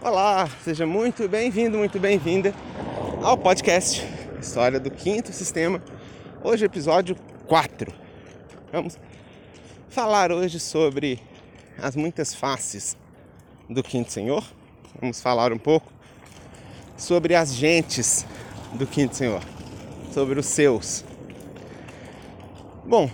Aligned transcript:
Olá, 0.00 0.48
seja 0.62 0.86
muito 0.86 1.28
bem-vindo, 1.28 1.76
muito 1.76 1.98
bem-vinda 1.98 2.54
ao 3.20 3.36
podcast 3.36 4.06
História 4.40 4.78
do 4.78 4.92
Quinto 4.92 5.32
Sistema. 5.32 5.82
Hoje, 6.40 6.64
episódio 6.64 7.16
4. 7.48 7.92
Vamos 8.70 8.96
falar 9.88 10.30
hoje 10.30 10.60
sobre 10.60 11.20
as 11.76 11.96
muitas 11.96 12.32
faces 12.32 12.96
do 13.68 13.82
Quinto 13.82 14.12
Senhor. 14.12 14.44
Vamos 15.00 15.20
falar 15.20 15.52
um 15.52 15.58
pouco 15.58 15.92
sobre 16.96 17.34
as 17.34 17.52
gentes 17.52 18.24
do 18.74 18.86
Quinto 18.86 19.16
Senhor, 19.16 19.42
sobre 20.14 20.38
os 20.38 20.46
seus. 20.46 21.04
Bom, 22.84 23.10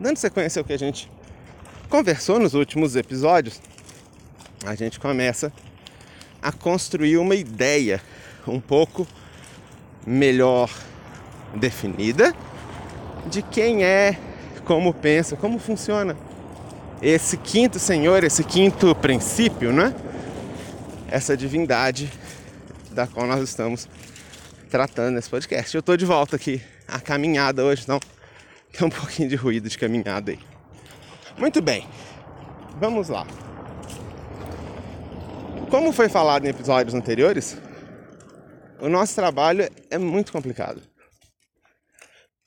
dando 0.00 0.16
sequência 0.16 0.58
ao 0.58 0.64
que 0.64 0.72
a 0.72 0.78
gente 0.78 1.08
conversou 1.88 2.40
nos 2.40 2.54
últimos 2.54 2.96
episódios, 2.96 3.60
a 4.66 4.74
gente 4.74 4.98
começa 4.98 5.52
a 6.42 6.52
construir 6.52 7.18
uma 7.18 7.34
ideia 7.34 8.00
um 8.46 8.60
pouco 8.60 9.06
melhor 10.06 10.70
definida 11.54 12.34
de 13.26 13.42
quem 13.42 13.84
é, 13.84 14.18
como 14.64 14.92
pensa, 14.94 15.36
como 15.36 15.58
funciona 15.58 16.16
esse 17.00 17.36
quinto 17.36 17.78
senhor, 17.78 18.24
esse 18.24 18.42
quinto 18.42 18.94
princípio, 18.94 19.72
né? 19.72 19.94
Essa 21.08 21.36
divindade 21.36 22.12
da 22.90 23.06
qual 23.06 23.26
nós 23.26 23.42
estamos 23.42 23.88
tratando 24.68 25.14
nesse 25.14 25.30
podcast. 25.30 25.74
Eu 25.74 25.80
estou 25.80 25.96
de 25.96 26.04
volta 26.04 26.36
aqui, 26.36 26.60
a 26.86 27.00
caminhada 27.00 27.64
hoje, 27.64 27.82
então 27.82 28.00
tem 28.72 28.86
um 28.86 28.90
pouquinho 28.90 29.28
de 29.28 29.36
ruído 29.36 29.68
de 29.68 29.78
caminhada 29.78 30.32
aí. 30.32 30.38
Muito 31.38 31.62
bem, 31.62 31.86
vamos 32.80 33.08
lá. 33.08 33.26
Como 35.70 35.92
foi 35.92 36.08
falado 36.08 36.46
em 36.46 36.48
episódios 36.48 36.94
anteriores, 36.94 37.58
o 38.80 38.88
nosso 38.88 39.14
trabalho 39.14 39.68
é 39.90 39.98
muito 39.98 40.32
complicado. 40.32 40.80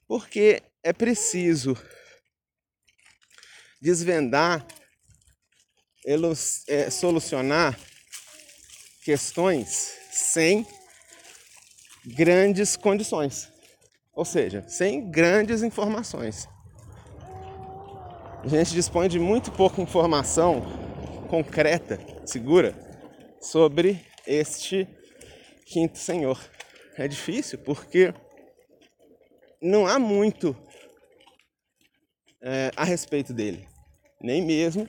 Porque 0.08 0.64
é 0.82 0.92
preciso 0.92 1.78
desvendar, 3.80 4.66
é, 6.68 6.90
solucionar 6.90 7.78
questões 9.04 9.94
sem 10.12 10.66
grandes 12.04 12.76
condições, 12.76 13.52
ou 14.14 14.26
seja, 14.26 14.68
sem 14.68 15.12
grandes 15.12 15.62
informações. 15.62 16.50
A 18.44 18.48
gente 18.48 18.74
dispõe 18.74 19.08
de 19.08 19.20
muito 19.20 19.52
pouca 19.52 19.80
informação 19.80 20.64
concreta, 21.30 22.00
segura, 22.26 22.91
sobre 23.42 24.06
este 24.26 24.88
quinto 25.66 25.98
senhor. 25.98 26.40
É 26.96 27.08
difícil 27.08 27.58
porque 27.60 28.14
não 29.62 29.88
há 29.88 29.98
muito 29.98 30.56
é, 32.42 32.72
a 32.76 32.84
respeito 32.84 33.34
dele, 33.34 33.68
nem 34.22 34.42
mesmo 34.42 34.88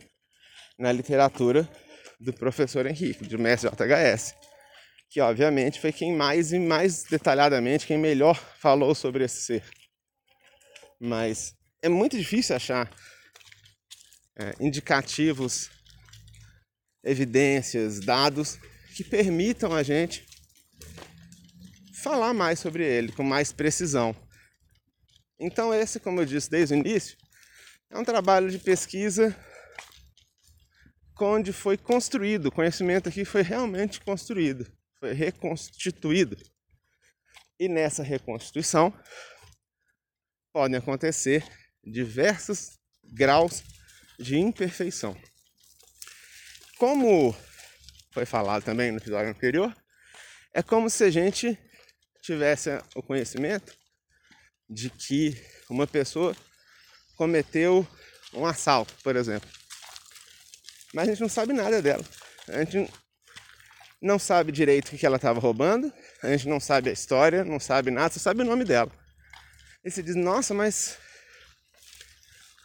na 0.78 0.92
literatura 0.92 1.68
do 2.20 2.32
professor 2.32 2.86
Henrique, 2.86 3.26
do 3.26 3.38
mestre 3.38 3.70
JHS, 3.70 4.34
que 5.10 5.20
obviamente 5.20 5.80
foi 5.80 5.92
quem 5.92 6.14
mais 6.14 6.52
e 6.52 6.58
mais 6.58 7.04
detalhadamente, 7.04 7.86
quem 7.86 7.98
melhor 7.98 8.36
falou 8.36 8.94
sobre 8.94 9.24
esse 9.24 9.42
ser. 9.42 9.64
Mas 11.00 11.54
é 11.82 11.88
muito 11.88 12.16
difícil 12.16 12.56
achar 12.56 12.90
é, 14.38 14.54
indicativos 14.60 15.70
evidências, 17.04 18.00
dados 18.00 18.58
que 18.94 19.02
permitam 19.02 19.74
a 19.74 19.82
gente 19.82 20.26
falar 21.94 22.34
mais 22.34 22.58
sobre 22.58 22.84
ele 22.84 23.12
com 23.12 23.22
mais 23.22 23.52
precisão. 23.52 24.14
Então, 25.38 25.72
esse, 25.72 25.98
como 25.98 26.20
eu 26.20 26.26
disse 26.26 26.50
desde 26.50 26.74
o 26.74 26.78
início, 26.78 27.16
é 27.90 27.98
um 27.98 28.04
trabalho 28.04 28.50
de 28.50 28.58
pesquisa 28.58 29.36
onde 31.24 31.52
foi 31.52 31.76
construído, 31.76 32.46
o 32.46 32.52
conhecimento 32.52 33.08
aqui 33.08 33.24
foi 33.24 33.42
realmente 33.42 34.00
construído, 34.00 34.66
foi 34.98 35.12
reconstituído. 35.12 36.36
E 37.58 37.68
nessa 37.68 38.02
reconstituição 38.02 38.92
podem 40.52 40.76
acontecer 40.76 41.44
diversos 41.84 42.78
graus 43.04 43.62
de 44.18 44.36
imperfeição. 44.36 45.16
Como 46.82 47.32
foi 48.10 48.26
falado 48.26 48.64
também 48.64 48.90
no 48.90 48.98
episódio 48.98 49.30
anterior, 49.30 49.72
é 50.52 50.64
como 50.64 50.90
se 50.90 51.04
a 51.04 51.10
gente 51.10 51.56
tivesse 52.20 52.70
o 52.96 53.00
conhecimento 53.00 53.72
de 54.68 54.90
que 54.90 55.40
uma 55.70 55.86
pessoa 55.86 56.36
cometeu 57.14 57.86
um 58.34 58.44
assalto, 58.44 58.92
por 59.04 59.14
exemplo. 59.14 59.48
Mas 60.92 61.06
a 61.06 61.10
gente 61.12 61.20
não 61.20 61.28
sabe 61.28 61.52
nada 61.52 61.80
dela. 61.80 62.04
A 62.48 62.64
gente 62.64 62.92
não 64.02 64.18
sabe 64.18 64.50
direito 64.50 64.92
o 64.92 64.98
que 64.98 65.06
ela 65.06 65.18
estava 65.18 65.38
roubando, 65.38 65.92
a 66.20 66.30
gente 66.30 66.48
não 66.48 66.58
sabe 66.58 66.90
a 66.90 66.92
história, 66.92 67.44
não 67.44 67.60
sabe 67.60 67.92
nada, 67.92 68.12
só 68.12 68.18
sabe 68.18 68.42
o 68.42 68.44
nome 68.44 68.64
dela. 68.64 68.90
E 69.84 69.90
você 69.90 70.02
diz, 70.02 70.16
nossa, 70.16 70.52
mas 70.52 70.98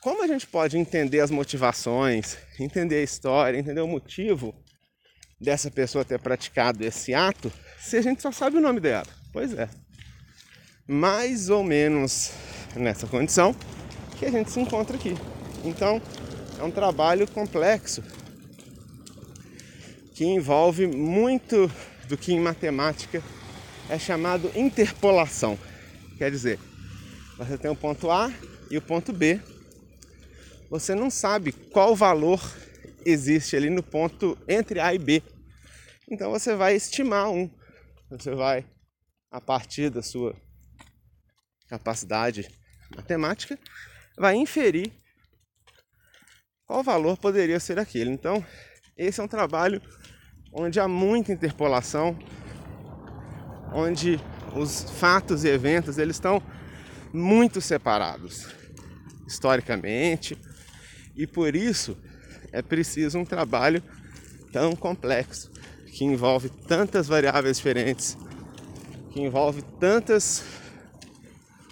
como 0.01 0.23
a 0.23 0.27
gente 0.27 0.47
pode 0.47 0.77
entender 0.77 1.19
as 1.19 1.31
motivações, 1.31 2.37
entender 2.59 2.97
a 2.97 3.03
história, 3.03 3.57
entender 3.57 3.81
o 3.81 3.87
motivo 3.87 4.53
dessa 5.39 5.69
pessoa 5.69 6.05
ter 6.05 6.19
praticado 6.19 6.83
esse 6.83 7.13
ato 7.13 7.51
se 7.79 7.97
a 7.97 8.01
gente 8.01 8.21
só 8.21 8.31
sabe 8.31 8.57
o 8.57 8.61
nome 8.61 8.79
dela? 8.79 9.07
Pois 9.31 9.53
é. 9.53 9.69
Mais 10.87 11.49
ou 11.49 11.63
menos 11.63 12.31
nessa 12.75 13.07
condição 13.07 13.55
que 14.17 14.25
a 14.25 14.31
gente 14.31 14.51
se 14.51 14.59
encontra 14.59 14.95
aqui. 14.95 15.15
Então, 15.63 16.01
é 16.59 16.63
um 16.63 16.71
trabalho 16.71 17.27
complexo 17.27 18.03
que 20.13 20.25
envolve 20.25 20.87
muito 20.87 21.71
do 22.07 22.17
que 22.17 22.33
em 22.33 22.39
matemática 22.39 23.21
é 23.89 23.99
chamado 23.99 24.51
interpolação. 24.55 25.57
Quer 26.17 26.31
dizer, 26.31 26.59
você 27.37 27.57
tem 27.57 27.69
o 27.69 27.75
ponto 27.75 28.09
A 28.09 28.31
e 28.71 28.77
o 28.77 28.81
ponto 28.81 29.13
B 29.13 29.39
você 30.69 30.93
não 30.93 31.09
sabe 31.09 31.51
qual 31.51 31.95
valor 31.95 32.41
existe 33.05 33.55
ali 33.55 33.69
no 33.69 33.81
ponto 33.81 34.37
entre 34.47 34.79
A 34.79 34.93
e 34.93 34.99
B. 34.99 35.23
Então 36.09 36.31
você 36.31 36.55
vai 36.55 36.75
estimar 36.75 37.29
um. 37.29 37.49
Você 38.09 38.33
vai, 38.33 38.65
a 39.31 39.41
partir 39.41 39.89
da 39.89 40.01
sua 40.01 40.35
capacidade 41.67 42.49
matemática, 42.95 43.57
vai 44.17 44.35
inferir 44.35 44.91
qual 46.65 46.83
valor 46.83 47.17
poderia 47.17 47.59
ser 47.59 47.79
aquele. 47.79 48.09
Então, 48.09 48.45
esse 48.97 49.19
é 49.19 49.23
um 49.23 49.27
trabalho 49.27 49.81
onde 50.51 50.79
há 50.79 50.87
muita 50.87 51.31
interpolação, 51.31 52.17
onde 53.73 54.19
os 54.55 54.83
fatos 54.99 55.43
e 55.43 55.49
eventos 55.49 55.97
eles 55.97 56.15
estão 56.15 56.41
muito 57.13 57.61
separados 57.61 58.47
historicamente, 59.27 60.37
e 61.17 61.25
por 61.25 61.55
isso 61.55 61.97
é 62.51 62.61
preciso 62.61 63.17
um 63.17 63.25
trabalho 63.25 63.81
tão 64.53 64.75
complexo, 64.75 65.51
que 65.87 66.05
envolve 66.05 66.49
tantas 66.49 67.07
variáveis 67.07 67.57
diferentes, 67.57 68.15
que 69.11 69.19
envolve 69.19 69.63
tantas 69.79 70.43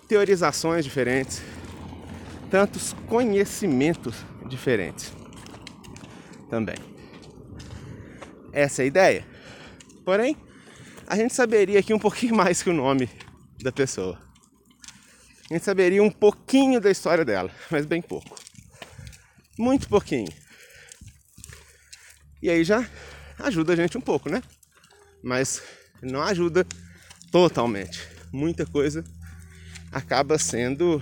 teorizações 0.07 0.83
diferentes, 0.83 1.41
tantos 2.49 2.93
conhecimentos 3.07 4.15
diferentes 4.47 5.13
também. 6.49 6.77
Essa 8.51 8.81
é 8.81 8.83
a 8.83 8.87
ideia. 8.87 9.27
Porém, 10.03 10.37
a 11.05 11.15
gente 11.15 11.33
saberia 11.33 11.79
aqui 11.79 11.93
um 11.93 11.99
pouquinho 11.99 12.35
mais 12.35 12.63
que 12.63 12.69
o 12.69 12.73
nome 12.73 13.09
da 13.61 13.71
pessoa. 13.71 14.19
A 15.49 15.53
gente 15.53 15.63
saberia 15.63 16.01
um 16.01 16.09
pouquinho 16.09 16.79
da 16.79 16.89
história 16.89 17.23
dela, 17.23 17.51
mas 17.69 17.85
bem 17.85 18.01
pouco. 18.01 18.44
Muito 19.57 19.87
pouquinho. 19.87 20.31
E 22.41 22.49
aí 22.49 22.63
já 22.63 22.87
ajuda 23.39 23.73
a 23.73 23.75
gente 23.75 23.97
um 23.97 24.01
pouco, 24.01 24.29
né? 24.29 24.43
Mas 25.23 25.61
não 26.01 26.21
ajuda 26.21 26.65
totalmente. 27.31 27.99
Muita 28.31 28.65
coisa 28.65 29.03
acaba 29.91 30.37
sendo 30.37 31.01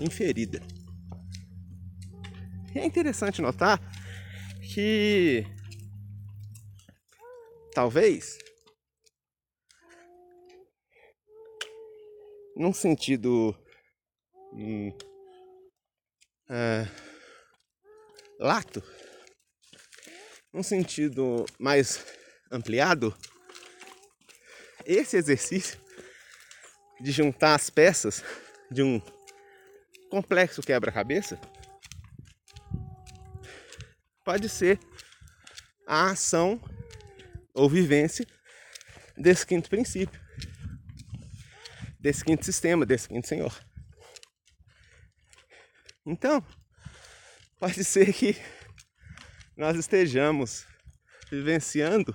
inferida. 0.00 0.60
E 2.74 2.78
é 2.78 2.84
interessante 2.84 3.40
notar 3.40 3.78
que 4.62 5.46
talvez 7.72 8.38
num 12.56 12.72
sentido 12.72 13.54
hum, 14.52 14.92
é, 16.48 16.88
lato, 18.38 18.82
num 20.52 20.62
sentido 20.62 21.44
mais 21.58 22.04
ampliado, 22.50 23.16
esse 24.84 25.16
exercício 25.16 25.78
de 27.00 27.10
juntar 27.10 27.54
as 27.54 27.70
peças 27.70 28.22
de 28.70 28.82
um 28.82 29.00
complexo 30.10 30.62
quebra-cabeça 30.62 31.40
pode 34.24 34.48
ser 34.48 34.78
a 35.86 36.10
ação 36.10 36.60
ou 37.52 37.68
vivência 37.68 38.26
desse 39.16 39.46
quinto 39.46 39.68
princípio, 39.68 40.20
desse 42.00 42.24
quinto 42.24 42.44
sistema, 42.44 42.86
desse 42.86 43.08
quinto 43.08 43.26
Senhor. 43.26 43.54
Então, 46.06 46.44
pode 47.64 47.82
ser 47.82 48.12
que 48.12 48.36
nós 49.56 49.74
estejamos 49.74 50.66
vivenciando 51.30 52.14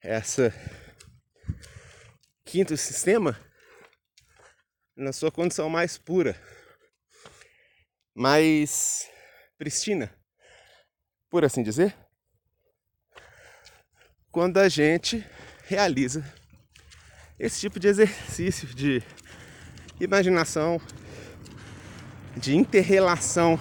essa 0.00 0.54
quinto 2.44 2.76
sistema 2.76 3.36
na 4.96 5.12
sua 5.12 5.32
condição 5.32 5.68
mais 5.68 5.98
pura, 5.98 6.40
mais 8.14 9.10
pristina, 9.58 10.16
por 11.28 11.44
assim 11.44 11.64
dizer, 11.64 11.92
quando 14.30 14.58
a 14.58 14.68
gente 14.68 15.26
realiza 15.64 16.24
esse 17.36 17.58
tipo 17.58 17.80
de 17.80 17.88
exercício 17.88 18.68
de 18.68 19.02
imaginação, 19.98 20.80
de 22.36 22.54
interrelação 22.54 23.58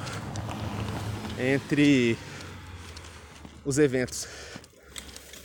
entre 1.39 2.17
os 3.63 3.77
eventos 3.77 4.27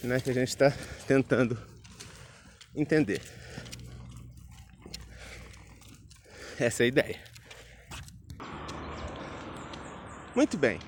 né, 0.02 0.20
que 0.20 0.30
a 0.30 0.34
gente 0.34 0.48
está 0.48 0.72
tentando 1.06 1.56
entender. 2.74 3.22
Essa 6.58 6.82
é 6.82 6.84
a 6.84 6.88
ideia. 6.88 7.20
Muito 10.34 10.58
bem. 10.58 10.80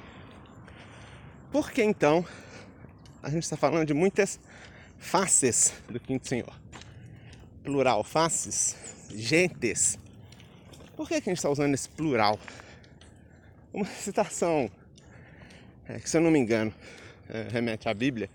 Por 1.52 1.70
que 1.70 1.82
então 1.82 2.26
a 3.22 3.30
gente 3.30 3.44
está 3.44 3.56
falando 3.56 3.86
de 3.86 3.94
muitas 3.94 4.40
faces 4.98 5.72
do 5.88 6.00
Quinto 6.00 6.26
Senhor? 6.26 6.52
Plural, 7.62 8.02
faces, 8.02 8.76
gentes. 9.14 9.98
Por 10.96 11.06
que, 11.06 11.20
que 11.20 11.28
a 11.28 11.32
gente 11.32 11.38
está 11.38 11.48
usando 11.48 11.74
esse 11.74 11.88
plural? 11.88 12.38
Uma 13.72 13.86
citação, 13.86 14.70
é, 15.88 15.98
que 15.98 16.08
se 16.08 16.16
eu 16.16 16.20
não 16.20 16.30
me 16.30 16.38
engano, 16.38 16.74
é, 17.28 17.48
remete 17.50 17.88
à 17.88 17.94
Bíblia, 17.94 18.28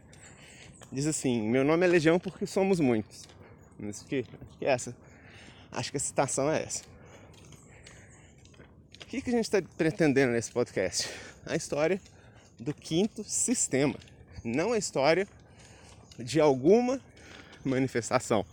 diz 0.92 1.06
assim: 1.08 1.42
Meu 1.42 1.64
nome 1.64 1.86
é 1.86 1.90
Legião 1.90 2.20
porque 2.20 2.46
somos 2.46 2.80
muitos. 2.80 3.28
Acho 3.88 4.06
que, 4.06 4.24
que 4.58 4.66
é 4.66 4.70
essa. 4.70 4.96
Acho 5.72 5.92
que 5.92 5.98
a 5.98 6.00
citação 6.00 6.52
é 6.52 6.64
essa. 6.64 6.84
O 9.02 9.06
que, 9.06 9.22
que 9.22 9.30
a 9.30 9.34
gente 9.34 9.46
está 9.46 9.62
pretendendo 9.78 10.32
nesse 10.32 10.52
podcast? 10.52 11.10
A 11.46 11.56
história 11.56 12.00
do 12.60 12.74
quinto 12.74 13.24
sistema, 13.24 13.96
não 14.44 14.72
a 14.72 14.78
história 14.78 15.28
de 16.18 16.40
alguma 16.40 17.02
manifestação 17.64 18.46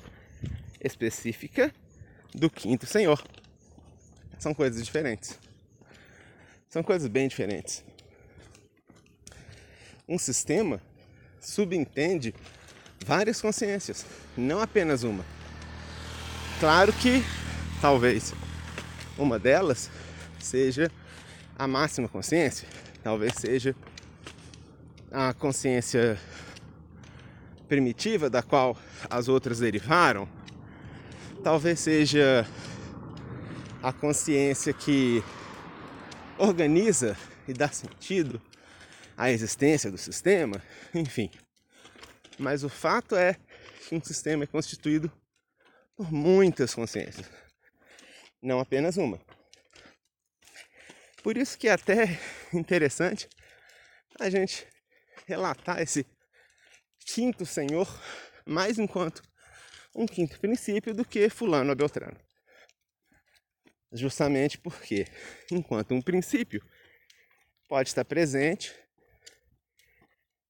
específica 0.82 1.72
do 2.34 2.48
quinto 2.48 2.86
Senhor. 2.86 3.22
São 4.38 4.54
coisas 4.54 4.84
diferentes. 4.84 5.38
São 6.68 6.82
coisas 6.82 7.08
bem 7.08 7.28
diferentes. 7.28 7.84
Um 10.08 10.18
sistema 10.18 10.80
subentende 11.38 12.34
várias 13.04 13.42
consciências, 13.42 14.06
não 14.36 14.58
apenas 14.60 15.02
uma. 15.02 15.24
Claro 16.58 16.92
que 16.94 17.22
talvez 17.80 18.32
uma 19.18 19.38
delas 19.38 19.90
seja 20.40 20.90
a 21.58 21.68
máxima 21.68 22.08
consciência, 22.08 22.66
talvez 23.02 23.34
seja 23.34 23.76
a 25.12 25.34
consciência 25.34 26.18
primitiva 27.68 28.30
da 28.30 28.42
qual 28.42 28.78
as 29.10 29.28
outras 29.28 29.58
derivaram, 29.58 30.26
talvez 31.44 31.80
seja 31.80 32.46
a 33.82 33.92
consciência 33.92 34.72
que 34.72 35.22
organiza 36.38 37.14
e 37.46 37.52
dá 37.52 37.68
sentido 37.68 38.40
à 39.18 39.32
existência 39.32 39.90
do 39.90 39.98
sistema, 39.98 40.62
enfim. 40.94 41.28
Mas 42.38 42.62
o 42.62 42.68
fato 42.68 43.16
é 43.16 43.34
que 43.86 43.94
um 43.96 44.02
sistema 44.02 44.44
é 44.44 44.46
constituído 44.46 45.10
por 45.96 46.12
muitas 46.12 46.72
consciências, 46.72 47.28
não 48.40 48.60
apenas 48.60 48.96
uma. 48.96 49.20
Por 51.20 51.36
isso 51.36 51.58
que 51.58 51.66
é 51.66 51.72
até 51.72 52.04
interessante 52.54 53.28
a 54.20 54.30
gente 54.30 54.64
relatar 55.26 55.82
esse 55.82 56.06
quinto 57.00 57.44
senhor 57.44 57.88
mais 58.46 58.78
enquanto 58.78 59.20
um 59.96 60.06
quinto 60.06 60.38
princípio 60.38 60.94
do 60.94 61.04
que 61.04 61.28
fulano 61.28 61.70
ou 61.70 61.76
beltrano. 61.76 62.16
Justamente 63.90 64.58
porque, 64.58 65.06
enquanto 65.50 65.92
um 65.92 66.00
princípio 66.00 66.62
pode 67.68 67.88
estar 67.88 68.04
presente 68.04 68.72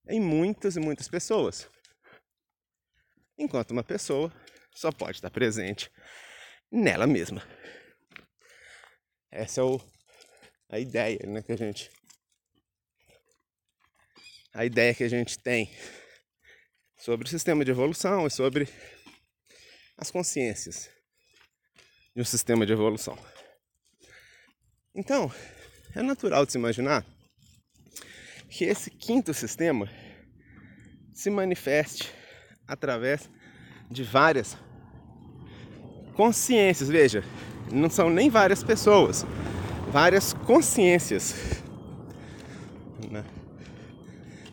em 0.08 0.20
muitas 0.20 0.76
e 0.76 0.80
muitas 0.80 1.08
pessoas, 1.08 1.68
enquanto 3.36 3.70
uma 3.72 3.84
pessoa 3.84 4.32
só 4.74 4.90
pode 4.90 5.18
estar 5.18 5.30
presente 5.30 5.90
nela 6.70 7.06
mesma. 7.06 7.42
Essa 9.30 9.60
é 9.60 9.64
o, 9.64 9.80
a 10.70 10.78
ideia 10.78 11.18
né, 11.26 11.42
que 11.42 11.52
a 11.52 11.56
gente 11.56 11.90
a 14.54 14.64
ideia 14.64 14.94
que 14.94 15.04
a 15.04 15.08
gente 15.08 15.38
tem 15.38 15.70
sobre 16.96 17.26
o 17.26 17.30
sistema 17.30 17.64
de 17.64 17.70
evolução 17.70 18.26
e 18.26 18.30
sobre 18.30 18.68
as 19.96 20.10
consciências 20.10 20.90
de 22.14 22.22
um 22.22 22.24
sistema 22.24 22.66
de 22.66 22.72
evolução. 22.72 23.16
Então, 24.94 25.30
é 25.94 26.02
natural 26.02 26.44
de 26.44 26.52
se 26.52 26.58
imaginar 26.58 27.06
que 28.48 28.64
esse 28.64 28.90
quinto 28.90 29.34
sistema 29.34 29.88
se 31.12 31.30
manifeste 31.30 32.10
através 32.66 33.28
de 33.90 34.02
várias 34.02 34.56
consciências. 36.14 36.88
Veja, 36.88 37.22
não 37.72 37.90
são 37.90 38.08
nem 38.08 38.30
várias 38.30 38.62
pessoas, 38.62 39.26
várias 39.90 40.32
consciências. 40.32 41.62
Né? 43.10 43.24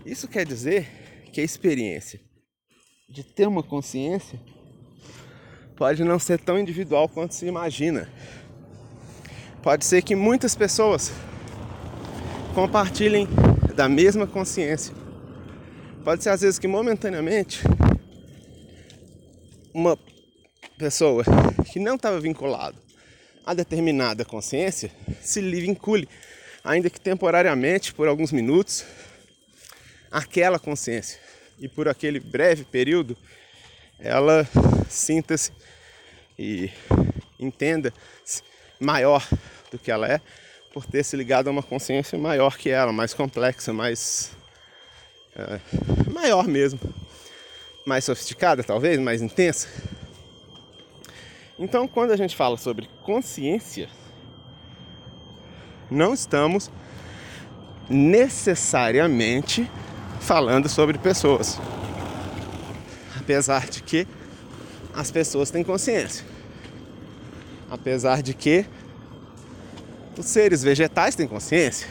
Isso 0.05 0.27
quer 0.27 0.45
dizer 0.45 0.87
que 1.31 1.41
a 1.41 1.43
experiência 1.43 2.19
de 3.09 3.23
ter 3.23 3.47
uma 3.47 3.63
consciência 3.63 4.39
pode 5.75 6.03
não 6.03 6.17
ser 6.19 6.39
tão 6.39 6.57
individual 6.57 7.07
quanto 7.09 7.33
se 7.33 7.45
imagina. 7.45 8.09
Pode 9.61 9.83
ser 9.83 10.01
que 10.01 10.15
muitas 10.15 10.55
pessoas 10.55 11.11
compartilhem 12.53 13.27
da 13.75 13.89
mesma 13.89 14.25
consciência. 14.25 14.95
Pode 16.03 16.23
ser 16.23 16.29
às 16.29 16.41
vezes 16.41 16.57
que 16.57 16.67
momentaneamente 16.67 17.61
uma 19.73 19.99
pessoa 20.77 21.23
que 21.71 21.79
não 21.79 21.95
estava 21.95 22.19
vinculado 22.19 22.77
a 23.45 23.53
determinada 23.53 24.23
consciência 24.23 24.89
se 25.21 25.41
vincule, 25.41 26.07
ainda 26.63 26.89
que 26.89 26.99
temporariamente, 26.99 27.93
por 27.93 28.07
alguns 28.07 28.31
minutos, 28.31 28.85
aquela 30.09 30.57
consciência. 30.57 31.19
E 31.59 31.67
por 31.67 31.87
aquele 31.87 32.19
breve 32.19 32.63
período, 32.63 33.15
ela 33.99 34.47
sinta-se 34.89 35.51
e 36.39 36.69
entenda 37.39 37.93
maior 38.79 39.25
do 39.71 39.77
que 39.77 39.91
ela 39.91 40.07
é, 40.07 40.19
por 40.75 40.85
ter 40.85 41.05
se 41.05 41.15
ligado 41.15 41.47
a 41.47 41.51
uma 41.51 41.63
consciência 41.63 42.19
maior 42.19 42.57
que 42.57 42.69
ela, 42.69 42.91
mais 42.91 43.13
complexa, 43.13 43.71
mais. 43.71 44.31
É, 45.33 45.57
maior 46.11 46.45
mesmo. 46.49 46.77
Mais 47.85 48.03
sofisticada, 48.03 48.61
talvez, 48.61 48.99
mais 48.99 49.21
intensa. 49.21 49.69
Então, 51.57 51.87
quando 51.87 52.11
a 52.11 52.17
gente 52.17 52.35
fala 52.35 52.57
sobre 52.57 52.89
consciência, 53.03 53.87
não 55.89 56.13
estamos 56.13 56.69
necessariamente 57.89 59.71
falando 60.19 60.67
sobre 60.67 60.97
pessoas. 60.97 61.57
Apesar 63.17 63.69
de 63.69 63.81
que 63.81 64.05
as 64.93 65.09
pessoas 65.09 65.49
têm 65.49 65.63
consciência. 65.63 66.25
Apesar 67.71 68.21
de 68.21 68.33
que 68.33 68.65
os 70.17 70.25
seres 70.25 70.63
vegetais 70.63 71.15
têm 71.15 71.27
consciência. 71.27 71.87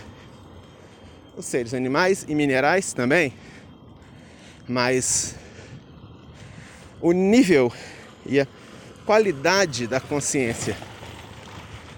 Os 1.37 1.45
seres 1.45 1.75
animais 1.75 2.25
e 2.29 2.35
minerais 2.35 2.93
também. 2.93 3.33
Mas 4.67 5.35
o 7.01 7.13
nível 7.13 7.73
e 8.25 8.41
a 8.41 8.47
qualidade 9.05 9.87
da 9.87 10.01
consciência 10.01 10.77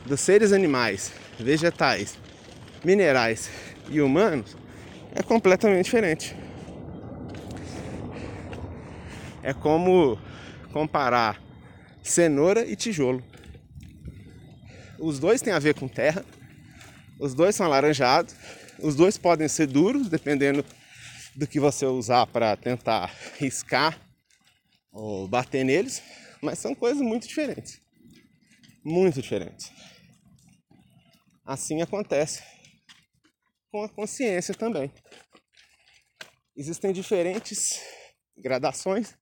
dos 0.04 0.20
seres 0.20 0.52
animais, 0.52 1.12
vegetais, 1.38 2.18
minerais 2.84 3.50
e 3.88 4.00
humanos 4.00 4.56
é 5.14 5.22
completamente 5.22 5.84
diferente. 5.84 6.36
É 9.42 9.52
como 9.52 10.18
comparar 10.72 11.40
cenoura 12.02 12.64
e 12.66 12.74
tijolo. 12.74 13.22
Os 14.98 15.18
dois 15.18 15.42
têm 15.42 15.52
a 15.52 15.58
ver 15.58 15.74
com 15.74 15.88
terra, 15.88 16.24
os 17.18 17.34
dois 17.34 17.54
são 17.54 17.66
alaranjados, 17.66 18.34
os 18.78 18.94
dois 18.94 19.16
podem 19.16 19.48
ser 19.48 19.66
duros, 19.66 20.08
dependendo 20.08 20.64
do 21.34 21.46
que 21.46 21.60
você 21.60 21.84
usar 21.84 22.26
para 22.26 22.56
tentar 22.56 23.14
riscar 23.38 24.00
ou 24.90 25.28
bater 25.28 25.64
neles, 25.64 26.02
mas 26.42 26.58
são 26.58 26.74
coisas 26.74 27.02
muito 27.02 27.28
diferentes. 27.28 27.80
Muito 28.82 29.20
diferentes. 29.20 29.70
Assim 31.44 31.82
acontece 31.82 32.42
com 33.70 33.82
a 33.82 33.88
consciência 33.88 34.54
também. 34.54 34.90
Existem 36.56 36.92
diferentes 36.92 37.80
gradações 38.36 39.14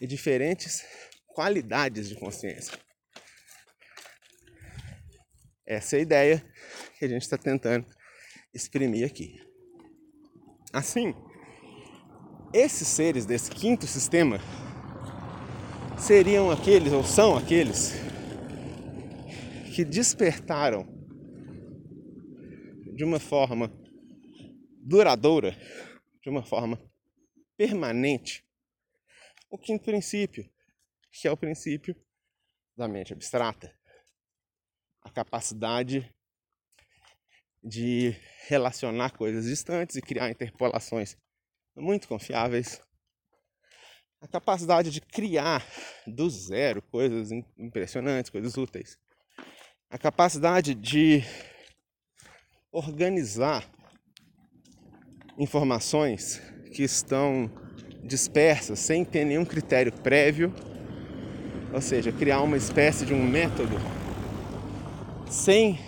e 0.00 0.06
diferentes 0.06 0.82
qualidades 1.28 2.08
de 2.08 2.16
consciência. 2.16 2.83
Essa 5.66 5.96
é 5.96 5.98
a 5.98 6.02
ideia 6.02 6.52
que 6.98 7.04
a 7.04 7.08
gente 7.08 7.22
está 7.22 7.38
tentando 7.38 7.86
exprimir 8.52 9.06
aqui. 9.06 9.40
Assim, 10.72 11.14
esses 12.52 12.86
seres 12.86 13.24
desse 13.24 13.50
quinto 13.50 13.86
sistema 13.86 14.38
seriam 15.98 16.50
aqueles, 16.50 16.92
ou 16.92 17.02
são 17.02 17.36
aqueles, 17.36 17.92
que 19.74 19.84
despertaram 19.84 20.86
de 22.94 23.02
uma 23.02 23.18
forma 23.18 23.72
duradoura, 24.78 25.56
de 26.22 26.28
uma 26.28 26.44
forma 26.44 26.78
permanente, 27.56 28.44
o 29.50 29.56
quinto 29.56 29.84
princípio, 29.84 30.48
que 31.10 31.26
é 31.26 31.30
o 31.30 31.36
princípio 31.36 31.96
da 32.76 32.86
mente 32.86 33.12
abstrata. 33.12 33.74
A 35.04 35.10
capacidade 35.10 36.10
de 37.62 38.14
relacionar 38.48 39.10
coisas 39.10 39.44
distantes 39.46 39.96
e 39.96 40.02
criar 40.02 40.30
interpolações 40.30 41.16
muito 41.76 42.06
confiáveis. 42.06 42.80
A 44.20 44.28
capacidade 44.28 44.90
de 44.90 45.00
criar 45.00 45.66
do 46.06 46.28
zero 46.28 46.82
coisas 46.82 47.30
impressionantes, 47.58 48.30
coisas 48.30 48.56
úteis. 48.56 48.98
A 49.90 49.98
capacidade 49.98 50.74
de 50.74 51.22
organizar 52.72 53.70
informações 55.38 56.40
que 56.72 56.82
estão 56.82 57.50
dispersas 58.02 58.78
sem 58.78 59.04
ter 59.04 59.24
nenhum 59.24 59.44
critério 59.44 59.92
prévio, 59.92 60.52
ou 61.72 61.80
seja, 61.80 62.12
criar 62.12 62.42
uma 62.42 62.56
espécie 62.56 63.06
de 63.06 63.14
um 63.14 63.22
método 63.26 63.76
sem 65.34 65.78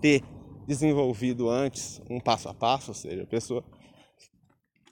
ter 0.00 0.22
desenvolvido 0.66 1.48
antes 1.48 2.00
um 2.08 2.18
passo 2.18 2.48
a 2.48 2.54
passo, 2.54 2.90
ou 2.90 2.94
seja, 2.94 3.22
a 3.22 3.26
pessoa 3.26 3.62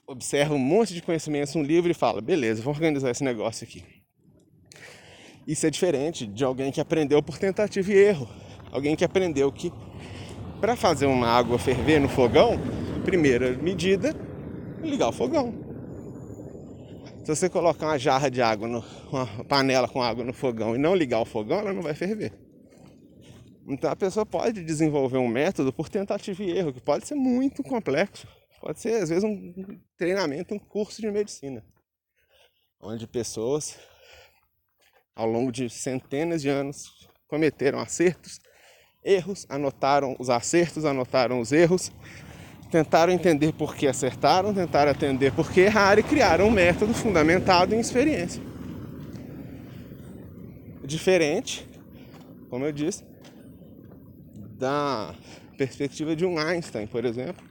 observa 0.07 0.53
um 0.53 0.59
monte 0.59 0.93
de 0.93 1.01
conhecimentos 1.01 1.55
no 1.55 1.63
livro 1.63 1.89
e 1.89 1.93
fala: 1.93 2.21
beleza, 2.21 2.61
vou 2.61 2.73
organizar 2.73 3.09
esse 3.09 3.23
negócio 3.23 3.65
aqui. 3.65 3.83
Isso 5.47 5.65
é 5.65 5.69
diferente 5.69 6.27
de 6.27 6.43
alguém 6.43 6.71
que 6.71 6.79
aprendeu 6.79 7.21
por 7.23 7.39
tentativa 7.39 7.91
e 7.91 7.95
erro, 7.95 8.29
alguém 8.71 8.95
que 8.95 9.03
aprendeu 9.03 9.51
que 9.51 9.73
para 10.61 10.75
fazer 10.75 11.07
uma 11.07 11.27
água 11.27 11.57
ferver 11.57 11.99
no 11.99 12.07
fogão, 12.07 12.59
primeira 13.03 13.57
medida, 13.57 14.15
ligar 14.81 15.09
o 15.09 15.11
fogão. 15.11 15.53
Se 17.23 17.35
você 17.35 17.49
colocar 17.49 17.87
uma 17.87 17.97
jarra 17.97 18.29
de 18.29 18.41
água, 18.43 18.67
no, 18.67 18.83
uma 19.11 19.25
panela 19.45 19.87
com 19.87 20.01
água 20.01 20.23
no 20.23 20.33
fogão 20.33 20.75
e 20.75 20.77
não 20.77 20.95
ligar 20.95 21.19
o 21.19 21.25
fogão, 21.25 21.59
ela 21.59 21.73
não 21.73 21.81
vai 21.81 21.95
ferver. 21.95 22.44
Então 23.67 23.89
a 23.89 23.95
pessoa 23.95 24.25
pode 24.25 24.63
desenvolver 24.63 25.17
um 25.17 25.27
método 25.27 25.73
por 25.73 25.89
tentativa 25.89 26.43
e 26.43 26.51
erro, 26.51 26.73
que 26.73 26.81
pode 26.81 27.07
ser 27.07 27.15
muito 27.15 27.63
complexo. 27.63 28.27
Pode 28.61 28.79
ser, 28.79 29.01
às 29.01 29.09
vezes, 29.09 29.23
um 29.23 29.79
treinamento, 29.97 30.53
um 30.53 30.59
curso 30.59 31.01
de 31.01 31.09
medicina. 31.11 31.63
Onde 32.79 33.07
pessoas, 33.07 33.77
ao 35.15 35.27
longo 35.27 35.51
de 35.51 35.69
centenas 35.69 36.41
de 36.41 36.49
anos, 36.49 37.07
cometeram 37.27 37.79
acertos 37.79 38.39
erros, 39.03 39.45
anotaram 39.47 40.15
os 40.19 40.29
acertos, 40.29 40.83
anotaram 40.83 41.39
os 41.39 41.51
erros, 41.51 41.91
tentaram 42.71 43.13
entender 43.13 43.53
por 43.53 43.75
que 43.75 43.87
acertaram, 43.87 44.53
tentaram 44.53 44.91
entender 44.91 45.31
por 45.31 45.51
que 45.51 45.61
erraram 45.61 45.99
e 45.99 46.03
criaram 46.03 46.47
um 46.47 46.51
método 46.51 46.93
fundamentado 46.93 47.75
em 47.75 47.79
experiência. 47.79 48.41
Diferente, 50.83 51.67
como 52.49 52.65
eu 52.65 52.71
disse, 52.71 53.03
da 54.57 55.13
perspectiva 55.57 56.15
de 56.15 56.25
um 56.25 56.37
Einstein, 56.37 56.87
por 56.87 57.05
exemplo, 57.05 57.43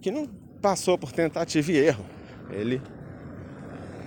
que 0.00 0.10
não 0.10 0.26
passou 0.60 0.98
por 0.98 1.12
tentativa 1.12 1.70
e 1.72 1.76
erro. 1.76 2.04
Ele 2.50 2.80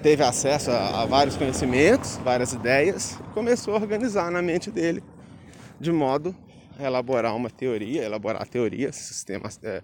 teve 0.01 0.23
acesso 0.23 0.71
a, 0.71 1.01
a 1.01 1.05
vários 1.05 1.35
conhecimentos, 1.35 2.17
várias 2.17 2.53
ideias, 2.53 3.19
e 3.19 3.33
começou 3.33 3.75
a 3.75 3.77
organizar 3.77 4.31
na 4.31 4.41
mente 4.41 4.69
dele 4.71 5.03
de 5.79 5.91
modo 5.91 6.35
a 6.77 6.83
elaborar 6.83 7.35
uma 7.35 7.49
teoria, 7.49 8.03
elaborar 8.03 8.47
teorias, 8.47 8.95
sistemas, 8.95 9.59
é, 9.63 9.83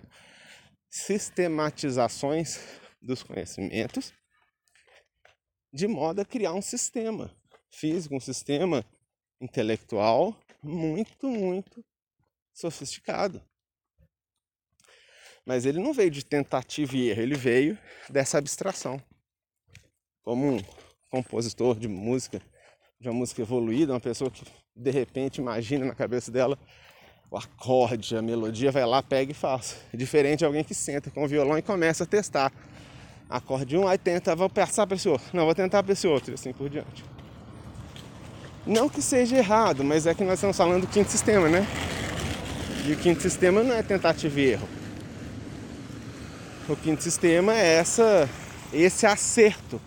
sistematizações 0.90 2.60
dos 3.02 3.24
conhecimentos, 3.24 4.14
de 5.74 5.88
modo 5.88 6.22
a 6.22 6.26
criar 6.26 6.54
um 6.54 6.62
sistema 6.62 7.32
físico, 7.72 8.16
um 8.16 8.20
sistema 8.20 8.86
intelectual 9.40 10.36
muito, 10.62 11.28
muito 11.28 11.84
sofisticado. 12.54 13.42
Mas 15.46 15.66
ele 15.66 15.80
não 15.80 15.94
veio 15.94 16.12
de 16.12 16.24
tentativa 16.24 16.96
e 16.96 17.10
erro, 17.10 17.22
ele 17.22 17.36
veio 17.36 17.78
dessa 18.10 18.38
abstração. 18.38 19.02
Como 20.22 20.58
um 20.58 20.64
compositor 21.10 21.78
de 21.80 21.88
música, 21.88 22.42
de 23.00 23.10
uma 23.10 23.16
música 23.16 23.42
evoluída, 23.42 23.94
uma 23.94 24.00
pessoa 24.00 24.30
que 24.30 24.46
de 24.76 24.92
repente 24.92 25.42
imagina 25.42 25.86
na 25.86 25.96
cabeça 25.96 26.32
dela 26.32 26.58
o 27.30 27.38
acorde, 27.38 28.16
a 28.16 28.22
melodia, 28.22 28.72
vai 28.72 28.86
lá, 28.86 29.02
pega 29.02 29.32
e 29.32 29.34
faz. 29.34 29.78
Diferente 29.94 30.40
de 30.40 30.46
alguém 30.46 30.64
que 30.64 30.76
senta 30.76 31.10
com 31.10 31.24
o 31.24 31.28
violão 31.28 31.58
e 31.58 31.62
começa 31.62 32.04
a 32.04 32.08
testar. 32.08 32.52
Acorde 33.30 33.78
um, 33.78 33.88
aí 33.88 33.98
tenta, 33.98 34.36
vou 34.36 34.50
passar 34.50 34.86
para 34.86 34.98
esse 34.98 35.08
outro. 35.08 35.26
Não, 35.34 35.46
vou 35.46 35.56
tentar 35.56 35.82
para 35.82 35.94
esse 35.94 36.06
outro, 36.06 36.32
e 36.32 36.34
assim 36.34 36.52
por 36.52 36.70
diante. 36.70 37.04
Não 38.66 38.88
que 38.88 39.02
seja 39.02 39.38
errado, 39.38 39.84
mas 39.84 40.06
é 40.06 40.14
que 40.14 40.24
nós 40.24 40.36
estamos 40.36 40.56
falando 40.56 40.82
do 40.82 40.88
quinto 40.88 41.10
sistema, 41.10 41.50
né? 41.50 41.66
E 42.86 42.94
o 42.94 42.98
quinto 42.98 43.22
sistema 43.22 43.64
não 43.64 43.74
é 43.74 43.82
tentativa 43.82 44.40
e 44.40 44.52
erro. 44.52 44.70
O 46.70 46.76
quinto 46.76 47.02
sistema 47.02 47.54
é 47.54 47.78
essa, 47.78 48.30
esse 48.72 49.06
acerto, 49.06 49.82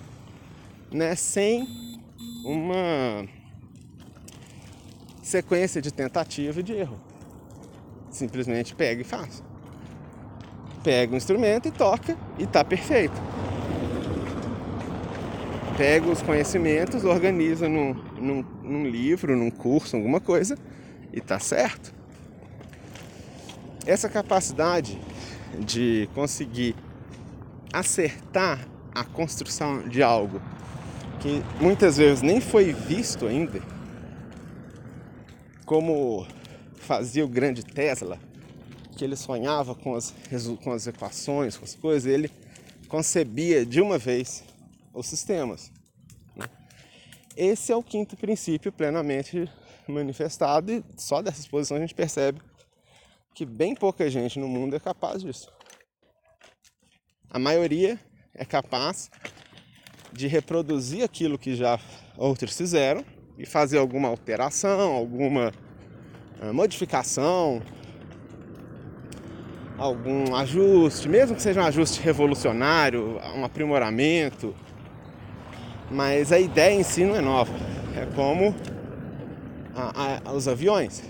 né? 0.90 1.14
Sem 1.14 1.68
uma 2.44 3.26
sequência 5.22 5.80
de 5.80 5.92
tentativa 5.92 6.60
e 6.60 6.62
de 6.62 6.72
erro. 6.72 7.00
Simplesmente 8.10 8.74
pega 8.74 9.00
e 9.00 9.04
faz. 9.04 9.42
Pega 10.82 11.14
o 11.14 11.16
instrumento 11.16 11.68
e 11.68 11.70
toca 11.70 12.16
e 12.38 12.42
está 12.42 12.64
perfeito. 12.64 13.14
Pega 15.76 16.08
os 16.08 16.22
conhecimentos, 16.22 17.04
organiza 17.04 17.68
num, 17.68 17.94
num, 18.16 18.44
num 18.62 18.86
livro, 18.86 19.36
num 19.36 19.50
curso, 19.50 19.96
alguma 19.96 20.20
coisa 20.20 20.56
e 21.12 21.18
está 21.18 21.38
certo. 21.38 21.92
Essa 23.86 24.08
capacidade 24.08 24.98
de 25.58 26.08
conseguir 26.14 26.74
acertar 27.72 28.66
a 28.94 29.04
construção 29.04 29.88
de 29.88 30.02
algo 30.02 30.40
que 31.20 31.42
muitas 31.60 31.96
vezes 31.96 32.22
nem 32.22 32.40
foi 32.40 32.72
visto 32.72 33.26
ainda 33.26 33.60
como 35.64 36.26
fazia 36.76 37.24
o 37.24 37.28
grande 37.28 37.64
Tesla, 37.64 38.18
que 38.96 39.04
ele 39.04 39.16
sonhava 39.16 39.74
com 39.74 39.94
as, 39.94 40.14
com 40.62 40.72
as 40.72 40.86
equações, 40.86 41.56
com 41.56 41.64
as 41.64 41.74
coisas, 41.74 42.10
ele 42.10 42.30
concebia 42.88 43.64
de 43.64 43.80
uma 43.80 43.98
vez 43.98 44.44
os 44.94 45.06
sistemas. 45.06 45.72
Né? 46.36 46.46
Esse 47.36 47.72
é 47.72 47.76
o 47.76 47.82
quinto 47.82 48.16
princípio 48.16 48.72
plenamente 48.72 49.50
manifestado 49.86 50.72
e 50.72 50.84
só 50.96 51.20
dessa 51.20 51.40
exposição 51.40 51.76
a 51.76 51.80
gente 51.80 51.94
percebe 51.94 52.40
que 53.34 53.44
bem 53.44 53.74
pouca 53.74 54.08
gente 54.08 54.38
no 54.38 54.48
mundo 54.48 54.76
é 54.76 54.80
capaz 54.80 55.22
disso. 55.22 55.50
A 57.28 57.38
maioria 57.38 57.98
é 58.32 58.44
capaz 58.44 59.10
de 60.12 60.28
reproduzir 60.28 61.02
aquilo 61.02 61.36
que 61.36 61.56
já 61.56 61.80
outros 62.16 62.56
fizeram 62.56 63.04
e 63.36 63.44
fazer 63.44 63.78
alguma 63.78 64.08
alteração, 64.08 64.92
alguma 64.92 65.52
uh, 66.40 66.54
modificação, 66.54 67.60
algum 69.76 70.34
ajuste, 70.36 71.08
mesmo 71.08 71.34
que 71.34 71.42
seja 71.42 71.60
um 71.60 71.64
ajuste 71.64 72.00
revolucionário, 72.00 73.18
um 73.34 73.44
aprimoramento. 73.44 74.54
Mas 75.94 76.32
a 76.32 76.40
ideia 76.40 76.74
em 76.74 76.82
si 76.82 77.04
não 77.04 77.14
é 77.14 77.20
nova. 77.20 77.54
É 77.96 78.04
como 78.16 78.52
a, 79.76 80.28
a, 80.28 80.32
os 80.32 80.48
aviões. 80.48 81.04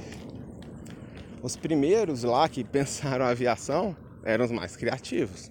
Os 1.42 1.56
primeiros 1.56 2.22
lá 2.22 2.46
que 2.50 2.62
pensaram 2.68 3.24
a 3.24 3.30
aviação 3.30 3.96
eram 4.22 4.44
os 4.44 4.50
mais 4.50 4.76
criativos. 4.76 5.50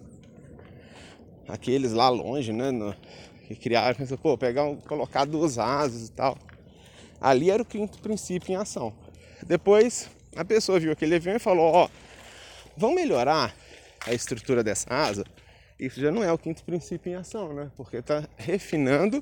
Aqueles 1.48 1.94
lá 1.94 2.10
longe, 2.10 2.54
né? 2.54 2.70
No, 2.70 2.96
que 3.48 3.56
criaram, 3.56 3.96
pensou, 3.96 4.20
pô, 4.20 4.38
pegar 4.38 4.66
um, 4.66 4.75
colocar 4.75 5.25
duas 5.25 5.58
asas 5.58 6.10
e 6.10 6.12
tal. 6.12 6.38
Ali 7.20 7.50
era 7.50 7.63
o 7.63 7.66
quinto 7.66 7.98
princípio 7.98 8.54
em 8.54 8.56
ação. 8.56 8.94
Depois 9.48 10.12
a 10.36 10.46
pessoa 10.46 10.80
viu 10.80 10.92
aquele 10.92 11.16
avião 11.16 11.36
e 11.36 11.40
falou, 11.40 11.74
ó, 11.74 11.90
vão 12.78 12.94
melhorar 12.94 13.56
a 14.06 14.13
estrutura 14.13 14.63
dessa 14.63 14.94
asa. 14.94 15.25
Isso 15.84 16.00
já 16.00 16.10
não 16.10 16.24
é 16.24 16.32
o 16.32 16.38
quinto 16.38 16.63
princípio 16.63 17.12
em 17.12 17.16
ação, 17.16 17.54
né? 17.54 17.70
Porque 17.75 17.98
está 17.98 18.25
refinando, 18.38 19.22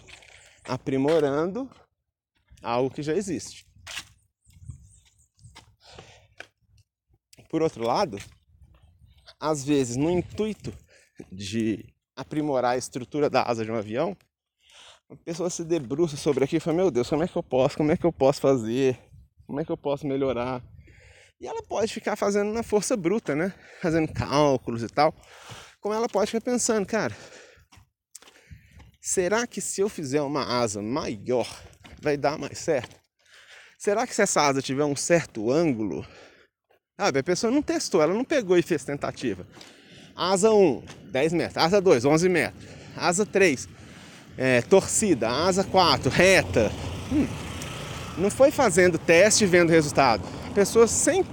aprimorando 0.64 1.68
algo 2.62 2.92
que 2.92 3.02
já 3.02 3.16
existe. 3.16 3.66
Por 7.50 7.64
outro 7.64 7.84
lado, 7.84 8.20
às 9.40 9.66
vezes 9.66 9.96
no 9.96 10.12
intuito 10.12 10.72
de 11.32 11.84
aprimorar 12.16 12.74
a 12.74 12.78
estrutura 12.78 13.28
da 13.28 13.42
asa 13.42 13.66
de 13.66 13.72
um 13.72 13.76
avião, 13.76 14.16
a 15.10 15.16
pessoa 15.16 15.50
se 15.50 15.66
debruça 15.66 16.16
sobre 16.16 16.44
aquilo 16.44 16.58
e 16.58 16.62
fala, 16.62 16.78
meu 16.78 16.92
Deus, 16.92 17.10
como 17.10 17.24
é 17.24 17.28
que 17.28 17.36
eu 17.36 17.42
posso? 17.42 17.76
Como 17.76 17.92
é 17.92 17.98
que 17.98 18.06
eu 18.06 18.14
posso 18.14 18.40
fazer? 18.40 19.00
Como 19.48 19.60
é 19.60 19.66
que 19.66 19.72
eu 19.72 19.78
posso 19.78 20.06
melhorar? 20.06 20.62
E 21.40 21.48
ela 21.48 21.64
pode 21.64 21.92
ficar 21.92 22.16
fazendo 22.16 22.54
na 22.54 22.62
força 22.62 22.96
bruta, 22.96 23.36
né? 23.36 23.52
Fazendo 23.82 24.14
cálculos 24.14 24.84
e 24.84 24.88
tal. 24.88 25.12
Como 25.82 25.96
ela 25.96 26.08
pode 26.08 26.30
ficar 26.30 26.42
pensando, 26.42 26.86
cara, 26.86 27.18
será 29.02 29.48
que 29.48 29.60
se 29.60 29.82
eu 29.82 29.90
fizer 29.90 30.22
uma 30.22 30.62
asa 30.62 30.80
maior 30.80 31.48
vai 32.00 32.16
dar 32.16 32.38
mais 32.38 32.60
certo? 32.60 32.96
Será 33.80 34.06
que 34.06 34.14
se 34.14 34.22
essa 34.22 34.42
asa 34.42 34.62
tiver 34.62 34.86
um 34.86 34.96
certo 34.96 35.52
ângulo? 35.52 36.06
Sabe, 36.96 37.18
a 37.18 37.24
pessoa 37.24 37.52
não 37.52 37.64
testou, 37.64 38.00
ela 38.00 38.14
não 38.14 38.24
pegou 38.24 38.56
e 38.56 38.62
fez 38.62 38.86
tentativa. 38.86 39.48
Asa 40.16 40.52
1, 40.52 40.84
10 41.06 41.34
metros. 41.34 41.58
Asa 41.58 41.82
2, 41.82 42.06
11 42.06 42.30
metros. 42.30 42.64
Asa 42.96 43.26
3, 43.26 43.68
é, 44.38 44.62
torcida. 44.62 45.32
Asa 45.32 45.64
4, 45.64 46.12
reta. 46.12 46.72
Hum, 47.12 47.28
não 48.20 48.30
foi 48.30 48.52
fazendo 48.52 49.00
teste 49.00 49.46
e 49.46 49.48
vendo 49.48 49.72
resultado. 49.72 50.22
A 50.48 50.54
pessoa 50.54 50.86
sem 50.86 51.26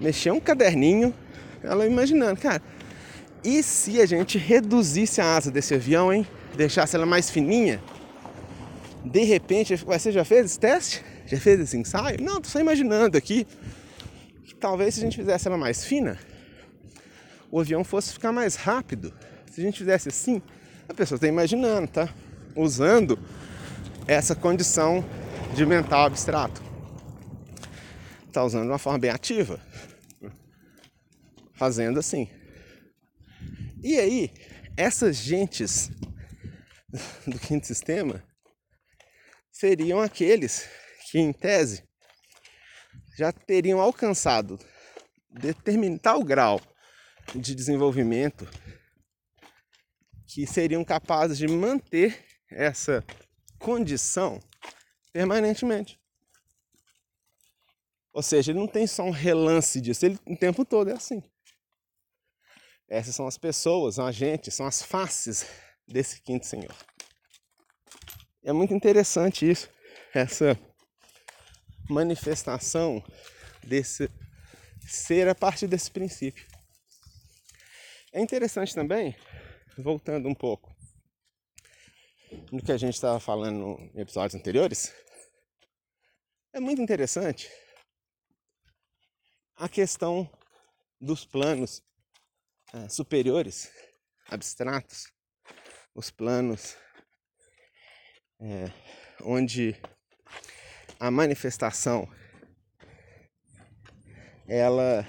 mexer 0.00 0.30
um 0.30 0.40
caderninho, 0.40 1.14
ela 1.62 1.84
imaginando, 1.84 2.40
cara, 2.40 2.62
e 3.44 3.62
se 3.62 4.00
a 4.00 4.06
gente 4.06 4.38
reduzisse 4.38 5.20
a 5.20 5.36
asa 5.36 5.50
desse 5.50 5.74
avião, 5.74 6.12
hein? 6.12 6.26
Deixasse 6.56 6.96
ela 6.96 7.06
mais 7.06 7.30
fininha? 7.30 7.82
De 9.04 9.22
repente, 9.24 9.76
você 9.76 10.10
já 10.10 10.24
fez 10.24 10.46
esse 10.46 10.58
teste? 10.58 11.04
Já 11.26 11.38
fez 11.38 11.60
esse 11.60 11.76
ensaio? 11.76 12.20
Não, 12.20 12.40
tô 12.40 12.48
só 12.48 12.60
imaginando 12.60 13.16
aqui. 13.16 13.46
Que 14.44 14.54
talvez 14.54 14.94
se 14.94 15.00
a 15.00 15.04
gente 15.04 15.16
fizesse 15.16 15.46
ela 15.46 15.56
mais 15.56 15.84
fina, 15.84 16.18
o 17.50 17.60
avião 17.60 17.84
fosse 17.84 18.12
ficar 18.12 18.32
mais 18.32 18.56
rápido. 18.56 19.14
Se 19.50 19.60
a 19.60 19.64
gente 19.64 19.78
fizesse 19.78 20.08
assim, 20.08 20.42
a 20.88 20.94
pessoa 20.94 21.16
está 21.16 21.26
imaginando, 21.26 21.88
tá? 21.88 22.08
Usando 22.56 23.18
essa 24.06 24.34
condição 24.34 25.04
de 25.54 25.64
mental 25.64 26.06
abstrato. 26.06 26.62
Está 28.26 28.44
usando 28.44 28.62
de 28.62 28.68
uma 28.68 28.78
forma 28.78 28.98
bem 28.98 29.10
ativa. 29.10 29.60
Fazendo 31.54 31.98
assim. 31.98 32.28
E 33.82 33.98
aí, 33.98 34.30
essas 34.76 35.16
gentes 35.16 35.88
do 37.26 37.38
quinto 37.38 37.66
sistema 37.66 38.24
seriam 39.52 40.00
aqueles 40.00 40.68
que, 41.10 41.18
em 41.18 41.32
tese, 41.32 41.84
já 43.16 43.32
teriam 43.32 43.80
alcançado 43.80 44.58
determinado 45.30 46.24
grau 46.24 46.60
de 47.34 47.54
desenvolvimento 47.54 48.48
que 50.26 50.46
seriam 50.46 50.84
capazes 50.84 51.38
de 51.38 51.46
manter 51.46 52.24
essa 52.50 53.04
condição 53.58 54.40
permanentemente. 55.12 55.98
Ou 58.12 58.22
seja, 58.22 58.50
ele 58.50 58.58
não 58.58 58.66
tem 58.66 58.86
só 58.86 59.04
um 59.04 59.10
relance 59.10 59.80
disso, 59.80 60.04
ele 60.04 60.18
o 60.26 60.36
tempo 60.36 60.64
todo 60.64 60.90
é 60.90 60.94
assim. 60.94 61.22
Essas 62.88 63.14
são 63.14 63.26
as 63.26 63.36
pessoas, 63.36 63.96
são 63.96 64.06
agentes, 64.06 64.54
são 64.54 64.66
as 64.66 64.82
faces 64.82 65.46
desse 65.86 66.22
quinto 66.22 66.46
senhor. 66.46 66.74
É 68.42 68.52
muito 68.52 68.72
interessante 68.72 69.48
isso, 69.48 69.68
essa 70.14 70.58
manifestação 71.88 73.04
desse 73.62 74.10
ser 74.86 75.28
a 75.28 75.34
partir 75.34 75.66
desse 75.66 75.90
princípio. 75.90 76.46
É 78.12 78.20
interessante 78.20 78.74
também, 78.74 79.14
voltando 79.76 80.28
um 80.28 80.34
pouco 80.34 80.74
no 82.50 82.62
que 82.62 82.72
a 82.72 82.76
gente 82.76 82.94
estava 82.94 83.20
falando 83.20 83.78
em 83.94 84.00
episódios 84.00 84.34
anteriores, 84.34 84.94
é 86.52 86.60
muito 86.60 86.80
interessante 86.80 87.50
a 89.56 89.68
questão 89.68 90.30
dos 91.00 91.24
planos 91.24 91.82
é, 92.74 92.88
superiores, 92.88 93.70
abstratos, 94.30 95.10
os 95.94 96.10
planos 96.10 96.76
é, 98.40 98.70
onde 99.22 99.74
a 101.00 101.10
manifestação 101.10 102.08
ela 104.46 105.06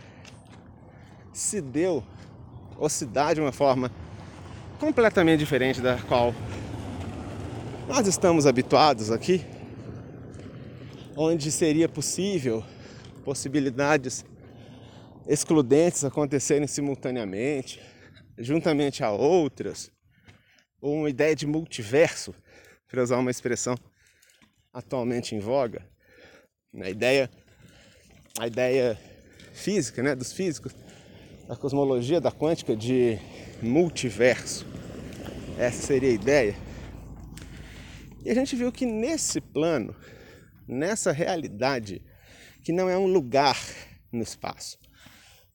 se 1.34 1.62
deu 1.62 2.04
ou 2.78 2.90
se 2.90 3.06
dá 3.06 3.34
de 3.34 3.42
uma 3.42 3.52
forma 3.52 3.92
completamente 4.80 5.40
diferente 5.40 5.82
da 5.82 6.02
qual 6.04 6.34
nós 7.88 8.08
estamos 8.08 8.46
habituados 8.46 9.12
aqui, 9.12 9.46
onde 11.16 11.52
seria 11.52 11.90
possível 11.90 12.64
possibilidades 13.24 14.24
excludentes 15.30 16.04
acontecerem 16.04 16.68
simultaneamente, 16.68 17.80
juntamente 18.36 19.04
a 19.04 19.12
outras, 19.12 19.92
ou 20.82 20.96
uma 20.96 21.10
ideia 21.10 21.36
de 21.36 21.46
multiverso, 21.46 22.34
para 22.88 23.04
usar 23.04 23.18
uma 23.18 23.30
expressão 23.30 23.78
atualmente 24.74 25.36
em 25.36 25.40
voga, 25.40 25.88
a 26.82 26.90
ideia, 26.90 27.30
a 28.40 28.48
ideia 28.48 29.00
física, 29.54 30.02
né, 30.02 30.16
dos 30.16 30.34
físicos, 30.34 30.74
da 31.48 31.56
cosmologia 31.56 32.20
da 32.20 32.32
quântica 32.32 32.76
de 32.76 33.20
multiverso. 33.62 34.66
Essa 35.60 35.86
seria 35.86 36.10
a 36.10 36.14
ideia. 36.14 36.56
E 38.26 38.32
a 38.32 38.34
gente 38.34 38.56
viu 38.56 38.72
que 38.72 38.86
nesse 38.86 39.40
plano, 39.40 39.96
nessa 40.68 41.12
realidade, 41.12 42.02
que 42.64 42.72
não 42.72 42.90
é 42.90 42.98
um 42.98 43.08
lugar 43.08 43.60
no 44.12 44.24
espaço, 44.24 44.80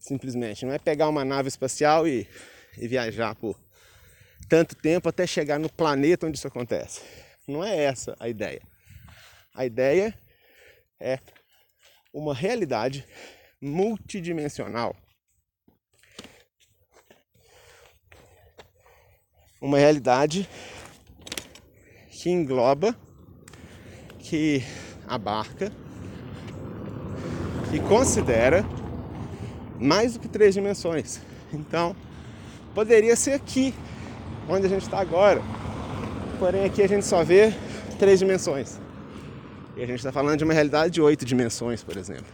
simplesmente, 0.05 0.67
não 0.67 0.73
é 0.75 0.79
pegar 0.79 1.09
uma 1.09 1.25
nave 1.25 1.49
espacial 1.49 2.07
e, 2.07 2.29
e 2.77 2.87
viajar 2.87 3.35
por 3.35 3.59
tanto 4.49 4.75
tempo 4.75 5.09
até 5.09 5.27
chegar 5.27 5.59
no 5.59 5.71
planeta 5.71 6.27
onde 6.27 6.37
isso 6.37 6.47
acontece. 6.47 7.01
Não 7.49 7.65
é 7.65 7.75
essa 7.75 8.15
a 8.21 8.29
ideia. 8.29 8.61
A 9.55 9.65
ideia 9.65 10.15
é 11.01 11.19
uma 12.13 12.35
realidade 12.35 13.07
multidimensional 13.61 14.95
uma 19.65 19.79
realidade 19.79 20.47
que 22.11 22.29
engloba, 22.29 22.95
que 24.19 24.63
abarca, 25.09 25.73
que 27.71 27.81
considera 27.81 28.63
mais 29.85 30.15
do 30.15 30.21
que 30.21 30.29
três 30.29 30.55
dimensões. 30.55 31.21
Então, 31.53 31.95
poderia 32.75 33.15
ser 33.15 33.33
aqui, 33.33 33.73
onde 34.49 34.67
a 34.67 34.69
gente 34.69 34.83
está 34.83 34.99
agora. 34.99 35.41
Porém, 36.39 36.65
aqui 36.65 36.83
a 36.83 36.89
gente 36.89 37.07
só 37.07 37.23
vê 37.23 37.53
três 37.97 38.19
dimensões. 38.19 38.81
E 39.77 39.83
a 39.83 39.87
gente 39.87 39.99
está 39.99 40.11
falando 40.11 40.39
de 40.39 40.45
uma 40.45 40.53
realidade 40.53 40.95
de 40.95 41.01
oito 41.01 41.25
dimensões, 41.25 41.85
por 41.85 41.97
exemplo. 41.97 42.27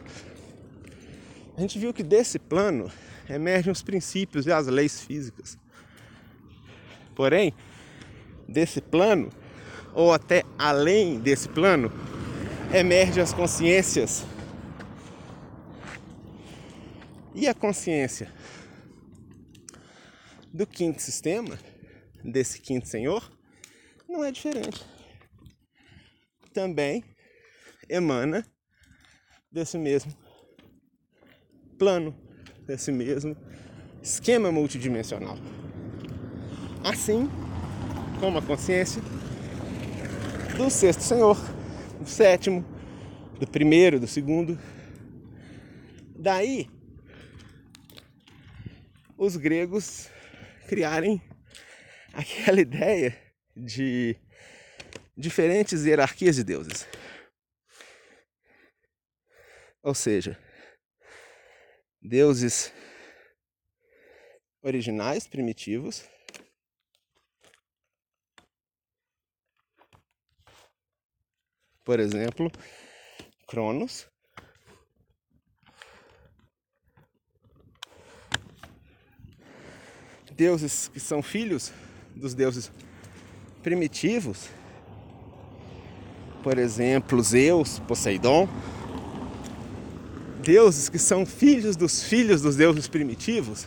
A 1.56 1.60
gente 1.60 1.78
viu 1.78 1.92
que 1.92 2.02
desse 2.02 2.38
plano 2.38 2.90
emergem 3.28 3.70
os 3.70 3.82
princípios 3.82 4.46
e 4.46 4.52
as 4.52 4.66
leis 4.66 5.00
físicas 5.00 5.58
Porém, 7.20 7.52
desse 8.48 8.80
plano, 8.80 9.28
ou 9.92 10.10
até 10.10 10.42
além 10.58 11.18
desse 11.18 11.46
plano, 11.46 11.92
emergem 12.72 13.22
as 13.22 13.34
consciências. 13.34 14.24
E 17.40 17.48
a 17.48 17.54
consciência 17.54 18.30
do 20.52 20.66
quinto 20.66 21.00
sistema, 21.00 21.58
desse 22.22 22.60
quinto 22.60 22.86
senhor, 22.86 23.32
não 24.06 24.22
é 24.22 24.30
diferente. 24.30 24.84
Também 26.52 27.02
emana 27.88 28.46
desse 29.50 29.78
mesmo 29.78 30.14
plano, 31.78 32.14
desse 32.66 32.92
mesmo 32.92 33.34
esquema 34.02 34.52
multidimensional. 34.52 35.38
Assim 36.84 37.26
como 38.20 38.36
a 38.36 38.42
consciência 38.42 39.00
do 40.58 40.68
sexto 40.68 41.00
senhor, 41.00 41.38
do 41.98 42.06
sétimo, 42.06 42.62
do 43.38 43.46
primeiro, 43.46 43.98
do 43.98 44.06
segundo. 44.06 44.58
Daí, 46.14 46.68
os 49.20 49.36
gregos 49.36 50.08
criarem 50.66 51.20
aquela 52.14 52.58
ideia 52.58 53.14
de 53.54 54.16
diferentes 55.14 55.84
hierarquias 55.84 56.36
de 56.36 56.44
deuses. 56.44 56.88
Ou 59.82 59.94
seja, 59.94 60.40
deuses 62.00 62.72
originais, 64.62 65.28
primitivos, 65.28 66.02
por 71.84 72.00
exemplo, 72.00 72.50
Cronos. 73.46 74.09
Deuses 80.40 80.90
que 80.90 80.98
são 80.98 81.22
filhos 81.22 81.70
dos 82.16 82.32
deuses 82.32 82.72
primitivos, 83.62 84.48
por 86.42 86.56
exemplo, 86.56 87.22
Zeus, 87.22 87.78
Poseidon. 87.80 88.48
Deuses 90.42 90.88
que 90.88 90.98
são 90.98 91.26
filhos 91.26 91.76
dos 91.76 92.02
filhos 92.02 92.40
dos 92.40 92.56
deuses 92.56 92.88
primitivos, 92.88 93.66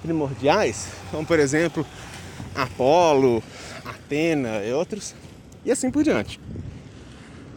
primordiais, 0.00 0.88
como 1.10 1.26
por 1.26 1.38
exemplo 1.38 1.84
Apolo, 2.54 3.42
Atena 3.84 4.64
e 4.64 4.72
outros, 4.72 5.14
e 5.66 5.70
assim 5.70 5.90
por 5.90 6.02
diante. 6.02 6.40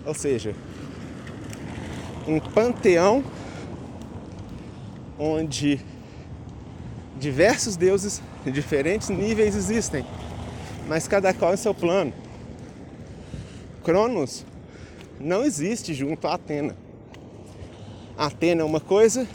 Ou 0.05 0.13
seja, 0.13 0.53
um 2.27 2.41
panteão 2.41 3.23
onde 5.17 5.79
diversos 7.21 7.77
deuses 7.77 8.19
de 8.43 8.51
diferentes 8.51 9.07
níveis 9.09 9.55
existem, 9.55 10.03
mas 10.87 11.07
cada 11.07 11.33
qual 11.33 11.53
em 11.53 11.57
seu 11.57 11.73
plano. 11.73 12.11
Cronos 13.83 14.45
não 15.19 15.45
existe 15.45 15.93
junto 15.93 16.27
a 16.27 16.33
Atena. 16.33 16.75
Atena 18.17 18.61
é 18.61 18.65
uma 18.65 18.79
coisa, 18.79 19.27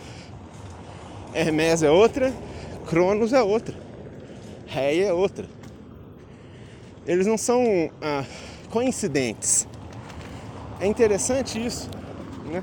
Hermes 1.32 1.82
é 1.82 1.90
outra, 1.90 2.32
Cronos 2.86 3.32
é 3.32 3.42
outra, 3.42 3.74
Reia 4.66 5.06
é 5.06 5.12
outra. 5.12 5.46
Eles 7.06 7.26
não 7.26 7.38
são 7.38 7.90
ah, 8.02 8.24
coincidentes. 8.70 9.66
É 10.80 10.86
interessante 10.86 11.64
isso 11.64 11.88
né? 12.50 12.62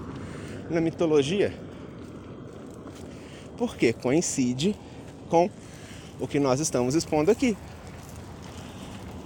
na 0.69 0.81
mitologia, 0.81 1.53
porque 3.57 3.93
coincide 3.93 4.75
com 5.33 5.49
o 6.19 6.27
que 6.27 6.39
nós 6.39 6.59
estamos 6.59 6.93
expondo 6.93 7.31
aqui. 7.31 7.57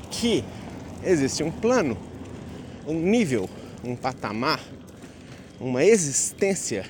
Que 0.09 0.41
existe 1.03 1.43
um 1.43 1.51
plano, 1.51 1.97
um 2.87 2.93
nível, 2.93 3.49
um 3.83 3.93
patamar, 3.93 4.61
uma 5.59 5.83
existência 5.83 6.85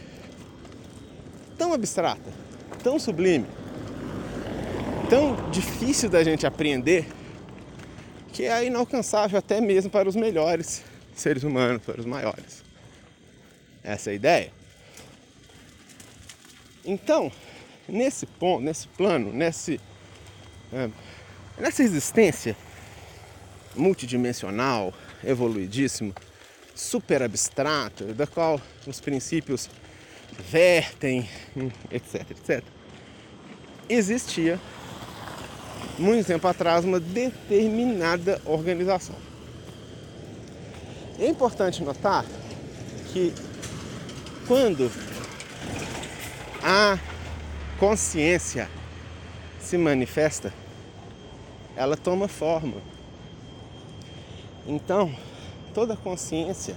tão 1.57 1.73
abstrata, 1.73 2.31
tão 2.83 2.99
sublime, 2.99 3.47
tão 5.09 5.49
difícil 5.49 6.09
da 6.09 6.23
gente 6.23 6.45
apreender, 6.45 7.07
que 8.31 8.43
é 8.43 8.65
inalcançável 8.65 9.39
até 9.39 9.59
mesmo 9.59 9.89
para 9.89 10.07
os 10.07 10.15
melhores 10.15 10.83
seres 11.15 11.41
humanos, 11.41 11.81
para 11.81 11.99
os 11.99 12.05
maiores. 12.05 12.63
Essa 13.83 14.11
é 14.11 14.13
a 14.13 14.15
ideia. 14.15 14.51
Então, 16.85 17.31
nesse 17.87 18.25
ponto, 18.25 18.63
nesse 18.63 18.87
plano, 18.89 19.31
nesse, 19.31 19.79
é, 20.73 20.89
nessa 21.57 21.83
existência 21.83 22.55
multidimensional, 23.75 24.93
evoluidíssima, 25.23 26.13
super 26.75 27.21
abstrata, 27.23 28.05
da 28.13 28.27
qual 28.27 28.61
os 28.85 28.99
princípios 28.99 29.69
vertem, 30.49 31.27
etc, 31.91 32.31
etc, 32.31 32.63
existia 33.89 34.59
muito 35.97 36.27
tempo 36.27 36.47
atrás 36.47 36.85
uma 36.85 36.99
determinada 36.99 38.41
organização. 38.45 39.15
É 41.19 41.27
importante 41.27 41.81
notar 41.81 42.25
que 43.11 43.33
quando 44.47 44.91
a 46.61 46.99
consciência 47.79 48.69
se 49.59 49.77
manifesta, 49.77 50.53
ela 51.75 51.95
toma 51.95 52.27
forma. 52.27 52.81
Então, 54.65 55.13
toda 55.73 55.95
consciência 55.95 56.75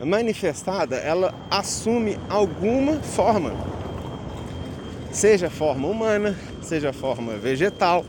manifestada, 0.00 0.96
ela 0.96 1.34
assume 1.50 2.18
alguma 2.28 3.00
forma. 3.00 3.52
Seja 5.10 5.48
forma 5.48 5.88
humana, 5.88 6.36
seja 6.62 6.92
forma 6.92 7.34
vegetal, 7.36 8.04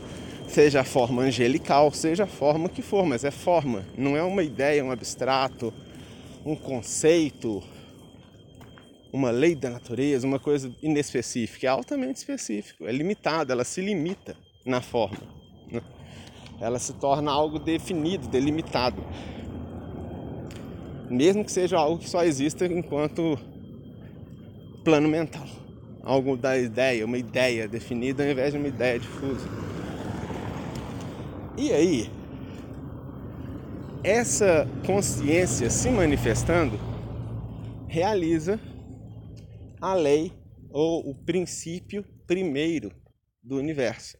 seja 0.48 0.84
forma 0.84 1.22
angelical, 1.22 1.92
seja 1.92 2.26
forma 2.26 2.68
que 2.68 2.82
for, 2.82 3.06
mas 3.06 3.24
é 3.24 3.30
forma, 3.30 3.84
não 3.96 4.16
é 4.16 4.22
uma 4.22 4.42
ideia, 4.42 4.84
um 4.84 4.90
abstrato, 4.90 5.72
um 6.44 6.54
conceito, 6.54 7.62
uma 9.12 9.30
lei 9.30 9.54
da 9.54 9.70
natureza, 9.70 10.26
uma 10.26 10.38
coisa 10.38 10.74
inespecífica, 10.82 11.66
é 11.66 11.70
altamente 11.70 12.18
específico, 12.18 12.86
é 12.86 12.92
limitado, 12.92 13.52
ela 13.52 13.64
se 13.64 13.80
limita 13.80 14.36
na 14.64 14.80
forma. 14.80 15.18
Né? 15.70 15.82
Ela 16.60 16.78
se 16.78 16.92
torna 16.94 17.30
algo 17.30 17.58
definido, 17.58 18.28
delimitado. 18.28 19.02
Mesmo 21.08 21.44
que 21.44 21.50
seja 21.50 21.76
algo 21.76 21.98
que 21.98 22.08
só 22.08 22.22
exista 22.22 22.66
enquanto 22.66 23.38
plano 24.84 25.08
mental. 25.08 25.46
Algo 26.02 26.36
da 26.36 26.56
ideia, 26.56 27.04
uma 27.04 27.18
ideia 27.18 27.66
definida 27.66 28.22
ao 28.22 28.30
invés 28.30 28.52
de 28.52 28.58
uma 28.58 28.68
ideia 28.68 28.98
difusa. 28.98 29.48
E 31.56 31.72
aí, 31.72 32.10
essa 34.04 34.68
consciência 34.86 35.68
se 35.68 35.90
manifestando 35.90 36.78
realiza 37.86 38.58
a 39.80 39.94
lei 39.94 40.32
ou 40.70 41.08
o 41.08 41.14
princípio 41.14 42.04
primeiro 42.26 42.92
do 43.42 43.56
universo, 43.56 44.18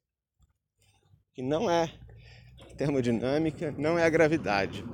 que 1.32 1.42
não 1.42 1.70
é 1.70 1.92
termodinâmica, 2.76 3.70
não 3.72 3.98
é 3.98 4.04
a 4.04 4.10
gravidade. 4.10 4.84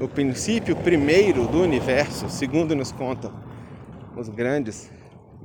O 0.00 0.08
princípio 0.08 0.76
primeiro 0.82 1.48
do 1.48 1.62
universo, 1.62 2.28
segundo 2.28 2.76
nos 2.76 2.92
contam 2.92 3.32
os 4.16 4.28
grandes 4.28 4.90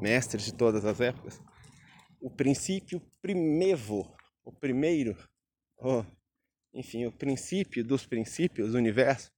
mestres 0.01 0.45
de 0.45 0.53
todas 0.53 0.85
as 0.85 0.99
épocas, 0.99 1.41
o 2.19 2.29
princípio 2.29 3.01
primevo, 3.21 4.13
o 4.43 4.51
primeiro 4.51 5.15
enfim, 6.73 7.05
o 7.05 7.11
princípio 7.11 7.83
dos 7.83 8.05
princípios 8.05 8.71
do 8.71 8.77
universo 8.77 9.31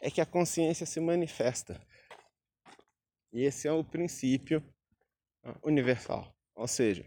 é 0.00 0.10
que 0.10 0.20
a 0.20 0.26
consciência 0.26 0.86
se 0.86 1.00
manifesta. 1.00 1.80
E 3.32 3.42
esse 3.42 3.68
é 3.68 3.72
o 3.72 3.84
princípio 3.84 4.62
ah, 5.44 5.56
universal. 5.62 6.34
Ou 6.54 6.66
seja, 6.66 7.04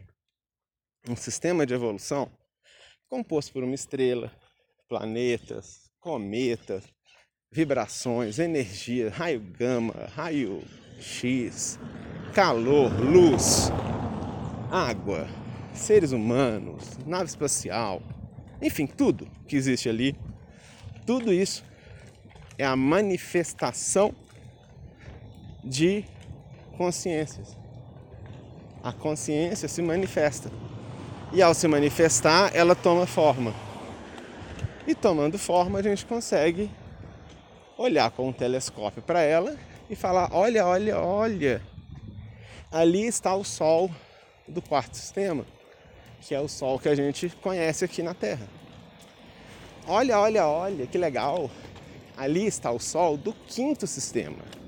um 1.08 1.16
sistema 1.16 1.66
de 1.66 1.74
evolução 1.74 2.32
composto 3.08 3.52
por 3.52 3.64
uma 3.64 3.74
estrela, 3.74 4.32
planetas, 4.88 5.90
cometas, 6.00 6.84
vibrações, 7.52 8.38
energia, 8.38 9.10
raio 9.10 9.40
gama, 9.40 9.94
raio 10.14 10.64
X, 11.00 11.80
calor, 12.34 12.92
luz, 13.00 13.70
água, 14.72 15.28
seres 15.74 16.12
humanos, 16.12 16.98
nave 17.06 17.26
espacial, 17.26 18.04
enfim, 18.62 18.86
tudo 18.86 19.26
que 19.48 19.56
existe 19.56 19.88
ali, 19.88 20.16
tudo 21.06 21.34
isso 21.34 21.64
é 22.58 22.66
a 22.66 22.76
manifestação 22.76 24.14
de 25.70 26.04
consciências. 26.76 27.56
A 28.84 28.92
consciência 28.92 29.68
se 29.68 29.84
manifesta. 29.84 30.52
E 31.32 31.44
ao 31.44 31.54
se 31.54 31.68
manifestar, 31.68 32.50
ela 32.56 32.74
toma 32.74 33.06
forma. 33.06 33.54
E 34.88 34.96
tomando 34.96 35.38
forma, 35.38 35.78
a 35.78 35.84
gente 35.84 36.08
consegue 36.08 36.72
olhar 37.78 38.10
com 38.10 38.30
um 38.30 38.34
telescópio 38.34 39.04
para 39.04 39.22
ela 39.22 39.56
e 39.88 39.96
falar: 39.96 40.30
olha, 40.34 40.66
olha, 40.66 41.00
olha, 41.00 41.62
ali 42.72 43.06
está 43.06 43.36
o 43.36 43.44
Sol 43.44 43.92
do 44.48 44.64
quarto 44.64 44.98
sistema, 44.98 45.46
que 46.20 46.34
é 46.34 46.40
o 46.40 46.48
Sol 46.48 46.80
que 46.80 46.90
a 46.90 46.96
gente 46.96 47.30
conhece 47.44 47.86
aqui 47.86 48.02
na 48.02 48.16
Terra. 48.16 48.48
Olha, 49.88 50.20
olha, 50.20 50.48
olha, 50.48 50.88
que 50.88 50.98
legal! 50.98 51.52
Ali 52.18 52.48
está 52.48 52.72
o 52.72 52.80
Sol 52.80 53.16
do 53.16 53.34
quinto 53.48 53.86
sistema. 53.86 54.59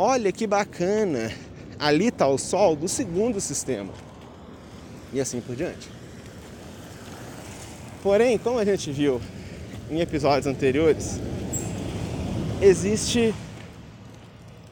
Olha 0.00 0.30
que 0.30 0.46
bacana! 0.46 1.28
Ali 1.76 2.06
está 2.06 2.28
o 2.28 2.38
Sol 2.38 2.76
do 2.76 2.86
segundo 2.86 3.40
sistema. 3.40 3.92
E 5.12 5.20
assim 5.20 5.40
por 5.40 5.56
diante. 5.56 5.90
Porém, 8.00 8.38
como 8.38 8.60
a 8.60 8.64
gente 8.64 8.92
viu 8.92 9.20
em 9.90 9.98
episódios 9.98 10.46
anteriores, 10.46 11.18
existe 12.62 13.34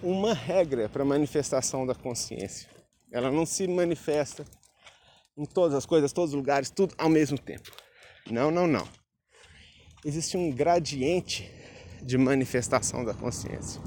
uma 0.01 0.33
regra 0.33 0.89
para 0.89 1.03
a 1.03 1.05
manifestação 1.05 1.85
da 1.85 1.97
consciência. 1.97 2.69
Ela 3.11 3.29
não 3.29 3.45
se 3.45 3.67
manifesta 3.67 4.45
em 5.37 5.45
todas 5.45 5.75
as 5.75 5.85
coisas, 5.85 6.13
todos 6.13 6.35
os 6.35 6.37
lugares, 6.37 6.71
tudo 6.71 6.95
ao 6.97 7.09
mesmo 7.09 7.37
tempo. 7.37 7.73
Não, 8.31 8.53
não, 8.53 8.69
não. 8.69 8.87
Existe 10.05 10.37
um 10.37 10.53
gradiente 10.53 11.51
de 12.01 12.17
manifestação 12.17 13.05
da 13.05 13.13
consciência. 13.13 13.83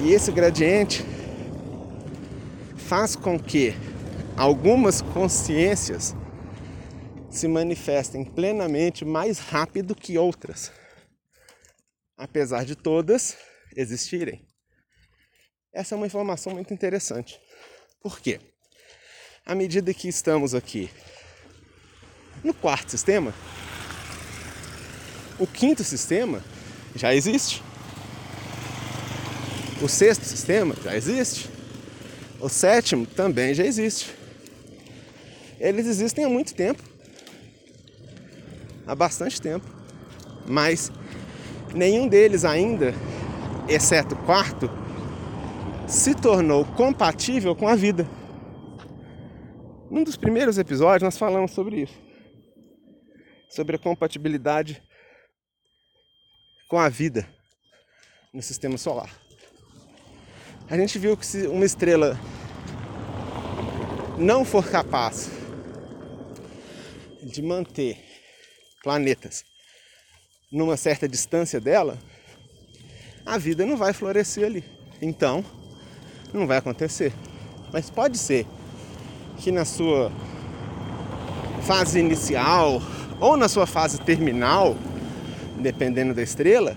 E 0.00 0.12
esse 0.12 0.30
gradiente 0.32 1.04
faz 2.76 3.16
com 3.16 3.38
que 3.38 3.74
algumas 4.36 5.00
consciências 5.00 6.14
se 7.30 7.48
manifestem 7.48 8.24
plenamente 8.24 9.04
mais 9.04 9.38
rápido 9.38 9.94
que 9.94 10.18
outras, 10.18 10.70
apesar 12.16 12.64
de 12.64 12.76
todas 12.76 13.36
existirem. 13.76 14.46
Essa 15.72 15.94
é 15.94 15.96
uma 15.96 16.06
informação 16.06 16.52
muito 16.52 16.72
interessante. 16.72 17.40
Por 18.00 18.20
quê? 18.20 18.40
À 19.44 19.54
medida 19.54 19.92
que 19.92 20.08
estamos 20.08 20.54
aqui 20.54 20.90
no 22.44 22.54
quarto 22.54 22.90
sistema, 22.90 23.34
o 25.38 25.46
quinto 25.46 25.82
sistema 25.82 26.44
já 26.94 27.12
existe. 27.14 27.63
O 29.84 29.88
sexto 29.88 30.24
sistema 30.24 30.74
já 30.82 30.96
existe. 30.96 31.46
O 32.40 32.48
sétimo 32.48 33.04
também 33.04 33.52
já 33.52 33.66
existe. 33.66 34.16
Eles 35.60 35.86
existem 35.86 36.24
há 36.24 36.28
muito 36.30 36.54
tempo. 36.54 36.82
Há 38.86 38.94
bastante 38.94 39.42
tempo. 39.42 39.66
Mas 40.46 40.90
nenhum 41.74 42.08
deles 42.08 42.46
ainda, 42.46 42.94
exceto 43.68 44.14
o 44.14 44.24
quarto, 44.24 44.70
se 45.86 46.14
tornou 46.14 46.64
compatível 46.64 47.54
com 47.54 47.68
a 47.68 47.74
vida. 47.74 48.08
Num 49.90 50.02
dos 50.02 50.16
primeiros 50.16 50.56
episódios 50.56 51.02
nós 51.02 51.18
falamos 51.18 51.50
sobre 51.50 51.82
isso. 51.82 52.00
Sobre 53.50 53.76
a 53.76 53.78
compatibilidade 53.78 54.82
com 56.70 56.78
a 56.78 56.88
vida 56.88 57.28
no 58.32 58.40
sistema 58.40 58.78
solar. 58.78 59.23
A 60.68 60.78
gente 60.78 60.98
viu 60.98 61.14
que 61.14 61.26
se 61.26 61.46
uma 61.46 61.64
estrela 61.64 62.18
não 64.16 64.46
for 64.46 64.66
capaz 64.66 65.28
de 67.22 67.42
manter 67.42 67.98
planetas 68.82 69.44
numa 70.50 70.76
certa 70.78 71.06
distância 71.06 71.60
dela, 71.60 71.98
a 73.26 73.36
vida 73.36 73.66
não 73.66 73.76
vai 73.76 73.92
florescer 73.92 74.46
ali. 74.46 74.64
Então, 75.02 75.44
não 76.32 76.46
vai 76.46 76.56
acontecer. 76.56 77.12
Mas 77.70 77.90
pode 77.90 78.16
ser 78.16 78.46
que 79.38 79.52
na 79.52 79.66
sua 79.66 80.10
fase 81.62 81.98
inicial 81.98 82.80
ou 83.20 83.36
na 83.36 83.48
sua 83.48 83.66
fase 83.66 84.00
terminal, 84.00 84.76
dependendo 85.60 86.14
da 86.14 86.22
estrela, 86.22 86.74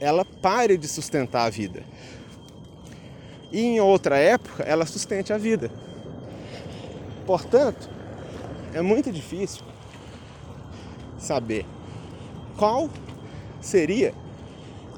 ela 0.00 0.24
pare 0.24 0.76
de 0.76 0.86
sustentar 0.86 1.46
a 1.46 1.50
vida. 1.50 1.82
E 3.50 3.60
em 3.60 3.80
outra 3.80 4.18
época 4.18 4.62
ela 4.62 4.86
sustente 4.86 5.32
a 5.32 5.38
vida. 5.38 5.70
Portanto, 7.26 7.88
é 8.74 8.82
muito 8.82 9.10
difícil 9.10 9.62
saber 11.18 11.66
qual 12.56 12.88
seria 13.60 14.14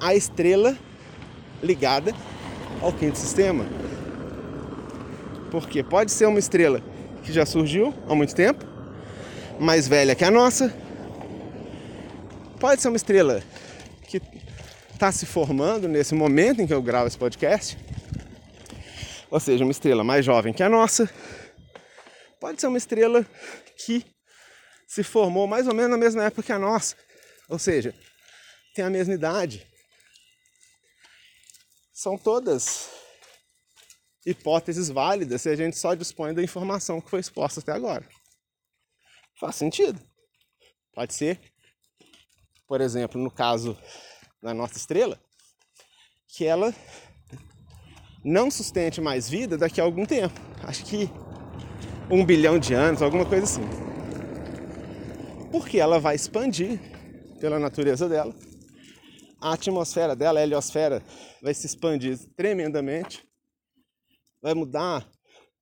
a 0.00 0.14
estrela 0.14 0.76
ligada 1.62 2.14
ao 2.80 2.92
quinto 2.92 3.18
sistema. 3.18 3.64
Porque 5.50 5.82
pode 5.82 6.12
ser 6.12 6.26
uma 6.26 6.38
estrela 6.38 6.80
que 7.22 7.32
já 7.32 7.44
surgiu 7.44 7.92
há 8.08 8.14
muito 8.14 8.34
tempo, 8.34 8.64
mais 9.58 9.86
velha 9.86 10.14
que 10.14 10.24
a 10.24 10.30
nossa. 10.30 10.72
Pode 12.58 12.80
ser 12.80 12.88
uma 12.88 12.96
estrela 12.96 13.42
que 14.02 14.20
está 15.00 15.10
se 15.10 15.24
formando 15.24 15.88
nesse 15.88 16.14
momento 16.14 16.60
em 16.60 16.66
que 16.66 16.74
eu 16.74 16.82
gravo 16.82 17.06
esse 17.06 17.16
podcast. 17.16 17.74
Ou 19.30 19.40
seja, 19.40 19.64
uma 19.64 19.70
estrela 19.70 20.04
mais 20.04 20.26
jovem 20.26 20.52
que 20.52 20.62
a 20.62 20.68
nossa. 20.68 21.10
Pode 22.38 22.60
ser 22.60 22.66
uma 22.66 22.76
estrela 22.76 23.26
que 23.78 24.04
se 24.86 25.02
formou 25.02 25.46
mais 25.46 25.66
ou 25.66 25.74
menos 25.74 25.90
na 25.92 25.96
mesma 25.96 26.24
época 26.24 26.42
que 26.42 26.52
a 26.52 26.58
nossa. 26.58 26.96
Ou 27.48 27.58
seja, 27.58 27.94
tem 28.74 28.84
a 28.84 28.90
mesma 28.90 29.14
idade 29.14 29.66
são 31.94 32.16
todas 32.16 32.88
hipóteses 34.24 34.88
válidas 34.88 35.42
se 35.42 35.50
a 35.50 35.56
gente 35.56 35.76
só 35.76 35.94
dispõe 35.94 36.32
da 36.32 36.42
informação 36.42 36.98
que 36.98 37.10
foi 37.10 37.20
exposta 37.20 37.60
até 37.60 37.72
agora. 37.72 38.08
Faz 39.38 39.56
sentido. 39.56 40.00
Pode 40.94 41.12
ser, 41.12 41.38
por 42.66 42.80
exemplo, 42.80 43.20
no 43.20 43.30
caso 43.30 43.78
da 44.42 44.54
nossa 44.54 44.76
estrela, 44.76 45.20
que 46.28 46.44
ela 46.44 46.74
não 48.24 48.50
sustente 48.50 49.00
mais 49.00 49.28
vida 49.28 49.56
daqui 49.56 49.80
a 49.80 49.84
algum 49.84 50.06
tempo. 50.06 50.38
Acho 50.62 50.84
que 50.84 51.10
um 52.10 52.24
bilhão 52.24 52.58
de 52.58 52.74
anos, 52.74 53.02
alguma 53.02 53.26
coisa 53.26 53.44
assim. 53.44 53.62
Porque 55.50 55.78
ela 55.78 55.98
vai 55.98 56.14
expandir 56.14 56.78
pela 57.40 57.58
natureza 57.58 58.08
dela 58.08 58.34
a 59.40 59.54
atmosfera 59.54 60.14
dela, 60.14 60.38
a 60.38 60.42
heliosfera, 60.42 61.02
vai 61.40 61.54
se 61.54 61.66
expandir 61.66 62.18
tremendamente, 62.36 63.26
vai 64.42 64.52
mudar 64.54 65.10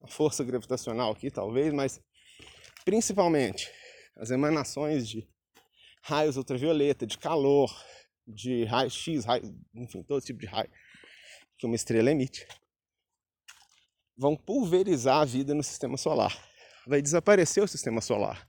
a 0.02 0.08
força 0.08 0.42
gravitacional 0.42 1.12
aqui, 1.12 1.30
talvez, 1.30 1.72
mas 1.72 2.00
principalmente 2.84 3.70
as 4.16 4.30
emanações 4.30 5.08
de 5.08 5.28
raios 6.02 6.36
ultravioleta, 6.36 7.06
de 7.06 7.18
calor, 7.18 7.70
de 8.28 8.64
raio 8.64 8.90
X, 8.90 9.24
raio, 9.24 9.42
enfim, 9.74 10.02
todo 10.02 10.24
tipo 10.24 10.38
de 10.38 10.46
raio 10.46 10.70
que 11.56 11.66
uma 11.66 11.74
estrela 11.74 12.10
emite, 12.10 12.46
vão 14.16 14.36
pulverizar 14.36 15.20
a 15.20 15.24
vida 15.24 15.54
no 15.54 15.62
sistema 15.62 15.96
solar. 15.96 16.36
Vai 16.86 17.02
desaparecer 17.02 17.62
o 17.62 17.68
sistema 17.68 18.00
solar. 18.00 18.48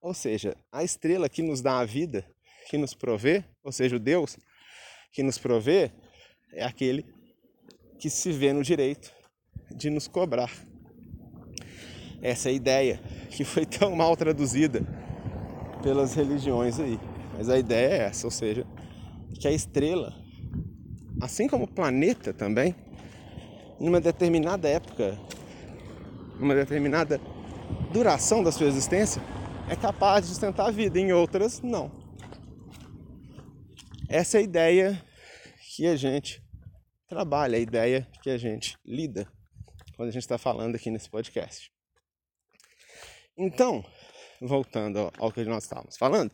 Ou 0.00 0.12
seja, 0.12 0.56
a 0.70 0.84
estrela 0.84 1.28
que 1.28 1.42
nos 1.42 1.62
dá 1.62 1.78
a 1.78 1.84
vida 1.84 2.28
que 2.68 2.76
nos 2.76 2.94
provê, 2.94 3.44
ou 3.62 3.72
seja, 3.72 3.96
o 3.96 3.98
Deus 3.98 4.36
que 5.12 5.22
nos 5.22 5.38
provê, 5.38 5.90
é 6.52 6.64
aquele 6.64 7.04
que 7.98 8.10
se 8.10 8.32
vê 8.32 8.52
no 8.52 8.62
direito 8.62 9.12
de 9.74 9.88
nos 9.88 10.06
cobrar. 10.06 10.50
Essa 12.22 12.48
é 12.50 12.54
ideia 12.54 13.00
que 13.30 13.44
foi 13.44 13.64
tão 13.66 13.94
mal 13.94 14.16
traduzida 14.16 14.80
pelas 15.82 16.14
religiões 16.14 16.80
aí. 16.80 16.98
Mas 17.36 17.48
a 17.48 17.58
ideia 17.58 17.88
é 17.88 17.98
essa, 18.06 18.26
ou 18.26 18.30
seja, 18.30 18.66
que 19.40 19.48
a 19.48 19.52
estrela, 19.52 20.14
assim 21.20 21.48
como 21.48 21.64
o 21.64 21.68
planeta 21.68 22.32
também, 22.32 22.74
numa 23.80 24.00
determinada 24.00 24.68
época, 24.68 25.18
numa 26.38 26.54
determinada 26.54 27.20
duração 27.92 28.42
da 28.42 28.52
sua 28.52 28.66
existência, 28.66 29.20
é 29.68 29.76
capaz 29.76 30.22
de 30.22 30.28
sustentar 30.28 30.68
a 30.68 30.70
vida, 30.70 30.98
em 30.98 31.12
outras 31.12 31.60
não. 31.60 31.90
Essa 34.08 34.38
é 34.38 34.40
a 34.40 34.44
ideia 34.44 35.04
que 35.74 35.86
a 35.86 35.96
gente 35.96 36.42
trabalha, 37.08 37.56
a 37.56 37.60
ideia 37.60 38.06
que 38.22 38.30
a 38.30 38.38
gente 38.38 38.78
lida 38.84 39.26
quando 39.96 40.08
a 40.08 40.12
gente 40.12 40.22
está 40.22 40.38
falando 40.38 40.74
aqui 40.76 40.90
nesse 40.90 41.08
podcast. 41.08 41.70
Então, 43.36 43.84
voltando 44.40 45.10
ao 45.18 45.32
que 45.32 45.44
nós 45.44 45.64
estávamos 45.64 45.96
falando, 45.96 46.32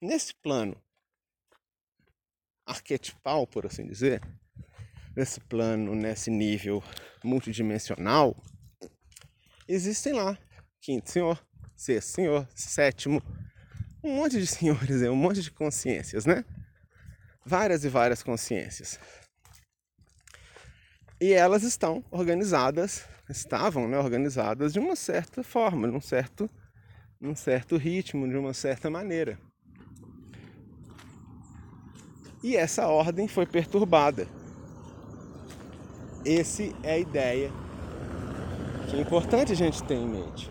nesse 0.00 0.34
plano 0.34 0.76
arquetipal, 2.66 3.46
por 3.46 3.66
assim 3.66 3.86
dizer, 3.86 4.20
nesse 5.16 5.40
plano, 5.40 5.94
nesse 5.94 6.30
nível 6.30 6.82
multidimensional, 7.24 8.36
existem 9.66 10.12
lá 10.12 10.38
quinto 10.80 11.10
senhor, 11.10 11.42
sexto 11.76 12.14
senhor, 12.14 12.48
sétimo, 12.54 13.22
um 14.02 14.14
monte 14.14 14.38
de 14.38 14.46
senhores, 14.46 15.02
um 15.08 15.16
monte 15.16 15.42
de 15.42 15.50
consciências, 15.50 16.24
né? 16.24 16.44
Várias 17.44 17.84
e 17.84 17.88
várias 17.88 18.22
consciências. 18.22 19.00
E 21.20 21.32
elas 21.32 21.64
estão 21.64 22.04
organizadas, 22.10 23.04
estavam 23.28 23.88
né, 23.88 23.98
organizadas 23.98 24.72
de 24.72 24.78
uma 24.78 24.94
certa 24.94 25.42
forma, 25.42 25.88
num 25.88 26.00
certo, 26.00 26.48
num 27.20 27.34
certo 27.34 27.76
ritmo, 27.76 28.28
de 28.28 28.36
uma 28.36 28.54
certa 28.54 28.88
maneira. 28.88 29.38
E 32.42 32.56
essa 32.56 32.86
ordem 32.86 33.26
foi 33.26 33.46
perturbada. 33.46 34.28
Esse 36.24 36.74
é 36.82 36.92
a 36.92 36.98
ideia 36.98 37.50
que 38.88 38.96
é 38.96 39.00
importante 39.00 39.52
a 39.52 39.56
gente 39.56 39.82
ter 39.82 39.94
em 39.94 40.06
mente. 40.06 40.50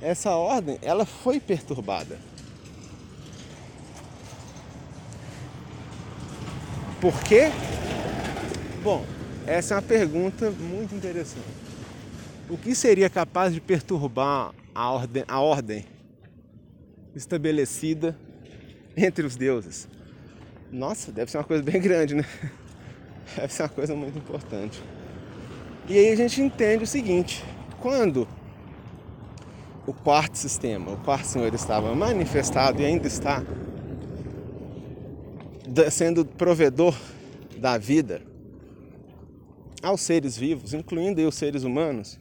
Essa 0.00 0.30
ordem, 0.30 0.78
ela 0.80 1.04
foi 1.04 1.38
perturbada. 1.38 2.18
Por 7.00 7.18
quê? 7.22 7.50
Bom, 8.82 9.04
essa 9.46 9.74
é 9.74 9.76
uma 9.76 9.82
pergunta 9.82 10.50
muito 10.50 10.94
interessante. 10.94 11.46
O 12.48 12.56
que 12.56 12.74
seria 12.74 13.10
capaz 13.10 13.52
de 13.52 13.60
perturbar 13.60 14.52
a 14.74 14.90
ordem, 14.90 15.24
a 15.28 15.40
ordem 15.40 15.86
estabelecida 17.14 18.16
entre 18.96 19.26
os 19.26 19.36
deuses? 19.36 19.88
Nossa, 20.70 21.10
deve 21.10 21.30
ser 21.30 21.38
uma 21.38 21.44
coisa 21.44 21.62
bem 21.62 21.80
grande, 21.82 22.14
né? 22.14 22.24
Deve 23.36 23.52
ser 23.52 23.62
uma 23.62 23.68
coisa 23.68 23.94
muito 23.94 24.18
importante. 24.18 24.82
E 25.88 25.98
aí 25.98 26.10
a 26.10 26.16
gente 26.16 26.40
entende 26.40 26.84
o 26.84 26.86
seguinte: 26.86 27.44
quando 27.80 28.28
o 29.86 29.92
quarto 29.92 30.36
sistema, 30.36 30.92
o 30.92 30.96
quarto 30.98 31.26
senhor 31.26 31.52
estava 31.54 31.94
manifestado 31.94 32.80
e 32.80 32.84
ainda 32.84 33.06
está 33.06 33.42
sendo 35.90 36.24
provedor 36.24 36.94
da 37.58 37.78
vida 37.78 38.22
aos 39.82 40.00
seres 40.00 40.36
vivos, 40.36 40.74
incluindo 40.74 41.26
os 41.26 41.34
seres 41.34 41.64
humanos, 41.64 42.18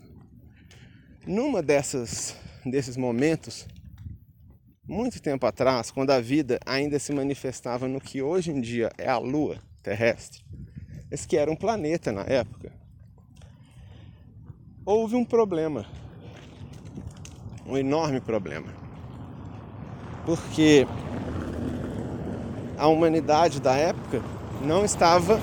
numa 1.26 1.62
dessas 1.62 2.36
desses 2.66 2.98
momentos, 2.98 3.68
muito 4.90 5.22
tempo 5.22 5.46
atrás, 5.46 5.92
quando 5.92 6.10
a 6.10 6.20
vida 6.20 6.60
ainda 6.66 6.98
se 6.98 7.14
manifestava 7.14 7.88
no 7.88 8.02
que 8.02 8.24
hoje 8.24 8.50
em 8.50 8.60
dia 8.60 8.92
é 8.98 9.08
a 9.08 9.20
Lua 9.20 9.60
terrestre, 9.84 10.44
esse 11.12 11.28
que 11.28 11.38
era 11.38 11.52
um 11.52 11.56
planeta 11.56 12.12
na 12.12 12.24
época, 12.24 12.74
houve 14.84 15.16
um 15.16 15.24
problema, 15.24 15.86
um 17.68 17.78
enorme 17.78 18.20
problema, 18.20 18.74
porque 20.26 20.88
a 22.76 22.88
humanidade 22.88 23.62
da 23.62 23.76
época 23.76 24.24
não 24.66 24.84
estava 24.84 25.40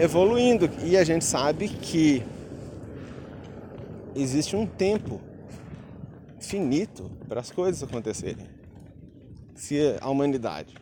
evoluindo 0.00 0.70
e 0.82 0.96
a 0.96 1.04
gente 1.04 1.26
sabe 1.26 1.68
que 1.68 2.22
existe 4.16 4.56
um 4.56 4.66
tempo 4.66 5.20
finito 6.40 7.10
para 7.28 7.40
as 7.40 7.50
coisas 7.50 7.82
acontecerem. 7.82 8.53
Se 9.54 9.96
a 10.00 10.08
humanidade 10.08 10.74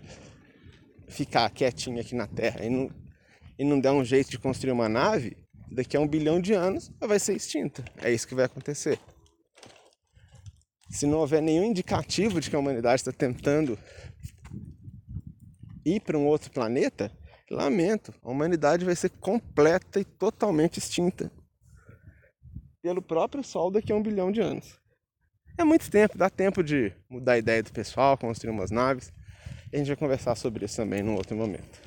ficar 1.08 1.48
quietinha 1.50 2.00
aqui 2.00 2.14
na 2.14 2.26
Terra 2.26 2.64
e 2.64 2.70
não, 2.70 2.90
e 3.58 3.64
não 3.64 3.78
der 3.78 3.90
um 3.90 4.04
jeito 4.04 4.30
de 4.30 4.38
construir 4.38 4.72
uma 4.72 4.88
nave, 4.88 5.36
daqui 5.70 5.96
a 5.96 6.00
um 6.00 6.08
bilhão 6.08 6.40
de 6.40 6.52
anos 6.52 6.90
ela 7.00 7.08
vai 7.08 7.18
ser 7.18 7.36
extinta. 7.36 7.84
É 7.98 8.10
isso 8.10 8.26
que 8.26 8.34
vai 8.34 8.46
acontecer. 8.46 8.98
Se 10.90 11.06
não 11.06 11.18
houver 11.18 11.42
nenhum 11.42 11.64
indicativo 11.64 12.40
de 12.40 12.50
que 12.50 12.56
a 12.56 12.58
humanidade 12.58 13.00
está 13.00 13.12
tentando 13.12 13.78
ir 15.84 16.00
para 16.00 16.18
um 16.18 16.26
outro 16.26 16.50
planeta, 16.50 17.10
lamento, 17.50 18.12
a 18.22 18.30
humanidade 18.30 18.84
vai 18.84 18.96
ser 18.96 19.10
completa 19.10 20.00
e 20.00 20.04
totalmente 20.04 20.78
extinta 20.78 21.30
pelo 22.82 23.00
próprio 23.00 23.44
Sol 23.44 23.70
daqui 23.70 23.92
a 23.92 23.96
um 23.96 24.02
bilhão 24.02 24.32
de 24.32 24.40
anos. 24.40 24.81
É 25.56 25.64
muito 25.64 25.90
tempo, 25.90 26.16
dá 26.16 26.30
tempo 26.30 26.62
de 26.62 26.92
mudar 27.08 27.32
a 27.32 27.38
ideia 27.38 27.62
do 27.62 27.72
pessoal, 27.72 28.16
construir 28.16 28.50
umas 28.50 28.70
naves. 28.70 29.12
A 29.72 29.76
gente 29.76 29.86
vai 29.88 29.96
conversar 29.96 30.34
sobre 30.34 30.64
isso 30.64 30.76
também 30.76 31.02
num 31.02 31.14
outro 31.14 31.36
momento. 31.36 31.80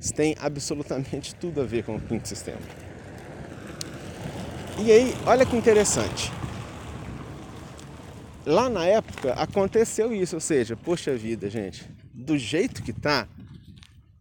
Isso 0.00 0.14
tem 0.14 0.36
absolutamente 0.38 1.34
tudo 1.36 1.60
a 1.60 1.64
ver 1.64 1.84
com 1.84 1.96
o 1.96 2.00
quinto 2.00 2.28
sistema. 2.28 2.60
E 4.78 4.92
aí, 4.92 5.14
olha 5.26 5.46
que 5.46 5.56
interessante. 5.56 6.30
Lá 8.44 8.68
na 8.68 8.86
época 8.86 9.32
aconteceu 9.32 10.12
isso, 10.12 10.36
ou 10.36 10.40
seja, 10.40 10.76
poxa 10.76 11.16
vida, 11.16 11.48
gente, 11.50 11.84
do 12.14 12.38
jeito 12.38 12.82
que 12.82 12.92
tá, 12.92 13.26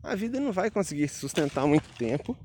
a 0.02 0.16
vida 0.16 0.40
não 0.40 0.52
vai 0.52 0.72
conseguir 0.72 1.08
sustentar 1.10 1.68
muito 1.68 1.88
tempo. 1.98 2.36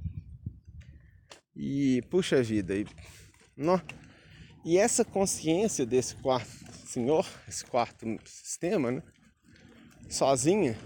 E 1.55 2.03
puxa 2.11 2.43
vida, 2.43 2.75
e, 2.75 2.87
não, 3.57 3.81
e 4.65 4.79
essa 4.79 5.05
consciência 5.05 5.87
desse 5.87 6.15
quarto 6.17 6.49
senhor, 6.87 7.27
esse 7.49 7.65
quarto 7.65 8.05
sistema, 8.25 8.91
né, 8.91 9.03
sozinha, 10.09 10.77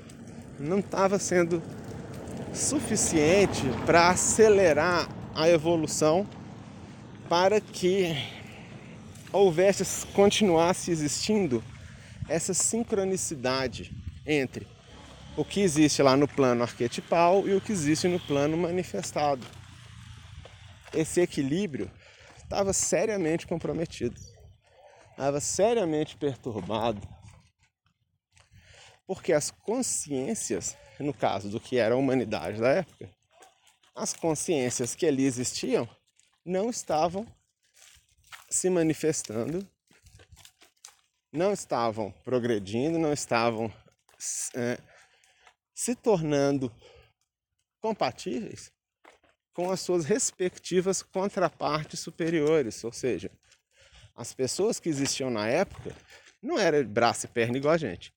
não 0.59 0.79
estava 0.79 1.19
sendo 1.19 1.63
suficiente 2.53 3.63
para 3.87 4.11
acelerar 4.11 5.09
a 5.35 5.49
evolução 5.49 6.29
para 7.29 7.61
que 7.61 8.15
houvesse, 9.33 10.07
continuasse 10.09 10.91
existindo 10.91 11.65
essa 12.29 12.55
sincronicidade 12.55 13.93
entre 14.27 14.69
o 15.37 15.45
que 15.45 15.61
existe 15.61 16.03
lá 16.03 16.17
no 16.17 16.29
plano 16.29 16.63
arquetipal 16.63 17.49
e 17.49 17.55
o 17.55 17.61
que 17.61 17.73
existe 17.73 18.07
no 18.07 18.21
plano 18.21 18.57
manifestado. 18.57 19.45
Esse 20.93 21.21
equilíbrio 21.21 21.91
estava 22.55 22.73
seriamente 22.73 23.49
comprometido, 23.49 24.19
estava 25.11 25.41
seriamente 25.41 26.17
perturbado, 26.17 27.01
porque 29.05 29.33
as 29.33 29.51
consciências, 29.51 30.77
no 31.01 31.13
caso 31.13 31.51
do 31.51 31.59
que 31.59 31.79
era 31.79 31.97
a 31.97 31.99
humanidade 31.99 32.61
da 32.61 32.69
época, 32.69 33.11
as 33.93 34.13
consciências 34.13 34.95
que 34.95 35.05
ali 35.05 35.25
existiam 35.25 35.89
não 36.45 36.71
estavam 36.71 37.27
se 38.49 38.71
manifestando, 38.71 39.69
não 41.33 41.53
estavam 41.53 42.13
progredindo, 42.23 43.01
não 43.01 43.13
estavam 43.13 43.73
é, 44.55 44.79
se 45.75 45.97
tornando 45.97 46.73
compatíveis 47.81 48.73
com 49.55 49.71
as 49.71 49.81
suas 49.81 50.05
respectivas 50.05 51.03
contrapartes 51.03 52.01
superiores, 52.01 52.83
ou 52.85 52.93
seja, 52.93 53.31
as 54.15 54.35
pessoas 54.35 54.79
que 54.79 54.89
existiam 54.89 55.31
na 55.31 55.49
época 55.49 55.95
não 56.43 56.59
eram 56.59 56.85
braço 56.85 57.27
e 57.27 57.29
perna 57.29 57.57
igual 57.57 57.73
a 57.73 57.79
gente, 57.79 58.13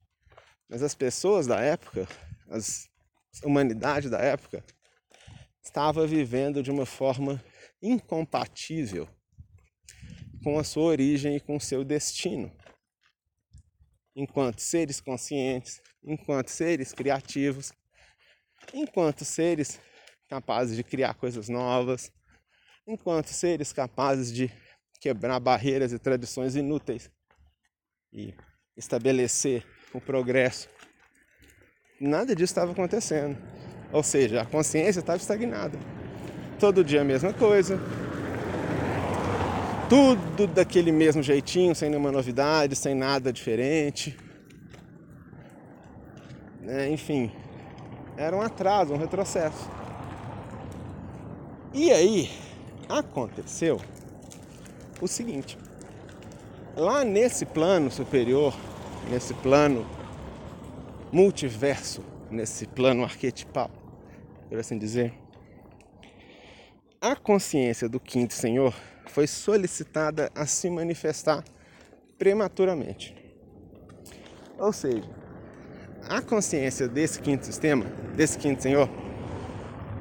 mas 0.68 0.84
as 0.84 0.94
pessoas 0.94 1.48
da 1.48 1.62
época, 1.62 2.08
as 2.50 2.90
humanidade 3.44 4.10
da 4.10 4.20
época, 4.20 4.64
estava 5.62 6.08
vivendo 6.08 6.64
de 6.64 6.72
uma 6.72 6.86
forma 6.86 7.44
incompatível 7.82 9.08
com 10.44 10.58
a 10.58 10.64
sua 10.64 10.84
origem 10.84 11.36
e 11.36 11.40
com 11.40 11.58
o 11.58 11.62
seu 11.62 11.84
destino. 11.84 12.52
Enquanto 14.16 14.60
seres 14.60 15.00
conscientes, 15.00 15.82
enquanto 16.04 16.50
seres 16.50 16.94
criativos, 16.94 17.72
enquanto 18.74 19.24
seres 19.24 19.80
capazes 20.28 20.76
de 20.76 20.84
criar 20.84 21.14
coisas 21.16 21.50
novas, 21.50 22.12
enquanto 22.88 23.28
seres 23.28 23.74
capazes 23.74 24.32
de 24.32 24.52
quebrar 25.00 25.40
barreiras 25.40 25.92
e 25.92 26.00
tradições 26.00 26.56
inúteis 26.56 27.10
e 28.12 28.34
estabelecer 28.76 29.66
o 29.94 30.02
progresso. 30.02 30.70
Nada 32.00 32.36
disso 32.36 32.52
estava 32.52 32.72
acontecendo. 32.72 33.38
Ou 33.92 34.04
seja, 34.04 34.42
a 34.42 34.46
consciência 34.46 35.00
estava 35.00 35.18
estagnada. 35.18 35.80
Todo 36.60 36.84
dia 36.84 37.02
a 37.02 37.06
mesma 37.06 37.34
coisa, 37.34 37.80
tudo 39.90 40.48
daquele 40.48 40.92
mesmo 40.92 41.24
jeitinho, 41.24 41.74
sem 41.74 41.90
nenhuma 41.90 42.12
novidade, 42.12 42.76
sem 42.76 42.94
nada 42.94 43.32
diferente. 43.32 44.18
É, 46.68 46.90
enfim, 46.90 47.32
era 48.18 48.36
um 48.36 48.42
atraso, 48.42 48.94
um 48.94 48.98
retrocesso. 48.98 49.70
E 51.74 51.92
aí, 51.92 52.30
aconteceu 52.88 53.80
o 55.02 55.08
seguinte: 55.08 55.58
lá 56.76 57.04
nesse 57.04 57.46
plano 57.46 57.92
superior, 57.92 58.56
nesse 59.10 59.34
plano 59.34 59.86
multiverso, 61.12 62.04
nesse 62.32 62.68
plano 62.68 63.04
arquetipal, 63.04 63.70
por 64.50 64.58
assim 64.58 64.78
dizer, 64.78 65.14
a 67.02 67.16
consciência 67.16 67.88
do 67.88 68.00
quinto 68.00 68.34
senhor 68.34 68.74
foi 69.08 69.28
solicitada 69.28 70.32
a 70.34 70.46
se 70.46 70.70
manifestar 70.70 71.44
prematuramente. 72.18 73.16
Ou 74.58 74.74
seja, 74.74 75.08
a 76.10 76.22
consciência 76.22 76.88
desse 76.88 77.22
quinto 77.22 77.46
sistema, 77.46 77.86
desse 78.16 78.38
quinto 78.38 78.64
senhor, 78.64 78.90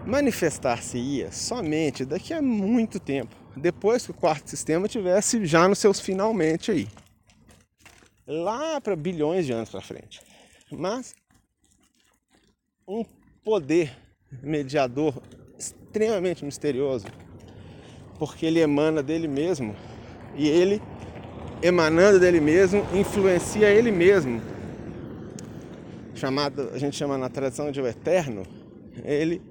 manifestar-se-ia 0.07 1.33
somente 1.33 2.05
daqui 2.05 2.33
a 2.33 2.41
muito 2.41 3.01
tempo, 3.01 3.35
depois 3.57 4.05
que 4.05 4.13
o 4.13 4.15
quarto 4.15 4.49
sistema 4.49 4.87
tivesse 4.87 5.45
já 5.45 5.67
nos 5.67 5.79
seus 5.79 5.99
finalmente 5.99 6.71
aí. 6.71 6.87
Lá 8.27 8.81
para 8.81 8.95
bilhões 8.95 9.45
de 9.47 9.53
anos 9.53 9.69
para 9.69 9.81
frente. 9.81 10.21
Mas 10.71 11.15
um 12.87 13.05
poder 13.45 13.97
mediador 14.43 15.21
extremamente 15.59 16.45
misterioso, 16.45 17.07
porque 18.19 18.47
ele 18.47 18.61
emana 18.61 19.03
dele 19.03 19.27
mesmo 19.27 19.75
e 20.37 20.49
ele 20.49 20.81
emanando 21.63 22.21
dele 22.21 22.41
mesmo 22.41 22.87
influencia 22.95 23.71
ele 23.71 23.91
mesmo. 23.91 24.41
Chamado, 26.15 26.71
a 26.73 26.79
gente 26.79 26.97
chama 26.97 27.19
na 27.19 27.29
tradição 27.29 27.71
de 27.71 27.81
o 27.81 27.87
eterno, 27.87 28.45
ele 29.05 29.43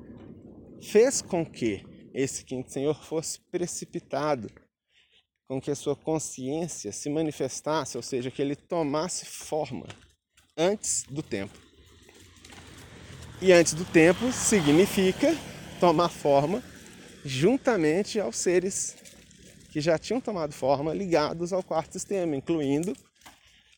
fez 0.82 1.21
com 1.21 1.45
que 1.45 1.84
esse 2.13 2.43
quinto 2.45 2.71
senhor 2.71 3.03
fosse 3.03 3.39
precipitado, 3.51 4.49
com 5.47 5.59
que 5.61 5.69
a 5.69 5.76
sua 5.76 5.95
consciência 5.95 6.91
se 6.91 7.09
manifestasse, 7.09 7.97
ou 7.97 8.03
seja, 8.03 8.32
que 8.32 8.41
ele 8.41 8.55
tomasse 8.55 9.26
forma 9.26 9.86
antes 10.57 11.03
do 11.03 11.21
tempo. 11.21 11.57
E 13.41 13.51
antes 13.51 13.73
do 13.73 13.84
tempo 13.86 14.32
significa 14.32 15.36
tomar 15.80 16.09
forma 16.09 16.63
juntamente 17.23 18.19
aos 18.19 18.38
seres 18.38 18.95
que 19.71 19.82
já 19.82 19.97
tinham 19.97 20.21
tomado 20.21 20.53
forma 20.53 20.93
ligados 20.93 21.51
ao 21.51 21.61
quarto 21.61 21.93
sistema, 21.93 22.36
incluindo 22.36 22.95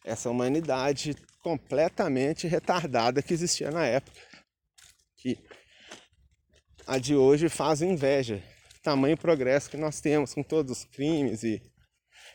essa 0.05 0.29
humanidade 0.29 1.15
completamente 1.41 2.47
retardada 2.47 3.21
que 3.21 3.33
existia 3.33 3.71
na 3.71 3.85
época, 3.85 4.21
que 5.17 5.39
a 6.87 6.97
de 6.97 7.15
hoje 7.15 7.49
faz 7.49 7.81
inveja. 7.81 8.41
Tamanho 8.81 9.17
progresso 9.17 9.69
que 9.69 9.75
nós 9.75 9.99
temos 9.99 10.33
com 10.33 10.41
todos 10.41 10.71
os 10.71 10.85
crimes 10.85 11.43
e, 11.43 11.61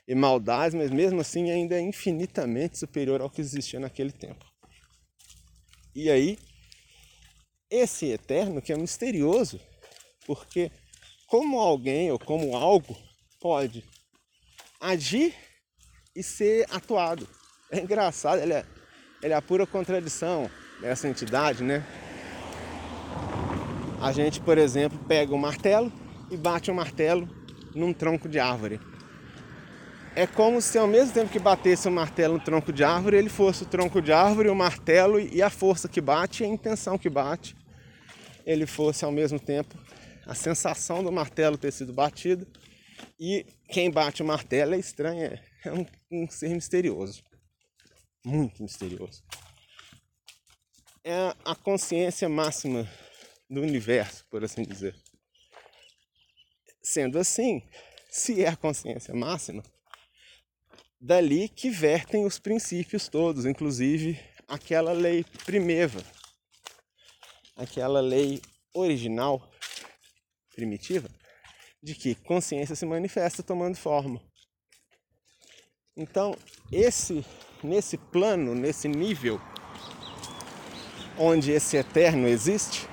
e 0.06 0.14
maldades, 0.14 0.74
mas 0.74 0.90
mesmo 0.90 1.22
assim 1.22 1.50
ainda 1.50 1.74
é 1.74 1.80
infinitamente 1.80 2.78
superior 2.78 3.22
ao 3.22 3.30
que 3.30 3.40
existia 3.40 3.80
naquele 3.80 4.12
tempo. 4.12 4.44
E 5.94 6.10
aí, 6.10 6.38
esse 7.70 8.06
eterno 8.06 8.60
que 8.60 8.72
é 8.72 8.76
misterioso, 8.76 9.58
porque 10.26 10.70
como 11.26 11.58
alguém 11.58 12.12
ou 12.12 12.18
como 12.18 12.54
algo 12.54 12.94
pode 13.40 13.82
agir 14.78 15.34
e 16.14 16.22
ser 16.22 16.66
atuado. 16.70 17.26
É 17.70 17.80
engraçado, 17.80 18.42
ele 18.42 18.52
é, 18.52 18.66
ele 19.22 19.32
é 19.32 19.36
a 19.36 19.40
pura 19.40 19.66
contradição 19.66 20.50
dessa 20.82 21.08
entidade, 21.08 21.64
né? 21.64 21.82
A 24.02 24.10
gente, 24.10 24.40
por 24.40 24.58
exemplo, 24.58 24.98
pega 25.06 25.32
um 25.32 25.38
martelo 25.38 25.92
e 26.28 26.36
bate 26.36 26.72
um 26.72 26.74
martelo 26.74 27.28
num 27.72 27.92
tronco 27.92 28.28
de 28.28 28.40
árvore. 28.40 28.80
É 30.16 30.26
como 30.26 30.60
se 30.60 30.76
ao 30.76 30.88
mesmo 30.88 31.14
tempo 31.14 31.30
que 31.30 31.38
batesse 31.38 31.86
um 31.86 31.92
martelo 31.92 32.34
no 32.34 32.40
tronco 32.40 32.72
de 32.72 32.82
árvore, 32.82 33.16
ele 33.16 33.28
fosse 33.28 33.62
o 33.62 33.66
tronco 33.66 34.02
de 34.02 34.12
árvore, 34.12 34.48
o 34.48 34.56
martelo 34.56 35.20
e 35.20 35.40
a 35.40 35.48
força 35.48 35.88
que 35.88 36.00
bate, 36.00 36.42
a 36.42 36.48
intenção 36.48 36.98
que 36.98 37.08
bate, 37.08 37.54
ele 38.44 38.66
fosse 38.66 39.04
ao 39.04 39.12
mesmo 39.12 39.38
tempo 39.38 39.78
a 40.26 40.34
sensação 40.34 41.04
do 41.04 41.12
martelo 41.12 41.56
ter 41.56 41.70
sido 41.70 41.92
batido 41.92 42.44
e 43.20 43.46
quem 43.70 43.88
bate 43.88 44.20
o 44.20 44.26
martelo 44.26 44.74
é 44.74 44.80
estranho, 44.80 45.22
é, 45.22 45.40
é 45.64 45.72
um, 45.72 45.86
um 46.10 46.28
ser 46.28 46.48
misterioso, 46.48 47.22
muito 48.26 48.64
misterioso. 48.64 49.22
É 51.04 51.36
a 51.44 51.54
consciência 51.54 52.28
máxima 52.28 52.88
do 53.52 53.60
universo, 53.60 54.24
por 54.30 54.42
assim 54.42 54.62
dizer. 54.62 54.96
Sendo 56.82 57.18
assim, 57.18 57.62
se 58.10 58.42
é 58.42 58.48
a 58.48 58.56
consciência 58.56 59.14
máxima, 59.14 59.62
dali 60.98 61.48
que 61.48 61.68
vertem 61.68 62.24
os 62.24 62.38
princípios 62.38 63.08
todos, 63.08 63.44
inclusive 63.44 64.18
aquela 64.48 64.92
lei 64.92 65.24
primeva, 65.44 66.02
aquela 67.54 68.00
lei 68.00 68.40
original, 68.74 69.50
primitiva, 70.54 71.10
de 71.82 71.94
que 71.94 72.14
consciência 72.14 72.74
se 72.74 72.86
manifesta 72.86 73.42
tomando 73.42 73.76
forma. 73.76 74.20
Então, 75.94 76.34
esse 76.70 77.24
nesse 77.62 77.96
plano, 77.96 78.54
nesse 78.54 78.88
nível 78.88 79.40
onde 81.18 81.52
esse 81.52 81.76
eterno 81.76 82.26
existe, 82.26 82.88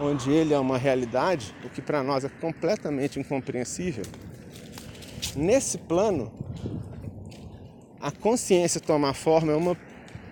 onde 0.00 0.30
ele 0.30 0.52
é 0.52 0.58
uma 0.58 0.76
realidade, 0.76 1.54
o 1.64 1.70
que 1.70 1.80
para 1.80 2.02
nós 2.02 2.24
é 2.24 2.28
completamente 2.28 3.18
incompreensível, 3.18 4.04
nesse 5.34 5.78
plano, 5.78 6.32
a 8.00 8.10
consciência 8.10 8.80
tomar 8.80 9.14
forma 9.14 9.52
é 9.52 9.56
uma, 9.56 9.76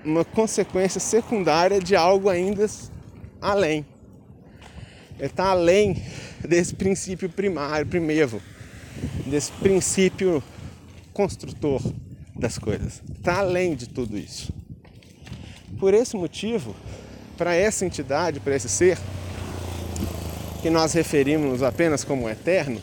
uma 0.04 0.24
consequência 0.24 1.00
secundária 1.00 1.80
de 1.80 1.96
algo 1.96 2.28
ainda 2.28 2.66
além. 3.40 3.84
Ele 5.18 5.26
está 5.26 5.46
além 5.46 6.02
desse 6.46 6.74
princípio 6.74 7.28
primário, 7.28 7.86
primeiro, 7.86 8.42
desse 9.26 9.50
princípio 9.52 10.42
construtor 11.12 11.80
das 12.34 12.58
coisas. 12.58 13.02
Está 13.16 13.38
além 13.38 13.74
de 13.74 13.88
tudo 13.88 14.18
isso. 14.18 14.52
Por 15.78 15.94
esse 15.94 16.16
motivo, 16.16 16.74
para 17.36 17.54
essa 17.54 17.84
entidade, 17.86 18.40
para 18.40 18.56
esse 18.56 18.68
ser, 18.68 18.98
que 20.64 20.70
nós 20.70 20.94
referimos 20.94 21.62
apenas 21.62 22.04
como 22.04 22.26
eterno, 22.26 22.80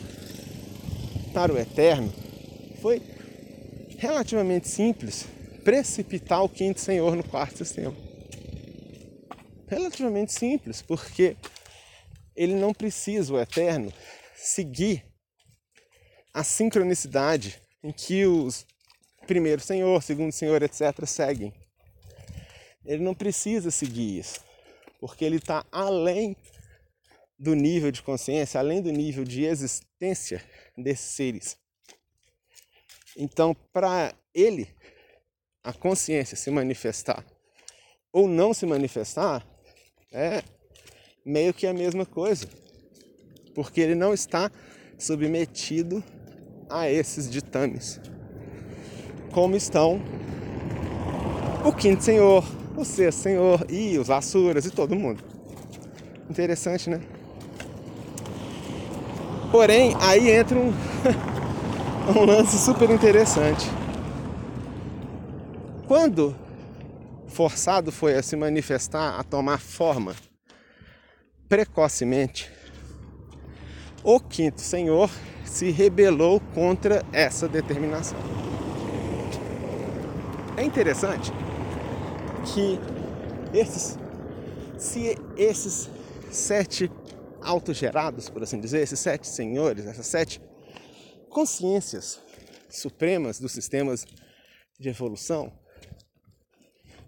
para 1.34 1.52
o 1.52 1.58
eterno, 1.58 2.14
foi 2.80 3.02
relativamente 3.98 4.68
simples 4.68 5.26
precipitar 5.64 6.44
o 6.44 6.48
quinto 6.48 6.78
senhor 6.78 7.16
no 7.16 7.24
quarto 7.24 7.58
sistema. 7.58 7.92
Relativamente 9.66 10.32
simples, 10.32 10.80
porque 10.80 11.36
ele 12.36 12.54
não 12.54 12.72
precisa, 12.72 13.32
o 13.32 13.40
eterno, 13.40 13.92
seguir 14.36 15.04
a 16.32 16.44
sincronicidade 16.44 17.60
em 17.82 17.90
que 17.90 18.24
os 18.26 18.64
primeiro 19.26 19.60
senhor, 19.60 20.00
segundo 20.04 20.30
senhor, 20.30 20.62
etc., 20.62 21.04
seguem. 21.04 21.52
Ele 22.86 23.02
não 23.02 23.12
precisa 23.12 23.72
seguir 23.72 24.20
isso, 24.20 24.38
porque 25.00 25.24
ele 25.24 25.38
está 25.38 25.66
além 25.72 26.36
do 27.42 27.56
nível 27.56 27.90
de 27.90 28.00
consciência, 28.00 28.60
além 28.60 28.80
do 28.80 28.92
nível 28.92 29.24
de 29.24 29.44
existência 29.44 30.40
desses 30.78 31.06
seres. 31.06 31.58
Então, 33.16 33.52
para 33.72 34.14
ele, 34.32 34.68
a 35.64 35.72
consciência 35.72 36.36
se 36.36 36.52
manifestar 36.52 37.26
ou 38.12 38.28
não 38.28 38.54
se 38.54 38.64
manifestar 38.64 39.44
é 40.12 40.44
meio 41.26 41.52
que 41.52 41.66
a 41.66 41.74
mesma 41.74 42.06
coisa, 42.06 42.46
porque 43.56 43.80
ele 43.80 43.96
não 43.96 44.14
está 44.14 44.48
submetido 44.96 46.02
a 46.70 46.88
esses 46.88 47.28
ditames, 47.28 48.00
como 49.32 49.56
estão 49.56 50.00
o 51.64 51.72
quinto 51.72 52.04
senhor, 52.04 52.44
o 52.76 52.84
sexto 52.84 53.18
senhor 53.18 53.66
e 53.68 53.98
os 53.98 54.10
asuras 54.10 54.64
e 54.64 54.70
todo 54.70 54.94
mundo. 54.94 55.24
Interessante, 56.30 56.88
né? 56.88 57.00
Porém, 59.52 59.94
aí 60.00 60.30
entra 60.30 60.58
um, 60.58 60.72
um 62.16 62.24
lance 62.24 62.58
super 62.58 62.88
interessante. 62.88 63.70
Quando 65.86 66.34
forçado 67.28 67.92
foi 67.92 68.14
a 68.14 68.22
se 68.22 68.34
manifestar, 68.34 69.20
a 69.20 69.22
tomar 69.22 69.60
forma 69.60 70.16
precocemente, 71.50 72.50
o 74.02 74.18
quinto 74.18 74.62
senhor 74.62 75.10
se 75.44 75.70
rebelou 75.70 76.40
contra 76.54 77.04
essa 77.12 77.46
determinação. 77.46 78.18
É 80.56 80.64
interessante 80.64 81.30
que 82.46 82.80
esses, 83.52 83.98
se 84.78 85.18
esses 85.36 85.90
sete 86.30 86.90
autogerados, 87.42 88.28
por 88.28 88.42
assim 88.42 88.60
dizer, 88.60 88.80
esses 88.80 88.98
sete 88.98 89.26
senhores, 89.26 89.86
essas 89.86 90.06
sete 90.06 90.40
consciências 91.28 92.20
supremas 92.68 93.38
dos 93.38 93.52
sistemas 93.52 94.06
de 94.78 94.88
evolução, 94.88 95.52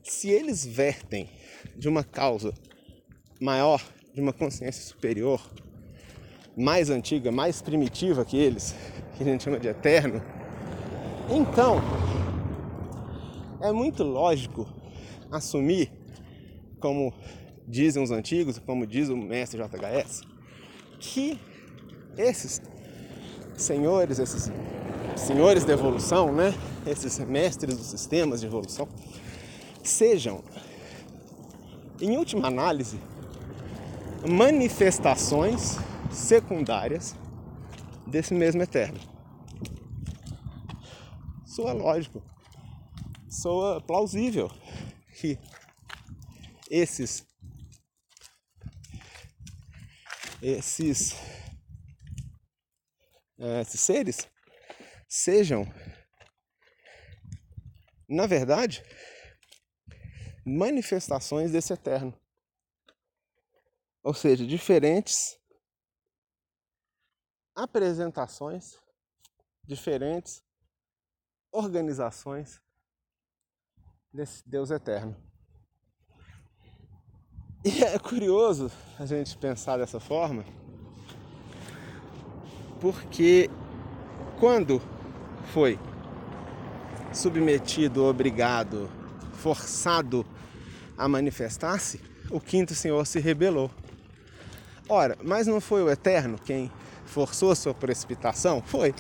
se 0.03 0.29
eles 0.29 0.65
vertem 0.65 1.29
de 1.77 1.89
uma 1.89 2.05
causa 2.05 2.53
maior, 3.41 3.83
de 4.13 4.21
uma 4.21 4.33
consciência 4.33 4.83
superior, 4.83 5.41
mais 6.57 6.91
antiga, 6.91 7.33
mais 7.33 7.61
primitiva 7.61 8.25
que 8.25 8.37
eles, 8.37 8.75
que 9.17 9.23
a 9.23 9.27
gente 9.27 9.43
chama 9.43 9.59
de 9.59 9.69
eterno, 9.69 10.23
então 11.31 11.81
é 13.61 13.73
muito 13.73 14.03
lógico 14.03 14.69
assumir, 15.31 15.91
como 16.79 17.15
dizem 17.67 18.03
os 18.03 18.11
antigos, 18.11 18.59
como 18.59 18.87
diz 18.87 19.09
o 19.09 19.17
mestre 19.17 19.61
JHS, 19.63 20.23
que 21.01 21.39
esses 22.17 22.61
senhores, 23.57 24.19
esses 24.19 24.51
senhores 25.17 25.65
da 25.65 25.73
evolução, 25.73 26.33
né, 26.33 26.55
esses 26.87 27.19
mestres 27.21 27.77
dos 27.77 27.87
sistemas 27.87 28.41
de 28.41 28.47
evolução, 28.47 28.89
sejam, 29.83 30.43
em 32.01 32.17
última 32.17 32.49
análise, 32.49 32.99
manifestações 34.29 35.77
secundárias 36.11 37.15
desse 38.07 38.35
mesmo 38.35 38.63
eterno. 38.63 38.99
Soa 41.45 41.73
lógico, 41.73 42.23
soa 43.29 43.81
plausível 43.81 44.51
que 45.21 45.39
esses 46.71 47.25
esses, 50.45 51.15
é, 53.39 53.63
esses 53.63 53.81
seres 53.81 54.29
sejam, 55.09 55.65
na 58.07 58.27
verdade, 58.27 58.83
manifestações 60.45 61.51
desse 61.51 61.73
eterno. 61.73 62.13
Ou 64.03 64.13
seja, 64.13 64.47
diferentes 64.47 65.41
apresentações, 67.57 68.79
diferentes 69.63 70.45
organizações 71.51 72.61
desse 74.13 74.47
Deus 74.47 74.71
eterno. 74.71 75.17
E 77.65 77.83
é 77.83 77.99
curioso 77.99 78.71
a 78.99 79.07
gente 79.07 79.35
pensar 79.39 79.79
dessa 79.79 79.99
forma, 79.99 80.45
porque 82.79 83.49
quando 84.39 84.83
foi 85.55 85.79
submetido, 87.11 88.05
obrigado, 88.05 88.91
forçado 89.33 90.27
a 90.99 91.09
manifestar-se, 91.09 92.03
o 92.31 92.39
quinto 92.39 92.75
senhor 92.75 93.07
se 93.07 93.19
rebelou. 93.19 93.71
Ora, 94.87 95.17
mas 95.23 95.47
não 95.47 95.59
foi 95.59 95.83
o 95.83 95.91
Eterno 95.91 96.39
quem 96.45 96.71
forçou 97.07 97.55
sua 97.55 97.73
precipitação? 97.73 98.61
Foi. 98.61 98.95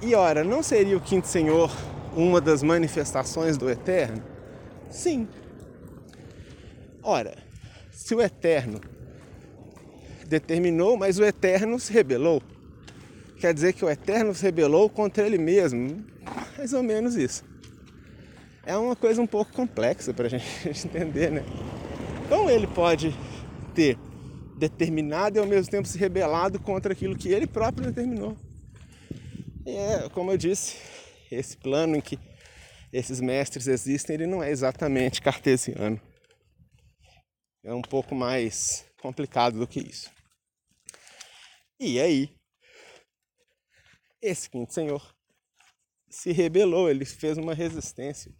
E 0.00 0.14
ora, 0.14 0.44
não 0.44 0.62
seria 0.62 0.96
o 0.96 1.00
quinto 1.00 1.26
senhor 1.26 1.72
uma 2.14 2.40
das 2.40 2.62
manifestações 2.62 3.58
do 3.58 3.68
Eterno? 3.68 4.22
Sim. 4.88 5.26
Ora, 7.02 7.34
se 7.94 8.14
o 8.14 8.20
Eterno 8.20 8.80
determinou, 10.26 10.96
mas 10.96 11.18
o 11.18 11.24
Eterno 11.24 11.78
se 11.78 11.92
rebelou, 11.92 12.42
quer 13.38 13.54
dizer 13.54 13.72
que 13.72 13.84
o 13.84 13.90
Eterno 13.90 14.34
se 14.34 14.42
rebelou 14.42 14.90
contra 14.90 15.24
ele 15.24 15.38
mesmo. 15.38 16.04
Mais 16.58 16.72
ou 16.72 16.82
menos 16.82 17.14
isso. 17.14 17.44
É 18.66 18.76
uma 18.76 18.96
coisa 18.96 19.20
um 19.20 19.26
pouco 19.26 19.52
complexa 19.52 20.12
para 20.12 20.26
a 20.26 20.28
gente 20.30 20.86
entender, 20.86 21.30
né? 21.30 21.44
Como 22.28 22.50
ele 22.50 22.66
pode 22.66 23.14
ter 23.74 23.98
determinado 24.56 25.38
e 25.38 25.40
ao 25.40 25.46
mesmo 25.46 25.70
tempo 25.70 25.86
se 25.86 25.98
rebelado 25.98 26.58
contra 26.58 26.92
aquilo 26.92 27.16
que 27.16 27.28
ele 27.28 27.46
próprio 27.46 27.86
determinou. 27.86 28.36
E 29.66 29.70
é, 29.70 30.08
como 30.12 30.32
eu 30.32 30.36
disse, 30.36 30.76
esse 31.30 31.56
plano 31.56 31.96
em 31.96 32.00
que 32.00 32.18
esses 32.92 33.20
mestres 33.20 33.66
existem, 33.66 34.14
ele 34.14 34.26
não 34.26 34.42
é 34.42 34.50
exatamente 34.50 35.20
cartesiano. 35.20 36.00
É 37.64 37.72
um 37.72 37.82
pouco 37.82 38.14
mais 38.14 38.84
complicado 39.00 39.58
do 39.58 39.66
que 39.66 39.80
isso. 39.80 40.10
E 41.80 41.98
aí, 42.00 42.36
esse 44.20 44.48
quinto 44.48 44.72
senhor 44.72 45.14
se 46.08 46.30
rebelou, 46.30 46.88
ele 46.88 47.04
fez 47.04 47.36
uma 47.38 47.54
resistência. 47.54 48.32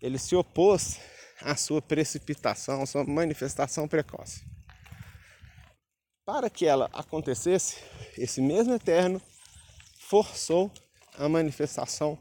Ele 0.00 0.18
se 0.18 0.36
opôs 0.36 1.00
à 1.40 1.56
sua 1.56 1.82
precipitação, 1.82 2.82
à 2.82 2.86
sua 2.86 3.04
manifestação 3.04 3.88
precoce 3.88 4.44
para 6.24 6.48
que 6.48 6.66
ela 6.66 6.88
acontecesse, 6.92 7.76
esse 8.16 8.40
mesmo 8.40 8.74
Eterno 8.74 9.20
forçou 9.98 10.72
a 11.14 11.28
manifestação 11.28 12.18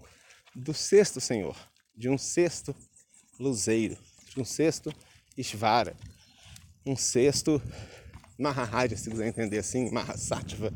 do 0.56 0.74
sexto 0.74 1.22
Senhor, 1.22 1.56
de 1.96 2.10
um 2.10 2.18
sexto 2.18 2.76
luzeiro, 3.40 3.98
de 4.34 4.42
um 4.42 4.46
sexto 4.46 4.94
Ishvara, 5.38 5.96
um 6.86 6.96
sexto 6.96 7.62
Maharaj, 8.38 8.96
se 8.98 9.10
quiser 9.10 9.28
entender 9.28 9.60
assim, 9.60 9.92
Mahasattva, 9.92 10.74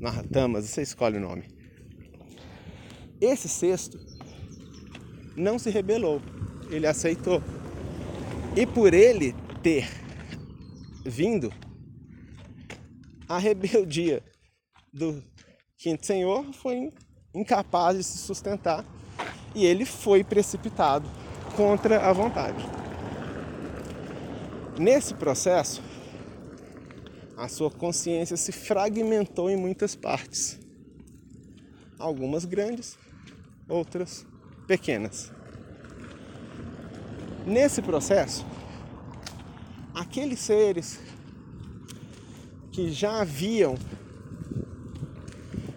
Mahatamas, 0.00 0.64
você 0.64 0.82
escolhe 0.82 1.16
o 1.16 1.20
nome. 1.20 1.44
Esse 3.20 3.48
sexto 3.48 3.98
não 5.36 5.58
se 5.58 5.70
rebelou, 5.70 6.20
ele 6.70 6.86
aceitou. 6.86 7.42
E 8.56 8.66
por 8.66 8.92
ele 8.92 9.34
ter 9.62 9.88
vindo 11.04 11.52
a 13.28 13.38
rebeldia 13.38 14.22
do 14.92 15.22
quinto 15.76 16.04
senhor 16.04 16.52
foi 16.54 16.92
incapaz 17.34 17.96
de 17.96 18.04
se 18.04 18.18
sustentar 18.18 18.84
e 19.54 19.64
ele 19.64 19.84
foi 19.84 20.24
precipitado 20.24 21.08
contra 21.54 22.08
a 22.08 22.12
vontade. 22.12 22.64
Nesse 24.78 25.12
processo, 25.12 25.82
a 27.36 27.48
sua 27.48 27.68
consciência 27.68 28.36
se 28.36 28.52
fragmentou 28.52 29.50
em 29.50 29.56
muitas 29.56 29.96
partes. 29.96 30.58
Algumas 31.98 32.44
grandes, 32.44 32.96
outras 33.68 34.24
pequenas. 34.68 35.32
Nesse 37.44 37.82
processo, 37.82 38.46
aqueles 39.92 40.38
seres 40.38 41.00
que 42.70 42.92
já 42.92 43.20
haviam 43.20 43.74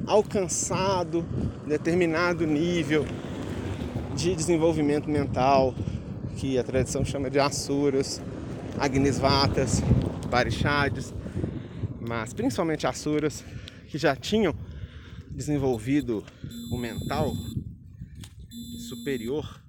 alcançado 0.05 1.25
determinado 1.65 2.45
nível 2.45 3.03
de 4.15 4.35
desenvolvimento 4.35 5.09
mental, 5.09 5.73
que 6.37 6.59
a 6.59 6.63
tradição 6.63 7.03
chama 7.03 7.29
de 7.29 7.39
asuras, 7.39 8.21
agnisvatas, 8.81 9.79
parishades, 10.31 11.13
mas 11.99 12.33
principalmente 12.33 12.87
asuras, 12.87 13.45
que 13.87 13.95
já 13.95 14.15
tinham 14.15 14.55
desenvolvido 15.29 16.25
o 16.71 16.77
mental 16.79 17.31
superior 18.89 19.63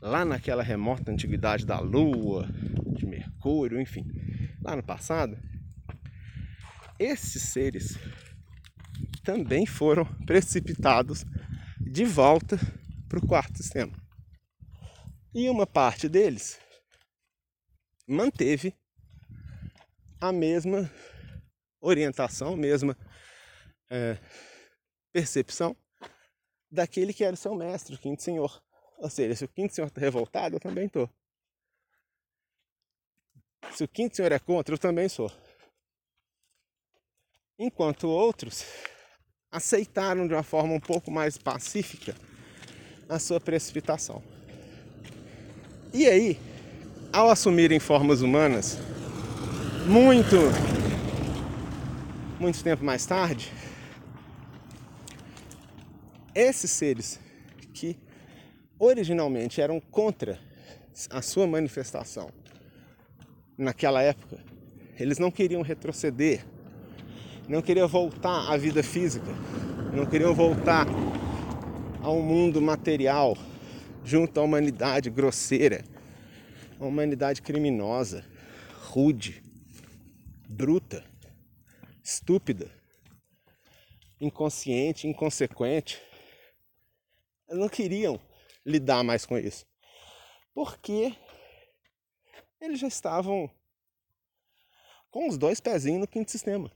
lá 0.00 0.24
naquela 0.24 0.62
remota 0.62 1.12
antiguidade 1.12 1.66
da 1.66 1.80
Lua, 1.80 2.48
de 2.96 3.04
Mercúrio, 3.04 3.78
enfim, 3.78 4.06
lá 4.62 4.74
no 4.74 4.82
passado, 4.82 5.36
esses 6.98 7.42
seres 7.42 7.98
também 9.22 9.66
foram 9.66 10.06
precipitados 10.24 11.26
de 11.78 12.06
volta 12.06 12.58
para 13.06 13.18
o 13.18 13.26
quarto 13.26 13.58
sistema. 13.58 13.92
E 15.34 15.50
uma 15.50 15.66
parte 15.66 16.08
deles 16.08 16.58
manteve 18.08 18.74
a 20.20 20.32
mesma 20.32 20.90
orientação, 21.80 22.54
a 22.54 22.56
mesma 22.56 22.96
é, 23.90 24.18
percepção 25.12 25.76
daquele 26.70 27.12
que 27.12 27.22
era 27.22 27.34
o 27.34 27.36
seu 27.36 27.54
mestre, 27.54 27.94
o 27.94 27.98
quinto 27.98 28.22
senhor. 28.22 28.62
Ou 28.96 29.08
seja, 29.08 29.36
se 29.36 29.44
o 29.44 29.48
quinto 29.48 29.74
senhor 29.74 29.86
está 29.86 30.00
revoltado, 30.00 30.56
eu 30.56 30.60
também 30.60 30.86
estou. 30.86 31.08
Se 33.72 33.84
o 33.84 33.88
quinto 33.88 34.16
senhor 34.16 34.32
é 34.32 34.38
contra, 34.38 34.74
eu 34.74 34.78
também 34.78 35.08
sou 35.08 35.30
enquanto 37.58 38.08
outros 38.08 38.64
aceitaram 39.50 40.28
de 40.28 40.34
uma 40.34 40.42
forma 40.42 40.72
um 40.72 40.80
pouco 40.80 41.10
mais 41.10 41.36
pacífica 41.36 42.14
a 43.08 43.18
sua 43.18 43.40
precipitação. 43.40 44.22
E 45.92 46.06
aí, 46.06 46.38
ao 47.12 47.30
assumirem 47.30 47.78
formas 47.78 48.22
humanas 48.22 48.78
muito 49.86 50.36
muito 52.38 52.62
tempo 52.62 52.84
mais 52.84 53.04
tarde, 53.04 53.52
esses 56.34 56.70
seres 56.70 57.18
que 57.74 57.96
originalmente 58.78 59.60
eram 59.60 59.80
contra 59.80 60.38
a 61.10 61.20
sua 61.20 61.46
manifestação 61.46 62.30
naquela 63.56 64.02
época, 64.02 64.38
eles 64.98 65.18
não 65.18 65.32
queriam 65.32 65.62
retroceder, 65.62 66.44
não 67.48 67.60
queriam 67.60 67.88
voltar 67.88 68.52
à 68.52 68.56
vida 68.56 68.84
física, 68.84 69.32
não 69.92 70.06
queriam 70.06 70.32
voltar 70.32 70.86
ao 72.00 72.22
mundo 72.22 72.60
material 72.62 73.36
junto 74.04 74.38
à 74.38 74.42
humanidade 74.44 75.10
grosseira, 75.10 75.84
à 76.78 76.84
humanidade 76.84 77.42
criminosa, 77.42 78.24
rude, 78.90 79.42
bruta, 80.48 81.04
estúpida, 82.02 82.70
inconsciente, 84.20 85.06
inconsequente. 85.06 86.00
Eles 87.48 87.60
não 87.60 87.68
queriam 87.68 88.20
lidar 88.64 89.02
mais 89.02 89.24
com 89.26 89.38
isso. 89.38 89.66
Porque 90.54 91.14
eles 92.60 92.80
já 92.80 92.88
estavam 92.88 93.50
com 95.10 95.28
os 95.28 95.38
dois 95.38 95.60
pezinhos 95.60 96.00
no 96.00 96.06
quinto 96.06 96.30
sistema. 96.30 96.70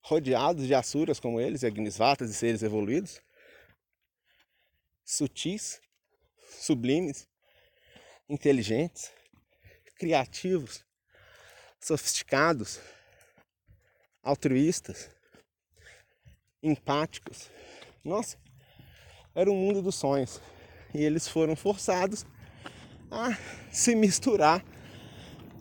Rodeados 0.00 0.66
de 0.66 0.74
asuras 0.74 1.18
como 1.18 1.40
eles, 1.40 1.64
agnisvatas 1.64 2.30
e 2.30 2.34
seres 2.34 2.62
evoluídos, 2.62 3.22
sutis, 5.04 5.80
sublimes, 6.50 7.28
inteligentes, 8.28 9.10
criativos, 9.96 10.84
sofisticados, 11.80 12.80
altruístas, 14.22 15.10
empáticos. 16.62 17.50
Nossa, 18.02 18.38
era 19.34 19.50
um 19.50 19.56
mundo 19.56 19.82
dos 19.82 19.94
sonhos. 19.94 20.40
E 20.94 21.02
eles 21.02 21.28
foram 21.28 21.54
forçados 21.56 22.24
a 23.10 23.36
se 23.70 23.94
misturar 23.94 24.64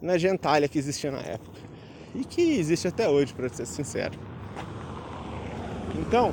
na 0.02 0.18
gentalha 0.18 0.68
que 0.68 0.78
existia 0.78 1.12
na 1.12 1.22
época. 1.22 1.60
E 2.16 2.24
que 2.24 2.60
existe 2.60 2.88
até 2.88 3.10
hoje, 3.10 3.34
para 3.34 3.50
ser 3.50 3.66
sincero. 3.66 4.20
Então, 5.96 6.32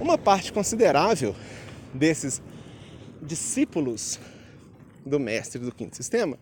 uma 0.00 0.16
parte 0.16 0.52
considerável 0.52 1.34
desses 1.92 2.40
discípulos 3.20 4.18
do 5.04 5.18
mestre 5.20 5.60
do 5.60 5.74
quinto 5.74 5.96
sistema 5.96 6.38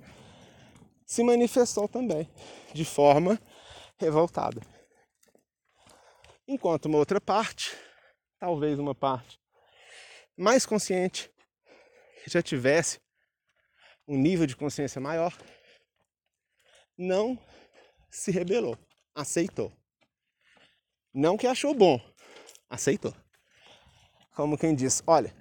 se 1.06 1.24
manifestou 1.24 1.88
também 1.88 2.28
de 2.72 2.84
forma 2.84 3.40
revoltada. 3.98 4.61
Enquanto 6.46 6.86
uma 6.86 6.98
outra 6.98 7.20
parte, 7.20 7.76
talvez 8.38 8.78
uma 8.78 8.94
parte 8.94 9.40
mais 10.36 10.64
consciente, 10.64 11.30
já 12.26 12.40
tivesse 12.40 13.00
um 14.06 14.16
nível 14.16 14.46
de 14.46 14.56
consciência 14.56 15.00
maior, 15.00 15.36
não 16.96 17.38
se 18.11 18.30
rebelou, 18.30 18.78
aceitou. 19.14 19.72
Não 21.12 21.36
que 21.36 21.46
achou 21.46 21.74
bom, 21.74 22.00
aceitou. 22.68 23.14
Como 24.34 24.56
quem 24.56 24.74
diz, 24.74 25.02
olha, 25.06 25.34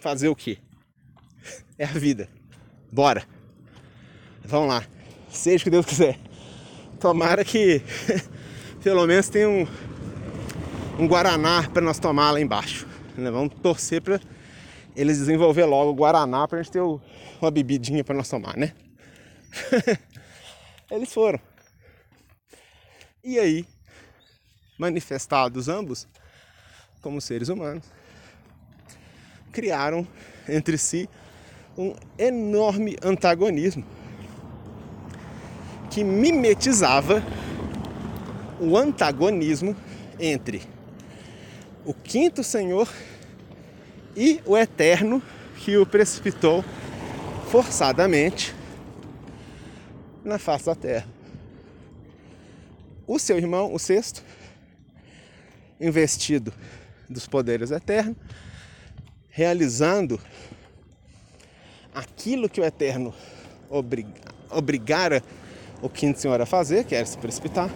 fazer 0.00 0.28
o 0.28 0.36
que? 0.36 0.58
É 1.78 1.84
a 1.84 1.92
vida. 1.92 2.28
Bora. 2.90 3.22
Vamos 4.44 4.68
lá. 4.68 4.84
Seja 5.30 5.62
o 5.62 5.64
que 5.64 5.70
Deus 5.70 5.84
quiser. 5.84 6.18
Tomara 6.98 7.44
que 7.44 7.82
pelo 8.82 9.06
menos 9.06 9.28
tenha 9.28 9.48
um, 9.48 9.66
um 10.98 11.06
Guaraná 11.06 11.68
para 11.68 11.82
nós 11.82 11.98
tomar 11.98 12.30
lá 12.30 12.40
embaixo. 12.40 12.86
Né? 13.16 13.30
Vamos 13.30 13.54
torcer 13.62 14.00
para 14.00 14.20
eles 14.96 15.18
desenvolver 15.18 15.64
logo 15.64 15.90
o 15.90 15.94
Guaraná 15.94 16.48
para 16.48 16.58
a 16.58 16.62
gente 16.62 16.72
ter 16.72 16.80
o, 16.80 17.00
uma 17.40 17.50
bebidinha 17.50 18.02
para 18.02 18.16
nós 18.16 18.28
tomar, 18.28 18.56
né? 18.56 18.72
eles 20.90 21.12
foram. 21.12 21.38
E 23.22 23.38
aí, 23.38 23.66
manifestados 24.78 25.68
ambos 25.68 26.08
como 27.02 27.20
seres 27.20 27.48
humanos, 27.48 27.84
criaram 29.52 30.06
entre 30.48 30.78
si 30.78 31.08
um 31.78 31.94
enorme 32.18 32.96
antagonismo 33.00 33.84
que 35.88 36.02
mimetizava 36.02 37.22
o 38.60 38.76
antagonismo 38.76 39.76
entre 40.18 40.62
o 41.84 41.94
quinto 41.94 42.42
Senhor 42.42 42.92
e 44.16 44.40
o 44.44 44.58
Eterno 44.58 45.22
que 45.58 45.76
o 45.76 45.86
precipitou 45.86 46.64
forçadamente 47.48 48.52
na 50.24 50.38
face 50.38 50.66
da 50.66 50.74
terra. 50.74 51.06
O 53.06 53.18
seu 53.18 53.38
irmão, 53.38 53.72
o 53.72 53.78
sexto, 53.78 54.22
investido 55.80 56.52
dos 57.08 57.26
poderes 57.26 57.70
eternos, 57.70 58.16
realizando 59.28 60.20
aquilo 61.98 62.48
que 62.48 62.60
o 62.60 62.64
Eterno 62.64 63.12
obrigara 64.50 65.22
o 65.82 65.88
quinto 65.88 66.20
senhor 66.20 66.40
a 66.40 66.46
fazer, 66.46 66.84
que 66.84 66.94
era 66.94 67.04
se 67.04 67.18
precipitar, 67.18 67.70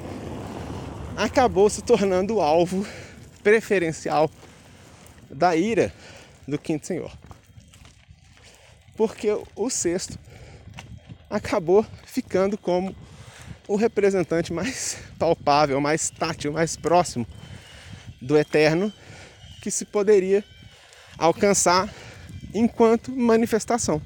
acabou 1.17 1.69
se 1.69 1.83
tornando 1.83 2.37
o 2.37 2.41
alvo 2.41 2.87
preferencial 3.43 4.31
da 5.29 5.57
ira 5.57 5.93
do 6.47 6.57
quinto 6.57 6.87
senhor. 6.87 7.11
Porque 8.97 9.37
o 9.57 9.69
sexto 9.69 10.17
acabou 11.29 11.85
ficando 12.07 12.57
como 12.57 12.95
o 13.67 13.75
representante 13.75 14.53
mais 14.53 14.99
palpável, 15.19 15.81
mais 15.81 16.11
tátil, 16.11 16.53
mais 16.53 16.77
próximo 16.77 17.27
do 18.21 18.39
eterno 18.39 18.93
que 19.61 19.71
se 19.71 19.85
poderia 19.85 20.45
alcançar 21.19 21.93
enquanto 22.55 23.11
manifestação. 23.11 24.01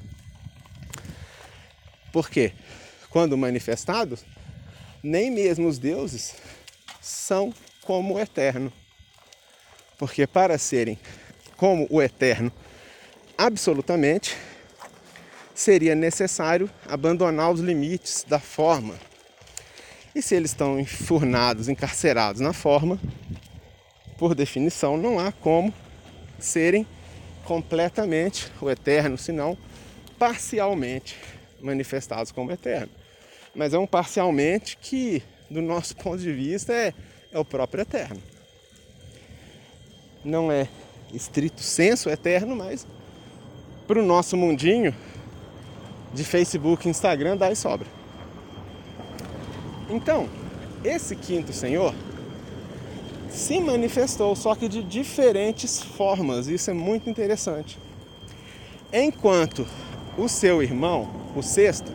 Porque 2.17 2.51
quando 3.11 3.37
manifestados, 3.37 4.25
nem 5.03 5.29
mesmo 5.29 5.67
os 5.67 5.77
deuses 5.77 6.33
são 6.99 7.53
como 7.83 8.15
o 8.15 8.19
eterno. 8.19 8.73
Porque 9.99 10.25
para 10.25 10.57
serem 10.57 10.97
como 11.57 11.85
o 11.91 12.01
eterno 12.01 12.51
absolutamente, 13.37 14.35
seria 15.53 15.93
necessário 15.93 16.67
abandonar 16.89 17.51
os 17.51 17.59
limites 17.59 18.25
da 18.27 18.39
forma. 18.39 18.95
E 20.15 20.19
se 20.19 20.33
eles 20.33 20.49
estão 20.49 20.79
enfurnados, 20.79 21.69
encarcerados 21.69 22.41
na 22.41 22.51
forma, 22.51 22.99
por 24.17 24.33
definição, 24.33 24.97
não 24.97 25.19
há 25.19 25.31
como 25.31 25.71
serem 26.39 26.87
completamente 27.45 28.51
o 28.59 28.71
eterno, 28.71 29.19
senão 29.19 29.55
parcialmente 30.17 31.36
manifestados 31.61 32.31
como 32.31 32.51
eterno. 32.51 32.89
Mas 33.55 33.73
é 33.73 33.79
um 33.79 33.87
parcialmente 33.87 34.77
que, 34.77 35.23
do 35.49 35.61
nosso 35.61 35.95
ponto 35.97 36.17
de 36.17 36.31
vista, 36.31 36.73
é, 36.73 36.93
é 37.31 37.39
o 37.39 37.45
próprio 37.45 37.81
eterno. 37.81 38.21
Não 40.23 40.51
é 40.51 40.67
estrito 41.13 41.61
senso 41.61 42.09
eterno, 42.09 42.55
mas 42.55 42.85
para 43.87 43.99
o 43.99 44.05
nosso 44.05 44.35
mundinho 44.35 44.93
de 46.13 46.23
Facebook 46.23 46.87
e 46.87 46.89
Instagram 46.89 47.37
dá 47.37 47.51
e 47.51 47.55
sobra. 47.55 47.87
Então, 49.89 50.29
esse 50.83 51.15
quinto 51.15 51.53
Senhor 51.53 51.93
se 53.29 53.59
manifestou, 53.59 54.35
só 54.35 54.55
que 54.55 54.67
de 54.67 54.83
diferentes 54.83 55.81
formas. 55.81 56.47
Isso 56.47 56.69
é 56.69 56.73
muito 56.73 57.09
interessante. 57.09 57.77
Enquanto 58.91 59.65
o 60.17 60.27
seu 60.27 60.63
irmão, 60.63 61.07
o 61.35 61.43
sexto, 61.43 61.91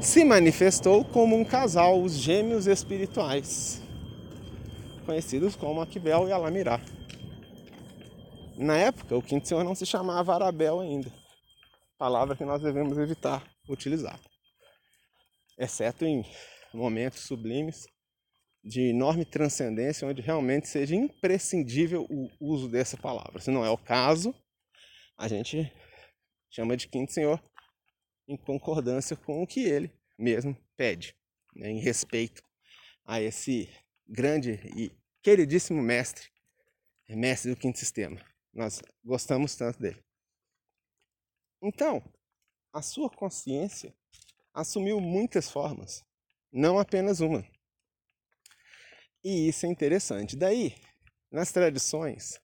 se 0.00 0.24
manifestou 0.24 1.04
como 1.04 1.36
um 1.36 1.44
casal, 1.44 2.00
os 2.00 2.12
gêmeos 2.12 2.68
espirituais, 2.68 3.82
conhecidos 5.04 5.56
como 5.56 5.80
Aquibel 5.80 6.28
e 6.28 6.32
Alamirá. 6.32 6.80
Na 8.56 8.76
época, 8.76 9.16
o 9.16 9.22
quinto 9.22 9.48
senhor 9.48 9.64
não 9.64 9.74
se 9.74 9.84
chamava 9.84 10.34
Arabel 10.34 10.80
ainda, 10.80 11.12
palavra 11.98 12.36
que 12.36 12.44
nós 12.44 12.62
devemos 12.62 12.96
evitar 12.96 13.44
utilizar, 13.68 14.18
exceto 15.58 16.04
em 16.04 16.24
momentos 16.72 17.20
sublimes 17.20 17.86
de 18.62 18.90
enorme 18.90 19.24
transcendência, 19.24 20.06
onde 20.06 20.22
realmente 20.22 20.68
seja 20.68 20.94
imprescindível 20.94 22.06
o 22.08 22.28
uso 22.40 22.68
dessa 22.68 22.96
palavra. 22.96 23.40
Se 23.40 23.50
não 23.50 23.64
é 23.64 23.70
o 23.70 23.78
caso, 23.78 24.34
a 25.16 25.26
gente 25.26 25.72
chama 26.50 26.76
de 26.76 26.88
quinto 26.88 27.12
senhor 27.12 27.42
em 28.26 28.36
concordância 28.36 29.16
com 29.16 29.42
o 29.42 29.46
que 29.46 29.60
ele 29.60 29.92
mesmo 30.18 30.56
pede, 30.76 31.16
né, 31.54 31.70
em 31.70 31.80
respeito 31.80 32.42
a 33.04 33.20
esse 33.20 33.68
grande 34.06 34.60
e 34.76 34.92
queridíssimo 35.22 35.82
mestre, 35.82 36.28
mestre 37.08 37.50
do 37.50 37.58
quinto 37.58 37.78
sistema. 37.78 38.20
Nós 38.52 38.82
gostamos 39.04 39.54
tanto 39.56 39.78
dele. 39.78 40.02
Então, 41.62 42.02
a 42.72 42.82
sua 42.82 43.10
consciência 43.10 43.94
assumiu 44.52 45.00
muitas 45.00 45.50
formas, 45.50 46.04
não 46.52 46.78
apenas 46.78 47.20
uma. 47.20 47.44
E 49.24 49.48
isso 49.48 49.66
é 49.66 49.68
interessante. 49.68 50.36
Daí, 50.36 50.74
nas 51.30 51.52
tradições, 51.52 52.40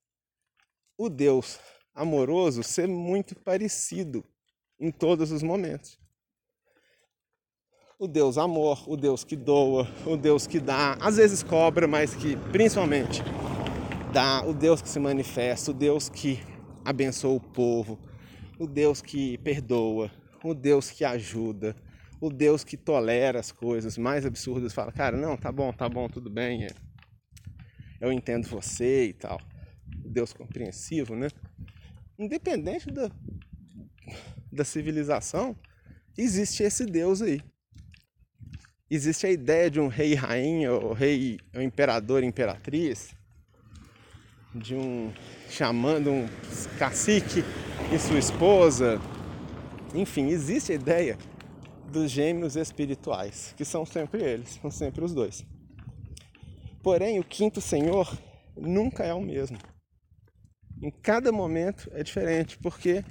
o 0.97 1.09
Deus 1.09 1.59
amoroso 1.95 2.63
ser 2.63 2.89
muito 2.89 3.37
parecido 3.37 4.25
em 4.79 4.91
todos 4.91 5.31
os 5.31 5.43
momentos. 5.43 5.99
O 7.99 8.09
Deus 8.09 8.37
amor, 8.37 8.85
o 8.89 8.97
Deus 8.97 9.23
que 9.23 9.37
doa, 9.37 9.89
o 10.05 10.17
Deus 10.17 10.47
que 10.47 10.59
dá, 10.59 10.95
às 11.01 11.17
vezes 11.17 11.43
cobra, 11.43 11.87
mas 11.87 12.15
que 12.15 12.37
principalmente 12.51 13.23
dá, 14.13 14.45
o 14.45 14.53
Deus 14.53 14.83
que 14.83 14.89
se 14.89 14.99
manifesta, 14.99 15.71
o 15.71 15.75
Deus 15.75 16.09
que 16.09 16.41
abençoa 16.85 17.37
o 17.37 17.41
povo, 17.41 17.99
o 18.59 18.67
Deus 18.67 19.01
que 19.01 19.39
perdoa, 19.39 20.11
o 20.43 20.55
Deus 20.55 20.91
que 20.91 21.05
ajuda, 21.05 21.77
o 22.21 22.29
Deus 22.29 22.65
que 22.65 22.77
tolera 22.77 23.39
as 23.39 23.53
coisas 23.53 23.97
mais 23.97 24.27
absurdas, 24.27 24.73
fala, 24.75 24.91
cara, 24.91 25.17
não, 25.17 25.37
tá 25.37 25.53
bom, 25.53 25.73
tá 25.73 25.89
bom, 25.89 26.09
tudo 26.09 26.29
bem, 26.29 26.65
é, 26.65 26.71
eu 28.01 28.13
entendo 28.13 28.47
você 28.49 29.07
e 29.07 29.13
tal. 29.13 29.41
O 30.05 30.09
Deus 30.11 30.33
compreensivo, 30.33 31.15
né? 31.15 31.29
Independente 32.19 32.91
da, 32.91 33.11
da 34.53 34.65
civilização, 34.65 35.57
existe 36.17 36.63
esse 36.63 36.87
Deus 36.87 37.21
aí. 37.21 37.43
Existe 38.89 39.27
a 39.27 39.31
ideia 39.31 39.71
de 39.71 39.81
um 39.81 39.89
rei 39.89 40.13
e 40.13 40.15
rainha, 40.15 40.73
ou 40.73 40.93
rei, 40.93 41.41
ou 41.55 41.61
imperador 41.61 42.23
e 42.23 42.27
imperatriz, 42.27 43.15
de 44.55 44.75
um 44.75 45.13
chamando 45.51 46.11
um 46.11 46.29
cacique 46.79 47.43
e 47.93 47.99
sua 47.99 48.19
esposa. 48.19 49.01
Enfim, 49.93 50.29
existe 50.29 50.71
a 50.71 50.75
ideia 50.77 51.19
dos 51.91 52.11
gêmeos 52.11 52.55
espirituais, 52.55 53.55
que 53.57 53.65
são 53.65 53.85
sempre 53.85 54.23
eles, 54.23 54.59
são 54.61 54.71
sempre 54.71 55.05
os 55.05 55.13
dois. 55.13 55.45
Porém, 56.83 57.19
o 57.19 57.25
quinto 57.25 57.61
Senhor 57.61 58.17
nunca 58.57 59.05
é 59.05 59.15
o 59.15 59.21
mesmo. 59.21 59.59
Em 60.85 60.91
cada 60.91 61.33
momento 61.33 61.91
é 61.95 62.03
diferente, 62.03 62.59
porque 62.59 63.03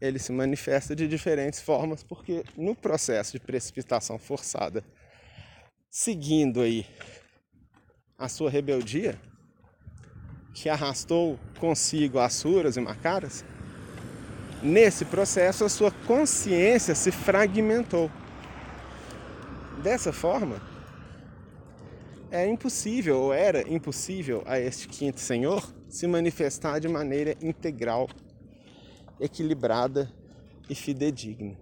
ele 0.00 0.18
se 0.18 0.32
manifesta 0.32 0.96
de 0.96 1.06
diferentes 1.06 1.60
formas, 1.60 2.02
porque 2.02 2.42
no 2.56 2.74
processo 2.74 3.30
de 3.30 3.38
precipitação 3.38 4.18
forçada, 4.18 4.82
seguindo 5.88 6.60
aí 6.60 6.84
a 8.18 8.28
sua 8.28 8.50
rebeldia, 8.50 9.16
que 10.52 10.68
arrastou 10.68 11.38
consigo 11.60 12.18
Asuras 12.18 12.76
e 12.76 12.80
Macaras, 12.80 13.44
nesse 14.60 15.04
processo 15.04 15.64
a 15.64 15.68
sua 15.68 15.92
consciência 16.08 16.96
se 16.96 17.12
fragmentou. 17.12 18.10
Dessa 19.84 20.12
forma, 20.12 20.60
é 22.28 22.44
impossível, 22.44 23.20
ou 23.20 23.32
era 23.32 23.62
impossível, 23.72 24.42
a 24.46 24.58
este 24.58 24.88
quinto 24.88 25.20
senhor 25.20 25.78
se 25.90 26.06
manifestar 26.06 26.78
de 26.78 26.86
maneira 26.86 27.36
integral, 27.42 28.08
equilibrada 29.18 30.10
e 30.68 30.74
fidedigna. 30.74 31.58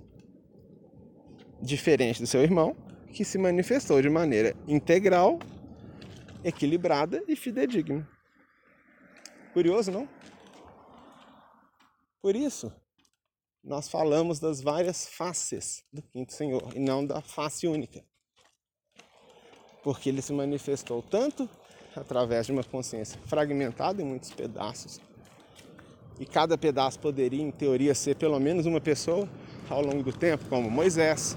Diferente 1.61 2.21
do 2.21 2.27
seu 2.27 2.43
irmão, 2.43 2.77
que 3.13 3.25
se 3.25 3.39
manifestou 3.39 4.01
de 4.03 4.11
maneira 4.11 4.55
integral, 4.69 5.39
equilibrada 6.45 7.25
e 7.27 7.35
fidedigna. 7.35 8.07
Curioso, 9.55 9.91
não? 9.91 10.09
Por 12.21 12.37
isso, 12.37 12.71
nós 13.65 13.89
falamos 13.89 14.39
das 14.39 14.61
várias 14.61 15.09
faces 15.09 15.83
do 15.91 16.03
quinto 16.03 16.35
Senhor 16.35 16.63
e 16.77 16.79
não 16.79 17.05
da 17.05 17.23
face 17.23 17.67
única. 17.67 18.05
Porque 19.83 20.11
ele 20.11 20.21
se 20.21 20.35
manifestou 20.35 21.03
tanto 21.03 21.49
através 21.97 22.47
de 22.47 22.53
uma 22.53 22.65
consciência 22.65 23.19
fragmentada 23.27 24.03
em 24.03 24.05
muitos 24.05 24.31
pedaços, 24.31 25.01
e 26.19 26.27
cada 26.27 26.59
pedaço 26.59 26.99
poderia, 26.99 27.43
em 27.43 27.51
teoria, 27.51 27.95
ser 27.95 28.17
pelo 28.17 28.39
menos 28.41 28.67
uma 28.67 28.81
pessoa 28.81 29.29
ao 29.71 29.81
longo 29.83 30.03
do 30.03 30.13
tempo, 30.13 30.45
como 30.49 30.71
Moisés, 30.71 31.37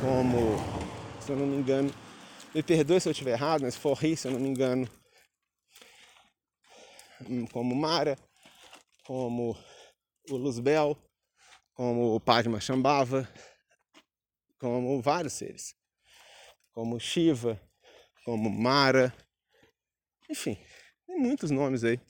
como, 0.00 0.58
se 1.20 1.32
eu 1.32 1.36
não 1.36 1.46
me 1.46 1.56
engano, 1.56 1.90
me 2.54 2.62
perdoe 2.62 3.00
se 3.00 3.08
eu 3.08 3.12
estiver 3.12 3.32
errado, 3.32 3.62
mas 3.62 3.74
Forri, 3.74 4.16
se 4.16 4.28
eu 4.28 4.32
não 4.32 4.38
me 4.38 4.48
engano, 4.48 4.88
hum, 7.26 7.46
como 7.46 7.74
Mara, 7.74 8.18
como 9.04 9.56
o 10.30 10.36
Luzbel, 10.36 10.96
como 11.74 12.14
o 12.14 12.20
Padma 12.20 12.60
Shambhava, 12.60 13.28
como 14.58 15.00
vários 15.00 15.32
seres, 15.32 15.74
como 16.72 17.00
Shiva, 17.00 17.60
como 18.24 18.50
Mara, 18.50 19.14
enfim, 20.30 20.56
tem 21.06 21.18
muitos 21.18 21.50
nomes 21.50 21.84
aí. 21.84 22.00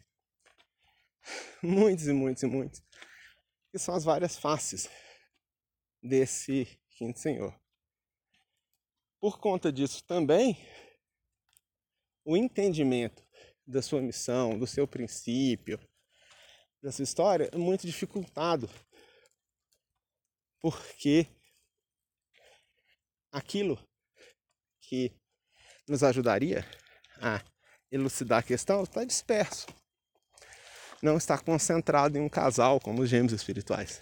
Muitos 1.62 2.06
e 2.06 2.12
muitos 2.12 2.42
e 2.42 2.46
muitos. 2.46 2.82
Que 3.70 3.78
são 3.78 3.94
as 3.94 4.04
várias 4.04 4.36
faces 4.36 4.88
desse 6.02 6.66
quinto 6.90 7.18
senhor. 7.18 7.58
Por 9.18 9.38
conta 9.38 9.72
disso 9.72 10.04
também, 10.04 10.58
o 12.24 12.36
entendimento 12.36 13.26
da 13.66 13.80
sua 13.80 14.02
missão, 14.02 14.58
do 14.58 14.66
seu 14.66 14.86
princípio, 14.86 15.80
dessa 16.82 17.02
história 17.02 17.48
é 17.50 17.56
muito 17.56 17.86
dificultado. 17.86 18.68
Porque 20.60 21.26
aquilo 23.32 23.78
que 24.82 25.10
nos 25.88 26.02
ajudaria 26.02 26.64
a 27.20 27.40
elucidar 27.90 28.40
a 28.40 28.42
questão 28.42 28.82
está 28.82 29.04
disperso. 29.04 29.66
Não 31.02 31.16
está 31.16 31.38
concentrado 31.38 32.16
em 32.16 32.20
um 32.20 32.28
casal 32.28 32.80
como 32.80 33.02
os 33.02 33.08
gêmeos 33.08 33.32
espirituais. 33.32 34.00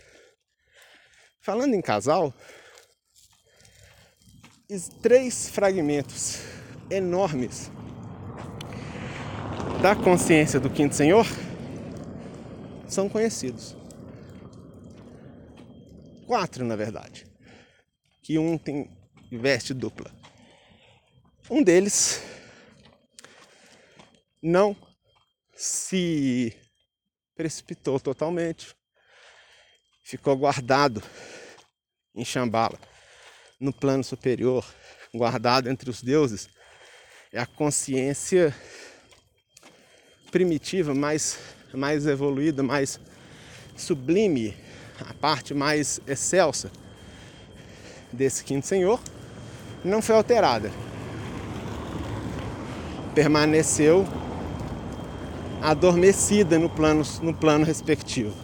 Falando 1.40 1.74
em 1.74 1.82
casal, 1.82 2.32
três 5.02 5.48
fragmentos 5.48 6.40
enormes 6.88 7.70
da 9.82 9.96
consciência 9.96 10.60
do 10.60 10.70
quinto 10.70 10.94
senhor 10.94 11.26
são 12.86 13.08
conhecidos. 13.08 13.76
Quatro, 16.26 16.64
na 16.64 16.76
verdade. 16.76 17.26
Que 18.22 18.38
um 18.38 18.56
tem 18.56 18.88
veste 19.30 19.74
dupla. 19.74 20.21
Um 21.50 21.62
deles 21.62 22.22
não 24.42 24.76
se 25.54 26.56
precipitou 27.34 27.98
totalmente. 27.98 28.74
Ficou 30.04 30.36
guardado 30.36 31.02
em 32.14 32.24
Shambhala, 32.24 32.78
no 33.60 33.72
plano 33.72 34.04
superior, 34.04 34.64
guardado 35.12 35.68
entre 35.68 35.90
os 35.90 36.02
deuses. 36.02 36.48
É 37.32 37.40
a 37.40 37.46
consciência 37.46 38.54
primitiva 40.30 40.94
mais 40.94 41.38
mais 41.74 42.06
evoluída, 42.06 42.62
mais 42.62 43.00
sublime, 43.76 44.54
a 45.00 45.14
parte 45.14 45.54
mais 45.54 46.00
excelsa 46.06 46.70
desse 48.12 48.44
quinto 48.44 48.66
senhor, 48.66 49.00
não 49.84 50.02
foi 50.02 50.14
alterada. 50.14 50.70
Permaneceu 53.14 54.06
adormecida 55.60 56.58
no 56.58 56.68
plano, 56.68 57.02
no 57.22 57.34
plano 57.34 57.64
respectivo. 57.64 58.34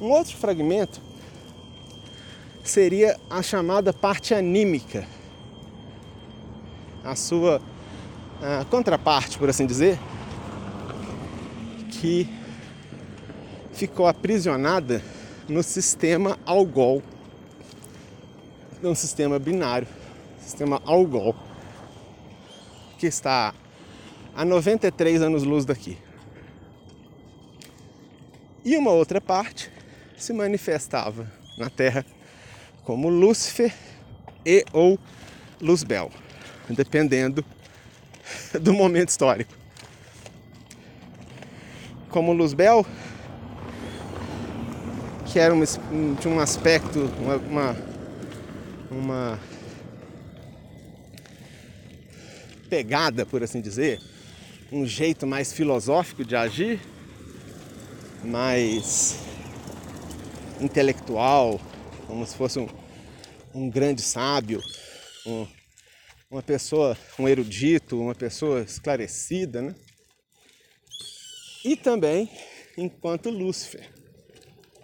Um 0.00 0.10
outro 0.10 0.36
fragmento 0.36 1.00
seria 2.62 3.18
a 3.30 3.42
chamada 3.42 3.92
parte 3.92 4.34
anímica, 4.34 5.06
a 7.02 7.16
sua 7.16 7.60
a 8.42 8.64
contraparte, 8.66 9.38
por 9.38 9.48
assim 9.48 9.66
dizer, 9.66 9.98
que 11.90 12.28
ficou 13.72 14.06
aprisionada 14.06 15.02
no 15.48 15.62
sistema 15.62 16.38
Algol, 16.44 17.02
no 18.82 18.94
sistema 18.94 19.38
binário, 19.38 19.88
sistema 20.38 20.82
Algol, 20.84 21.34
que 22.98 23.06
está 23.06 23.54
a 24.34 24.44
93 24.44 25.22
anos-luz 25.22 25.64
daqui. 25.64 25.98
E 28.64 28.76
uma 28.76 28.90
outra 28.90 29.20
parte 29.20 29.70
se 30.16 30.32
manifestava 30.32 31.30
na 31.56 31.70
Terra 31.70 32.04
como 32.84 33.08
Lúcifer 33.08 33.72
e 34.44 34.64
ou 34.72 34.98
Luzbel. 35.60 36.10
dependendo 36.68 37.44
do 38.60 38.72
momento 38.72 39.08
histórico. 39.08 39.52
Como 42.10 42.32
Luzbel, 42.32 42.84
que 45.26 45.38
era 45.38 45.54
um, 45.54 46.14
tinha 46.16 46.32
um 46.32 46.40
aspecto, 46.40 47.10
uma, 47.20 47.36
uma, 47.36 47.76
uma 48.90 49.40
pegada, 52.66 53.24
por 53.24 53.42
assim 53.42 53.60
dizer, 53.60 54.00
um 54.70 54.84
jeito 54.84 55.26
mais 55.26 55.52
filosófico 55.52 56.24
de 56.24 56.34
agir, 56.34 56.80
mais 58.24 59.18
intelectual, 60.60 61.60
como 62.06 62.26
se 62.26 62.36
fosse 62.36 62.58
um, 62.58 62.68
um 63.54 63.70
grande 63.70 64.02
sábio, 64.02 64.60
um, 65.24 65.46
uma 66.30 66.42
pessoa, 66.42 66.96
um 67.18 67.28
erudito, 67.28 68.00
uma 68.00 68.14
pessoa 68.14 68.60
esclarecida, 68.60 69.62
né? 69.62 69.74
E 71.64 71.76
também 71.76 72.30
enquanto 72.76 73.30
Lúcifer, 73.30 73.88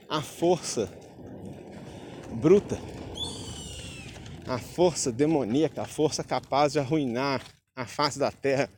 a 0.09 0.23
força 0.23 0.91
bruta, 2.35 2.79
a 4.47 4.59
força 4.59 5.13
demoníaca, 5.13 5.83
a 5.83 5.87
força 5.87 6.25
capaz 6.25 6.73
de 6.73 6.79
arruinar 6.79 7.43
a 7.75 7.87
face 7.87 8.19
da 8.19 8.31
terra 8.31 8.71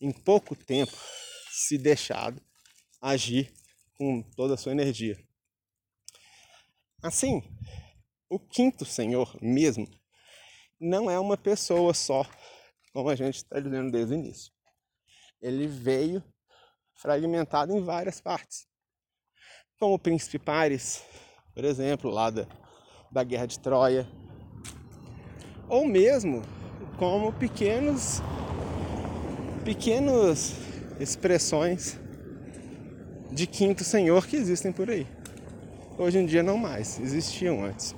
em 0.00 0.12
pouco 0.12 0.54
tempo, 0.54 0.92
se 1.50 1.78
deixado 1.78 2.40
agir 3.00 3.52
com 3.94 4.22
toda 4.36 4.54
a 4.54 4.56
sua 4.56 4.72
energia. 4.72 5.18
Assim, 7.02 7.42
o 8.28 8.38
quinto 8.38 8.84
Senhor 8.84 9.36
mesmo 9.40 9.88
não 10.80 11.10
é 11.10 11.18
uma 11.18 11.36
pessoa 11.36 11.94
só, 11.94 12.24
como 12.92 13.08
a 13.08 13.16
gente 13.16 13.36
está 13.36 13.60
dizendo 13.60 13.90
desde 13.90 14.14
o 14.14 14.18
início. 14.18 14.52
Ele 15.40 15.66
veio 15.66 16.22
fragmentado 16.94 17.72
em 17.76 17.82
várias 17.82 18.20
partes. 18.20 18.66
Como 19.78 19.94
o 19.94 19.98
príncipe 19.98 20.38
Paris, 20.38 21.04
por 21.54 21.64
exemplo, 21.64 22.10
lá 22.10 22.30
da, 22.30 22.46
da 23.12 23.22
Guerra 23.22 23.46
de 23.46 23.60
Troia. 23.60 24.06
Ou 25.68 25.86
mesmo 25.86 26.42
como 26.98 27.32
pequenos 27.32 28.22
pequenas 29.64 30.54
expressões 31.00 31.98
de 33.32 33.46
quinto 33.46 33.82
senhor 33.82 34.26
que 34.26 34.36
existem 34.36 34.72
por 34.72 34.88
aí. 34.88 35.06
Hoje 35.98 36.18
em 36.18 36.26
dia 36.26 36.42
não 36.42 36.56
mais, 36.56 37.00
existiam 37.00 37.64
antes. 37.64 37.94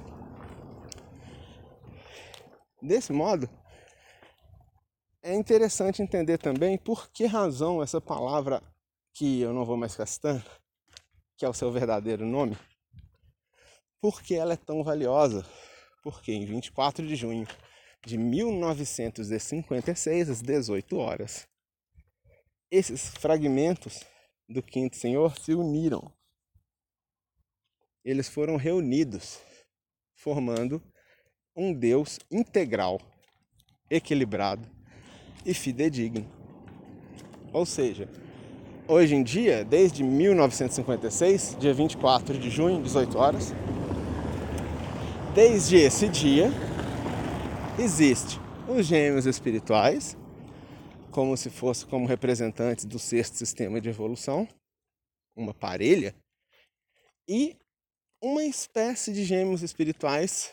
Desse 2.81 3.13
modo, 3.13 3.49
é 5.23 5.35
interessante 5.35 6.01
entender 6.01 6.39
também 6.39 6.79
por 6.79 7.11
que 7.11 7.27
razão 7.27 7.83
essa 7.83 8.01
palavra 8.01 8.63
que 9.13 9.41
eu 9.41 9.53
não 9.53 9.65
vou 9.65 9.77
mais 9.77 9.95
gastando, 9.95 10.45
que 11.37 11.45
é 11.45 11.49
o 11.49 11.55
seu 11.55 11.71
verdadeiro 11.71 12.25
nome, 12.25 12.57
por 14.01 14.23
que 14.23 14.35
ela 14.35 14.55
é 14.55 14.57
tão 14.57 14.83
valiosa? 14.83 15.45
Porque 16.03 16.33
em 16.33 16.47
24 16.47 17.07
de 17.07 17.17
junho 17.17 17.47
de 18.05 18.17
1956, 18.17 20.31
às 20.31 20.41
18 20.41 20.97
horas, 20.97 21.47
esses 22.71 23.09
fragmentos 23.09 24.05
do 24.49 24.63
quinto 24.63 24.97
Senhor 24.97 25.37
se 25.39 25.55
uniram. 25.55 26.11
Eles 28.05 28.29
foram 28.29 28.57
reunidos, 28.57 29.39
formando 30.15 30.83
um 31.55 31.73
Deus 31.73 32.19
integral, 32.31 33.01
equilibrado 33.91 34.69
e 35.45 35.53
fidedigno. 35.53 36.27
Ou 37.53 37.67
seja, 37.67 38.09
hoje 38.87 39.15
em 39.15 39.23
dia, 39.23 39.65
desde 39.65 40.03
1956, 40.03 41.57
dia 41.59 41.75
24 41.75 42.39
de 42.39 42.51
junho, 42.51 42.83
18 42.83 43.19
horas, 43.19 43.55
desde 45.35 45.77
esse 45.77 46.09
dia, 46.09 46.51
existe 47.79 48.41
os 48.69 48.85
gêmeos 48.85 49.25
espirituais, 49.25 50.17
como 51.13 51.37
se 51.37 51.49
fosse 51.49 51.87
como 51.87 52.07
representantes 52.07 52.85
do 52.85 52.99
sexto 52.99 53.37
sistema 53.37 53.81
de 53.81 53.89
evolução, 53.89 54.49
uma 55.37 55.55
parelha, 55.55 56.15
e 57.29 57.57
uma 58.21 58.43
espécie 58.45 59.13
de 59.13 59.25
gêmeos 59.25 59.63
espirituais 59.63 60.53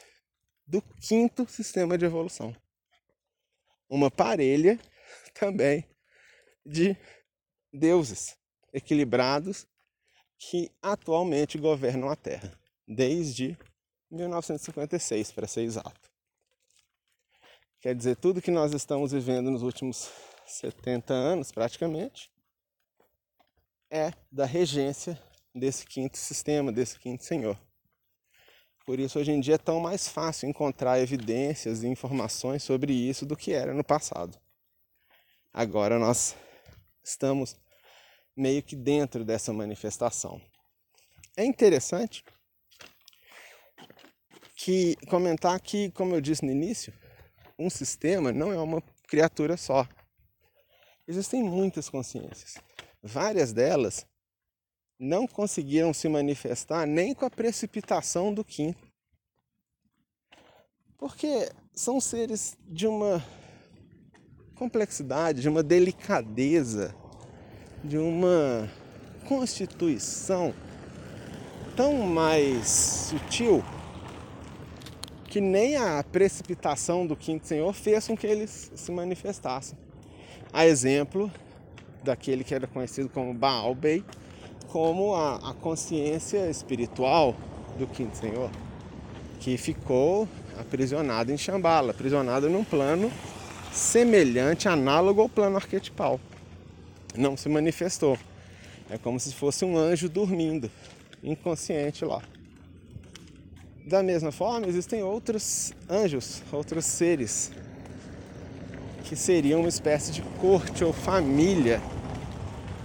do 0.67 0.81
quinto 0.81 1.49
sistema 1.49 1.97
de 1.97 2.05
evolução. 2.05 2.55
Uma 3.89 4.11
parelha 4.11 4.79
também 5.33 5.83
de 6.63 6.95
deuses 7.73 8.37
equilibrados 8.71 9.65
que 10.37 10.69
atualmente 10.79 11.57
governam 11.57 12.07
a 12.09 12.15
Terra, 12.15 12.55
desde 12.87 13.57
1956, 14.11 15.31
para 15.31 15.47
ser 15.47 15.61
exato. 15.61 16.14
Quer 17.85 17.93
dizer, 17.93 18.15
tudo 18.15 18.41
que 18.41 18.49
nós 18.49 18.73
estamos 18.73 19.11
vivendo 19.11 19.51
nos 19.51 19.61
últimos 19.61 20.09
70 20.47 21.13
anos, 21.13 21.51
praticamente, 21.51 22.31
é 23.91 24.11
da 24.31 24.43
regência 24.43 25.21
desse 25.53 25.85
quinto 25.85 26.17
sistema, 26.17 26.71
desse 26.71 26.97
quinto 26.97 27.23
senhor. 27.23 27.55
Por 28.87 28.99
isso, 28.99 29.19
hoje 29.19 29.31
em 29.31 29.39
dia 29.39 29.53
é 29.53 29.59
tão 29.59 29.79
mais 29.79 30.07
fácil 30.07 30.49
encontrar 30.49 30.99
evidências 30.99 31.83
e 31.83 31.87
informações 31.87 32.63
sobre 32.63 32.91
isso 32.91 33.23
do 33.23 33.37
que 33.37 33.53
era 33.53 33.71
no 33.71 33.83
passado. 33.83 34.35
Agora 35.53 35.99
nós 35.99 36.35
estamos 37.03 37.55
meio 38.35 38.63
que 38.63 38.75
dentro 38.75 39.23
dessa 39.23 39.53
manifestação. 39.53 40.41
É 41.37 41.45
interessante 41.45 42.25
que 44.55 44.95
comentar 45.07 45.59
que, 45.59 45.91
como 45.91 46.15
eu 46.15 46.19
disse 46.19 46.43
no 46.43 46.51
início, 46.51 46.91
um 47.57 47.69
sistema 47.69 48.31
não 48.31 48.51
é 48.51 48.57
uma 48.59 48.81
criatura 49.07 49.57
só. 49.57 49.87
Existem 51.07 51.43
muitas 51.43 51.89
consciências. 51.89 52.55
Várias 53.01 53.53
delas 53.53 54.05
não 54.99 55.27
conseguiram 55.27 55.93
se 55.93 56.07
manifestar 56.07 56.85
nem 56.85 57.13
com 57.13 57.25
a 57.25 57.29
precipitação 57.29 58.33
do 58.33 58.43
quinto. 58.43 58.87
Porque 60.97 61.51
são 61.73 61.99
seres 61.99 62.57
de 62.67 62.87
uma 62.87 63.23
complexidade, 64.55 65.41
de 65.41 65.49
uma 65.49 65.61
delicadeza, 65.61 66.95
de 67.83 67.97
uma 67.97 68.69
constituição 69.27 70.53
tão 71.75 71.97
mais 72.07 72.67
sutil 72.67 73.63
que 75.35 75.41
nem 75.41 75.75
a 75.75 76.01
precipitação 76.01 77.05
do 77.05 77.13
quinto 77.13 77.45
senhor 77.45 77.73
fez 77.73 78.07
com 78.07 78.15
que 78.15 78.25
eles 78.25 78.71
se 78.73 78.89
manifestassem. 78.89 79.77
A 80.53 80.65
exemplo 80.65 81.29
daquele 82.01 82.41
que 82.41 82.55
era 82.55 82.65
conhecido 82.65 83.09
como 83.09 83.33
Baal 83.33 83.75
Bey, 83.75 84.01
como 84.69 85.13
a, 85.13 85.49
a 85.49 85.53
consciência 85.53 86.49
espiritual 86.49 87.35
do 87.77 87.85
quinto 87.85 88.15
senhor, 88.15 88.49
que 89.41 89.57
ficou 89.57 90.25
aprisionado 90.57 91.33
em 91.33 91.37
Shambhala, 91.37 91.91
aprisionado 91.91 92.49
num 92.49 92.63
plano 92.63 93.11
semelhante, 93.73 94.69
análogo 94.69 95.19
ao 95.19 95.27
plano 95.27 95.57
arquetipal. 95.57 96.17
Não 97.13 97.35
se 97.35 97.49
manifestou. 97.49 98.17
É 98.89 98.97
como 98.97 99.19
se 99.19 99.33
fosse 99.33 99.65
um 99.65 99.77
anjo 99.77 100.07
dormindo, 100.07 100.71
inconsciente 101.21 102.05
lá. 102.05 102.21
Da 103.85 104.01
mesma 104.01 104.31
forma, 104.31 104.67
existem 104.67 105.03
outros 105.03 105.71
anjos, 105.87 106.41
outros 106.51 106.85
seres, 106.85 107.51
que 109.03 109.15
seriam 109.15 109.59
uma 109.59 109.69
espécie 109.69 110.11
de 110.11 110.23
corte 110.41 110.83
ou 110.83 110.91
família 110.91 111.79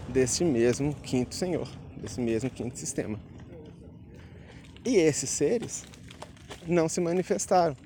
desse 0.08 0.44
mesmo 0.44 0.94
quinto 0.94 1.34
senhor 1.34 1.66
desse 2.00 2.20
mesmo 2.20 2.50
quinto 2.50 2.78
sistema. 2.78 3.20
E 4.84 4.96
esses 4.96 5.28
seres 5.28 5.84
não 6.66 6.88
se 6.88 7.00
manifestaram 7.00 7.76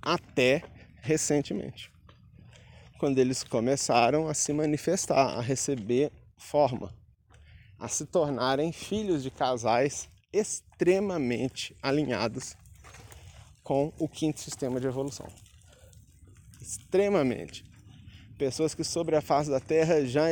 até 0.00 0.62
recentemente, 1.00 1.90
quando 2.98 3.18
eles 3.18 3.44
começaram 3.44 4.28
a 4.28 4.34
se 4.34 4.52
manifestar, 4.52 5.38
a 5.38 5.40
receber 5.40 6.10
forma, 6.36 6.94
a 7.78 7.88
se 7.88 8.06
tornarem 8.06 8.72
filhos 8.72 9.22
de 9.22 9.30
casais 9.30 10.08
extremamente 10.32 11.76
alinhados 11.82 12.56
com 13.62 13.92
o 13.98 14.08
quinto 14.08 14.40
sistema 14.40 14.80
de 14.80 14.86
evolução. 14.86 15.26
Extremamente. 16.60 17.64
Pessoas 18.36 18.74
que 18.74 18.84
sobre 18.84 19.16
a 19.16 19.20
face 19.20 19.50
da 19.50 19.60
Terra 19.60 20.04
já 20.04 20.26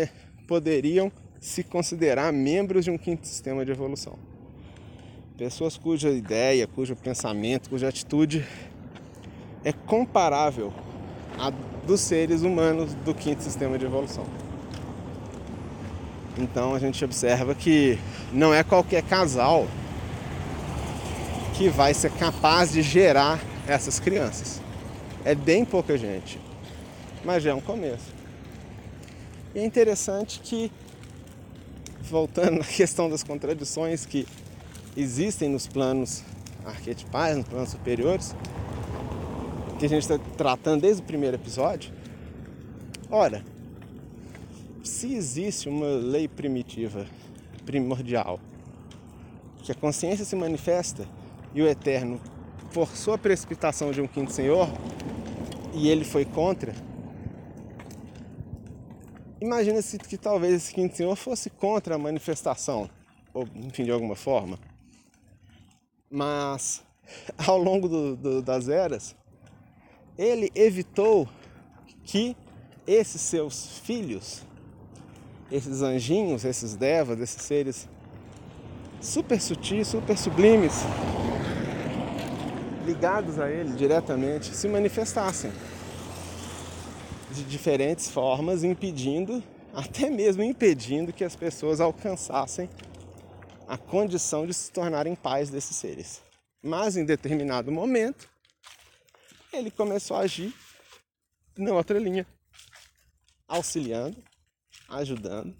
poderiam 0.46 1.10
se 1.40 1.62
considerar 1.62 2.32
membros 2.32 2.84
de 2.84 2.90
um 2.90 2.98
quinto 2.98 3.26
sistema 3.26 3.64
de 3.64 3.72
evolução. 3.72 4.18
Pessoas 5.36 5.76
cuja 5.76 6.10
ideia, 6.10 6.66
cujo 6.66 6.96
pensamento, 6.96 7.68
cuja 7.68 7.88
atitude 7.88 8.46
é 9.64 9.72
comparável 9.72 10.72
a 11.38 11.50
dos 11.86 12.00
seres 12.00 12.42
humanos 12.42 12.94
do 12.94 13.14
quinto 13.14 13.42
sistema 13.42 13.78
de 13.78 13.84
evolução. 13.84 14.24
Então 16.38 16.74
a 16.74 16.78
gente 16.78 17.04
observa 17.04 17.54
que 17.54 17.98
não 18.32 18.52
é 18.52 18.62
qualquer 18.62 19.02
casal 19.02 19.66
que 21.56 21.70
vai 21.70 21.94
ser 21.94 22.12
capaz 22.12 22.70
de 22.70 22.82
gerar 22.82 23.40
essas 23.66 23.98
crianças. 23.98 24.60
É 25.24 25.34
bem 25.34 25.64
pouca 25.64 25.96
gente, 25.96 26.38
mas 27.24 27.42
já 27.42 27.50
é 27.50 27.54
um 27.54 27.62
começo. 27.62 28.14
E 29.54 29.60
é 29.60 29.64
interessante 29.64 30.38
que, 30.40 30.70
voltando 32.02 32.60
à 32.62 32.64
questão 32.64 33.08
das 33.08 33.22
contradições 33.22 34.04
que 34.04 34.26
existem 34.94 35.48
nos 35.48 35.66
planos 35.66 36.22
arquetipais, 36.62 37.38
nos 37.38 37.48
planos 37.48 37.70
superiores, 37.70 38.36
que 39.78 39.86
a 39.86 39.88
gente 39.88 40.02
está 40.02 40.18
tratando 40.36 40.82
desde 40.82 41.02
o 41.02 41.04
primeiro 41.06 41.36
episódio. 41.36 41.90
Ora, 43.10 43.42
se 44.82 45.14
existe 45.14 45.70
uma 45.70 45.86
lei 45.86 46.28
primitiva, 46.28 47.06
primordial, 47.64 48.38
que 49.62 49.72
a 49.72 49.74
consciência 49.74 50.24
se 50.24 50.36
manifesta 50.36 51.08
e 51.56 51.62
o 51.62 51.66
Eterno 51.66 52.20
forçou 52.70 53.14
a 53.14 53.18
precipitação 53.18 53.90
de 53.90 54.02
um 54.02 54.06
quinto 54.06 54.30
senhor 54.30 54.68
e 55.72 55.88
ele 55.88 56.04
foi 56.04 56.26
contra, 56.26 56.74
imagina-se 59.40 59.98
que 59.98 60.18
talvez 60.18 60.54
esse 60.54 60.74
quinto 60.74 60.94
senhor 60.94 61.16
fosse 61.16 61.48
contra 61.48 61.94
a 61.94 61.98
manifestação, 61.98 62.90
ou 63.32 63.48
enfim, 63.54 63.84
de 63.84 63.90
alguma 63.90 64.14
forma. 64.14 64.58
Mas 66.10 66.84
ao 67.46 67.56
longo 67.56 67.88
do, 67.88 68.16
do, 68.16 68.42
das 68.42 68.68
eras, 68.68 69.16
ele 70.18 70.50
evitou 70.54 71.26
que 72.04 72.36
esses 72.86 73.22
seus 73.22 73.78
filhos, 73.78 74.42
esses 75.50 75.80
anjinhos, 75.80 76.44
esses 76.44 76.76
devas, 76.76 77.18
esses 77.18 77.40
seres 77.40 77.88
super 79.00 79.40
sutis, 79.40 79.88
super 79.88 80.18
sublimes, 80.18 80.82
ligados 82.86 83.40
a 83.40 83.50
ele 83.50 83.72
diretamente, 83.72 84.54
se 84.54 84.68
manifestassem 84.68 85.50
de 87.32 87.42
diferentes 87.42 88.08
formas, 88.08 88.62
impedindo, 88.62 89.42
até 89.74 90.08
mesmo 90.08 90.42
impedindo 90.42 91.12
que 91.12 91.24
as 91.24 91.34
pessoas 91.34 91.80
alcançassem 91.80 92.70
a 93.66 93.76
condição 93.76 94.46
de 94.46 94.54
se 94.54 94.70
tornarem 94.70 95.16
pais 95.16 95.50
desses 95.50 95.76
seres. 95.76 96.22
Mas 96.62 96.96
em 96.96 97.04
determinado 97.04 97.72
momento, 97.72 98.28
ele 99.52 99.70
começou 99.70 100.16
a 100.16 100.20
agir 100.20 100.54
na 101.58 101.72
outra 101.72 101.98
linha, 101.98 102.24
auxiliando, 103.48 104.22
ajudando, 104.88 105.56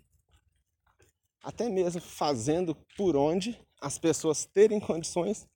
até 1.42 1.68
mesmo 1.68 2.00
fazendo 2.00 2.76
por 2.96 3.16
onde 3.16 3.60
as 3.80 3.98
pessoas 3.98 4.46
terem 4.46 4.78
condições 4.78 5.46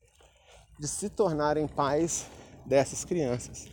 de 0.81 0.89
se 0.89 1.09
tornarem 1.09 1.69
pais 1.69 2.27
dessas 2.67 3.05
crianças. 3.05 3.69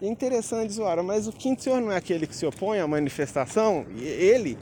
É 0.00 0.06
interessante, 0.06 0.72
Zoara, 0.72 1.02
mas 1.02 1.26
o 1.26 1.32
quinto 1.32 1.62
senhor 1.62 1.80
não 1.80 1.90
é 1.90 1.96
aquele 1.96 2.28
que 2.28 2.36
se 2.36 2.46
opõe 2.46 2.78
à 2.78 2.86
manifestação? 2.86 3.84
E 3.96 4.04
ele 4.04 4.56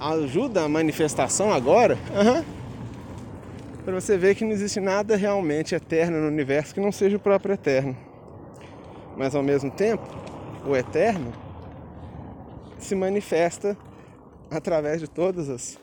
ajuda 0.00 0.64
a 0.64 0.68
manifestação 0.68 1.52
agora? 1.52 1.94
Uhum. 1.94 2.44
Para 3.84 4.00
você 4.00 4.18
ver 4.18 4.34
que 4.34 4.44
não 4.44 4.50
existe 4.50 4.80
nada 4.80 5.14
realmente 5.14 5.76
eterno 5.76 6.20
no 6.20 6.26
universo 6.26 6.74
que 6.74 6.80
não 6.80 6.90
seja 6.90 7.16
o 7.16 7.20
próprio 7.20 7.54
eterno 7.54 8.08
mas 9.18 9.34
ao 9.34 9.42
mesmo 9.42 9.68
tempo, 9.68 10.04
o 10.64 10.76
eterno 10.76 11.32
se 12.78 12.94
manifesta 12.94 13.76
através 14.48 15.00
de 15.00 15.08
todas 15.08 15.48
as, 15.48 15.76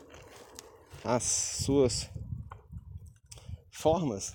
as 1.04 1.22
suas 1.22 2.08
formas, 3.70 4.34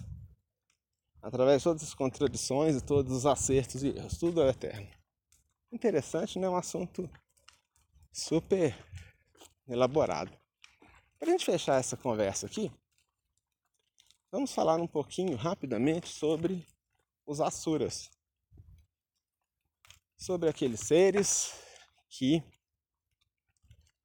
através 1.22 1.60
de 1.60 1.64
todas 1.66 1.84
as 1.84 1.94
contradições 1.94 2.76
e 2.76 2.82
todos 2.82 3.12
os 3.12 3.26
acertos 3.26 3.84
e 3.84 3.90
erros. 3.90 4.18
Tudo 4.18 4.42
é 4.42 4.50
eterno. 4.50 4.90
Interessante, 5.72 6.40
né? 6.40 6.50
Um 6.50 6.56
assunto 6.56 7.10
super 8.12 8.78
elaborado. 9.68 10.32
Para 11.20 11.30
a 11.30 11.32
gente 11.32 11.46
fechar 11.46 11.80
essa 11.80 11.96
conversa 11.96 12.48
aqui, 12.48 12.72
vamos 14.32 14.52
falar 14.54 14.76
um 14.76 14.88
pouquinho 14.88 15.36
rapidamente 15.36 16.10
sobre 16.10 16.66
os 17.26 17.40
Asuras 17.40 18.10
sobre 20.22 20.48
aqueles 20.48 20.82
seres 20.82 21.52
que 22.08 22.44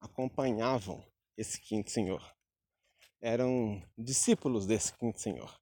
acompanhavam 0.00 1.06
esse 1.36 1.60
quinto 1.60 1.90
senhor. 1.90 2.22
Eram 3.20 3.82
discípulos 3.98 4.64
desse 4.66 4.94
quinto 4.94 5.20
senhor. 5.20 5.60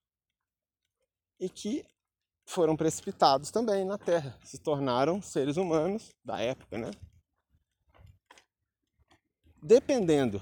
E 1.44 1.48
que 1.50 1.84
foram 2.46 2.74
precipitados 2.74 3.50
também 3.50 3.84
na 3.84 3.98
Terra, 3.98 4.34
se 4.42 4.56
tornaram 4.56 5.20
seres 5.20 5.58
humanos 5.58 6.08
da 6.24 6.40
época, 6.40 6.78
né? 6.78 6.90
Dependendo 9.62 10.40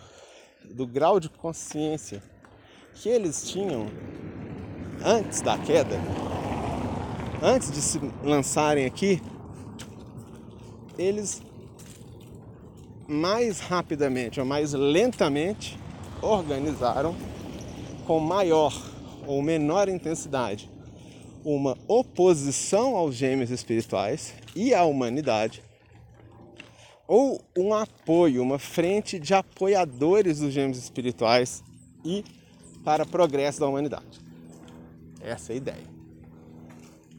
do 0.65 0.87
grau 0.87 1.19
de 1.19 1.29
consciência 1.29 2.23
que 2.95 3.09
eles 3.09 3.51
tinham 3.51 3.87
antes 5.05 5.41
da 5.41 5.59
queda, 5.59 5.97
antes 7.43 7.73
de 7.73 7.83
se 7.83 7.99
lançarem 8.23 8.87
aqui 8.87 9.21
eles 10.97 11.43
mais 13.09 13.59
rapidamente 13.59 14.39
ou 14.39 14.47
mais 14.47 14.73
lentamente 14.73 15.77
organizaram 16.23 17.13
com 18.07 18.21
maior 18.21 18.73
ou 19.27 19.43
menor 19.43 19.89
intensidade 19.89 20.72
uma 21.45 21.77
oposição 21.89 22.97
aos 22.97 23.15
gêmeos 23.15 23.51
espirituais 23.51 24.35
e 24.55 24.75
à 24.75 24.85
humanidade, 24.85 25.63
ou 27.07 27.43
um 27.57 27.75
apoio, 27.75 28.43
uma 28.43 28.59
frente 28.59 29.19
de 29.19 29.35
apoiadores 29.35 30.39
dos 30.39 30.53
gêmeos 30.53 30.79
espirituais 30.79 31.63
e 32.05 32.25
para 32.85 33.05
progresso 33.05 33.61
da 33.61 33.67
humanidade. 33.67 34.21
Essa 35.21 35.53
é 35.53 35.55
a 35.55 35.57
ideia. 35.57 35.93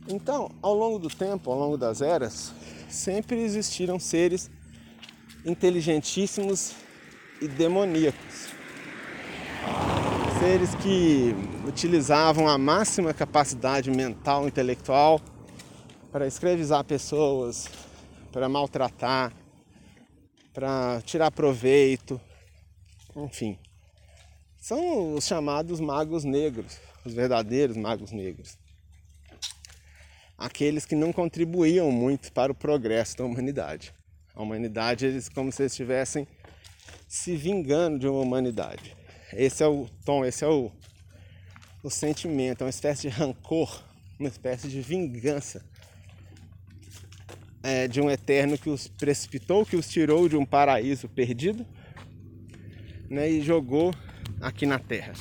Então, 0.08 0.52
ao 0.62 0.76
longo 0.76 1.00
do 1.00 1.08
tempo, 1.08 1.52
ao 1.52 1.58
longo 1.58 1.78
das 1.78 2.02
eras, 2.02 2.52
sempre 2.90 3.40
existiram 3.40 4.00
seres 4.00 4.50
inteligentíssimos 5.46 6.74
e 7.42 7.48
demoníacos. 7.48 8.53
Seres 10.44 10.76
que 10.76 11.34
utilizavam 11.66 12.50
a 12.50 12.58
máxima 12.58 13.14
capacidade 13.14 13.90
mental 13.90 14.44
e 14.44 14.48
intelectual 14.48 15.22
para 16.12 16.28
escravizar 16.28 16.84
pessoas, 16.84 17.70
para 18.30 18.50
maltratar, 18.50 19.32
para 20.54 21.02
tirar 21.06 21.32
proveito, 21.32 22.20
enfim. 23.16 23.58
São 24.60 25.14
os 25.14 25.26
chamados 25.26 25.80
magos 25.80 26.26
negros, 26.26 26.78
os 27.06 27.14
verdadeiros 27.14 27.78
magos 27.78 28.12
negros 28.12 28.58
aqueles 30.38 30.86
que 30.86 30.94
não 30.94 31.14
contribuíam 31.14 31.90
muito 31.90 32.34
para 32.34 32.52
o 32.52 32.56
progresso 32.56 33.16
da 33.16 33.24
humanidade. 33.24 33.94
A 34.36 34.42
humanidade, 34.42 35.06
eles 35.06 35.30
como 35.30 35.54
se 35.54 35.64
estivessem 35.64 36.28
se 37.08 37.34
vingando 37.38 37.98
de 37.98 38.10
uma 38.10 38.20
humanidade. 38.20 39.03
Esse 39.38 39.64
é 39.64 39.68
o 39.68 39.88
tom, 40.06 40.26
esse 40.26 40.44
é 40.44 40.48
o, 40.48 40.72
o 41.84 41.90
sentimento, 41.90 42.62
é 42.62 42.64
uma 42.66 42.70
espécie 42.70 43.04
de 43.04 43.10
rancor, 43.10 43.84
uma 44.20 44.30
espécie 44.30 44.68
de 44.68 44.82
vingança 44.82 45.64
é, 47.64 47.88
de 47.88 48.02
um 48.02 48.12
eterno 48.12 48.58
que 48.58 48.70
os 48.70 48.88
precipitou, 48.88 49.66
que 49.66 49.78
os 49.78 49.88
tirou 49.88 50.28
de 50.28 50.36
um 50.36 50.46
paraíso 50.46 51.08
perdido 51.08 51.66
né, 53.10 53.30
e 53.30 53.42
jogou 53.42 53.96
aqui 54.42 54.66
na 54.66 54.78
terra. 54.78 55.14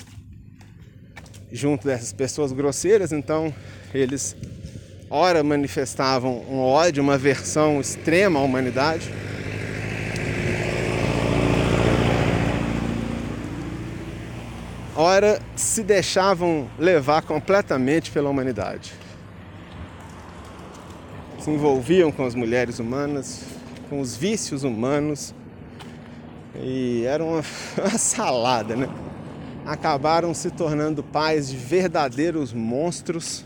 Junto 1.50 1.86
dessas 1.86 2.12
pessoas 2.12 2.50
grosseiras, 2.52 3.12
então 3.12 3.54
eles 3.94 4.34
ora 5.08 5.42
manifestavam 5.44 6.40
um 6.48 6.58
ódio, 6.58 7.02
uma 7.02 7.14
aversão 7.14 7.80
extrema 7.80 8.40
à 8.40 8.42
humanidade. 8.42 9.08
Ora 15.04 15.42
se 15.56 15.82
deixavam 15.82 16.70
levar 16.78 17.22
completamente 17.22 18.08
pela 18.12 18.30
humanidade. 18.30 18.92
Se 21.40 21.50
envolviam 21.50 22.12
com 22.12 22.24
as 22.24 22.36
mulheres 22.36 22.78
humanas, 22.78 23.42
com 23.90 23.98
os 23.98 24.14
vícios 24.14 24.62
humanos, 24.62 25.34
e 26.54 27.02
era 27.04 27.24
uma, 27.24 27.42
uma 27.78 27.98
salada, 27.98 28.76
né? 28.76 28.88
Acabaram 29.66 30.32
se 30.32 30.52
tornando 30.52 31.02
pais 31.02 31.48
de 31.50 31.56
verdadeiros 31.56 32.52
monstros 32.52 33.44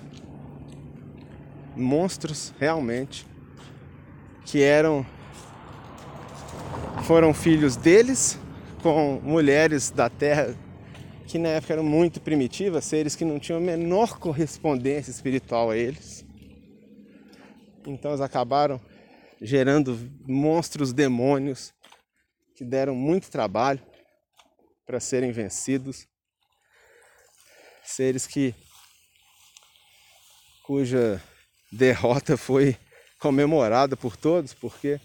monstros 1.74 2.52
realmente 2.60 3.26
que 4.44 4.62
eram 4.62 5.06
foram 7.04 7.32
filhos 7.32 7.76
deles 7.76 8.38
com 8.82 9.22
mulheres 9.24 9.88
da 9.90 10.10
terra 10.10 10.54
que 11.26 11.38
na 11.38 11.48
época 11.48 11.72
eram 11.72 11.82
muito 11.82 12.20
primitivas, 12.20 12.84
seres 12.84 13.16
que 13.16 13.24
não 13.24 13.38
tinham 13.38 13.58
a 13.58 13.62
menor 13.62 14.18
correspondência 14.18 15.10
espiritual 15.10 15.70
a 15.70 15.76
eles. 15.76 16.24
Então 17.86 18.12
eles 18.12 18.20
acabaram 18.20 18.80
gerando 19.40 19.98
monstros 20.26 20.92
demônios 20.92 21.72
que 22.54 22.64
deram 22.64 22.94
muito 22.94 23.30
trabalho 23.30 23.80
para 24.86 25.00
serem 25.00 25.32
vencidos. 25.32 26.06
Seres 27.84 28.26
que 28.26 28.54
cuja 30.64 31.22
derrota 31.70 32.36
foi 32.36 32.76
comemorada 33.18 33.96
por 33.96 34.16
todos, 34.16 34.54
porque 34.54 35.00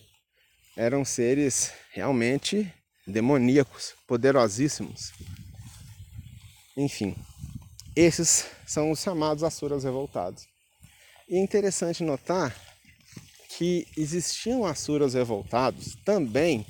eram 0.77 1.03
seres 1.03 1.73
realmente 1.91 2.71
demoníacos, 3.05 3.93
poderosíssimos. 4.07 5.11
Enfim, 6.77 7.15
esses 7.95 8.45
são 8.65 8.91
os 8.91 9.01
chamados 9.01 9.43
Asuras 9.43 9.83
revoltados. 9.83 10.47
E 11.27 11.35
é 11.35 11.39
interessante 11.39 12.03
notar 12.03 12.55
que 13.57 13.85
existiam 13.97 14.65
Asuras 14.65 15.13
revoltados 15.13 15.95
também 16.05 16.65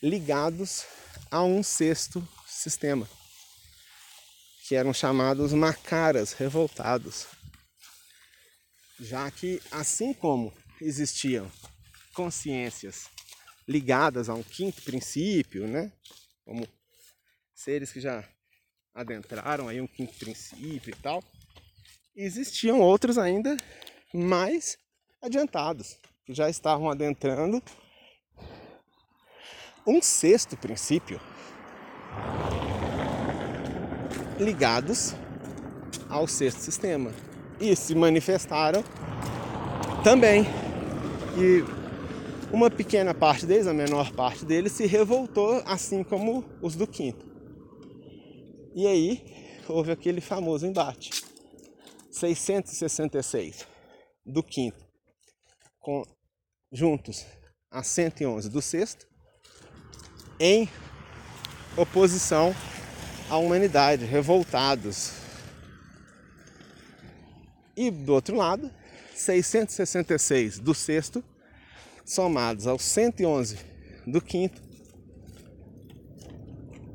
ligados 0.00 0.84
a 1.30 1.42
um 1.42 1.62
sexto 1.62 2.26
sistema, 2.46 3.08
que 4.66 4.76
eram 4.76 4.94
chamados 4.94 5.52
Macaras 5.52 6.32
revoltados. 6.32 7.26
Já 9.00 9.30
que, 9.30 9.60
assim 9.70 10.12
como 10.12 10.52
existiam 10.80 11.50
consciências 12.14 13.08
ligadas 13.66 14.28
a 14.28 14.34
um 14.34 14.42
quinto 14.42 14.82
princípio, 14.82 15.66
né? 15.66 15.92
Como 16.44 16.66
seres 17.54 17.92
que 17.92 18.00
já 18.00 18.24
adentraram 18.98 19.68
aí 19.68 19.80
um 19.80 19.86
quinto 19.86 20.12
princípio 20.18 20.90
e 20.90 20.96
tal. 21.00 21.22
Existiam 22.16 22.80
outros 22.80 23.16
ainda 23.16 23.56
mais 24.12 24.76
adiantados, 25.22 25.96
que 26.26 26.34
já 26.34 26.50
estavam 26.50 26.90
adentrando 26.90 27.62
um 29.86 30.02
sexto 30.02 30.56
princípio 30.56 31.20
ligados 34.38 35.14
ao 36.08 36.26
sexto 36.26 36.58
sistema 36.58 37.12
e 37.60 37.76
se 37.76 37.94
manifestaram 37.94 38.82
também. 40.02 40.44
E 41.36 41.62
uma 42.52 42.68
pequena 42.68 43.14
parte 43.14 43.46
deles, 43.46 43.68
a 43.68 43.74
menor 43.74 44.12
parte 44.12 44.44
deles, 44.44 44.72
se 44.72 44.86
revoltou, 44.86 45.62
assim 45.64 46.02
como 46.02 46.44
os 46.60 46.74
do 46.74 46.86
quinto. 46.86 47.27
E 48.74 48.86
aí 48.86 49.60
houve 49.68 49.92
aquele 49.92 50.20
famoso 50.20 50.66
embate. 50.66 51.10
666 52.10 53.66
do 54.26 54.42
quinto, 54.42 54.84
com, 55.78 56.02
juntos 56.72 57.24
a 57.70 57.82
111 57.82 58.48
do 58.48 58.60
sexto, 58.60 59.06
em 60.40 60.68
oposição 61.76 62.54
à 63.30 63.36
humanidade, 63.36 64.04
revoltados. 64.04 65.12
E 67.76 67.90
do 67.90 68.12
outro 68.12 68.36
lado, 68.36 68.70
666 69.14 70.58
do 70.58 70.74
sexto, 70.74 71.22
somados 72.04 72.66
aos 72.66 72.82
111 72.82 73.58
do 74.06 74.20
quinto, 74.20 74.60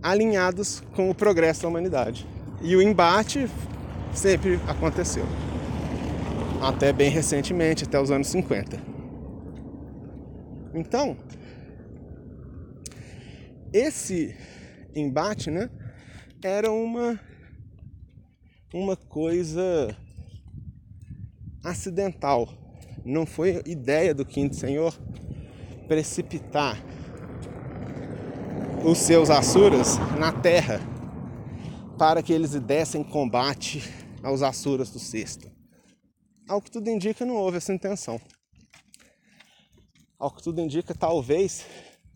alinhados 0.03 0.83
com 0.95 1.09
o 1.09 1.15
progresso 1.15 1.63
da 1.63 1.69
humanidade. 1.69 2.27
E 2.61 2.75
o 2.75 2.81
embate 2.81 3.49
sempre 4.13 4.59
aconteceu. 4.67 5.25
Até 6.61 6.93
bem 6.93 7.09
recentemente, 7.09 7.85
até 7.85 7.99
os 7.99 8.11
anos 8.11 8.27
50. 8.27 8.77
Então, 10.73 11.17
esse 13.71 14.35
embate, 14.95 15.49
né, 15.49 15.69
era 16.43 16.71
uma 16.71 17.19
uma 18.73 18.95
coisa 18.95 19.95
acidental 21.63 22.49
não 23.05 23.25
foi 23.25 23.61
ideia 23.65 24.13
do 24.13 24.25
quinto 24.25 24.55
senhor 24.55 24.97
precipitar 25.87 26.81
os 28.85 28.97
seus 28.97 29.29
Asuras 29.29 29.97
na 30.19 30.33
terra 30.33 30.81
para 31.97 32.21
que 32.21 32.33
eles 32.33 32.51
dessem 32.51 33.01
combate 33.01 33.81
aos 34.21 34.41
Asuras 34.41 34.89
do 34.89 34.99
sexto. 34.99 35.49
Ao 36.49 36.61
que 36.61 36.69
tudo 36.69 36.89
indica, 36.89 37.25
não 37.25 37.35
houve 37.35 37.57
essa 37.57 37.73
intenção. 37.73 38.19
Ao 40.19 40.29
que 40.29 40.43
tudo 40.43 40.59
indica, 40.59 40.93
talvez, 40.93 41.65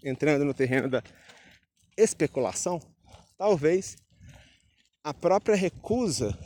entrando 0.03 0.43
no 0.43 0.53
terreno 0.53 0.89
da 0.89 1.01
especulação, 1.97 2.81
talvez 3.37 3.95
a 5.01 5.13
própria 5.13 5.55
recusa 5.55 6.37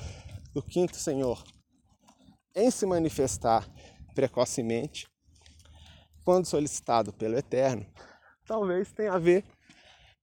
do 0.54 0.62
quinto 0.62 0.98
senhor 0.98 1.44
em 2.56 2.70
se 2.70 2.86
manifestar 2.86 3.68
precocemente, 4.14 5.08
quando 6.24 6.46
solicitado 6.46 7.12
pelo 7.12 7.38
Eterno, 7.38 7.88
talvez 8.46 8.92
tenha 8.92 9.14
a 9.14 9.18
ver 9.18 9.44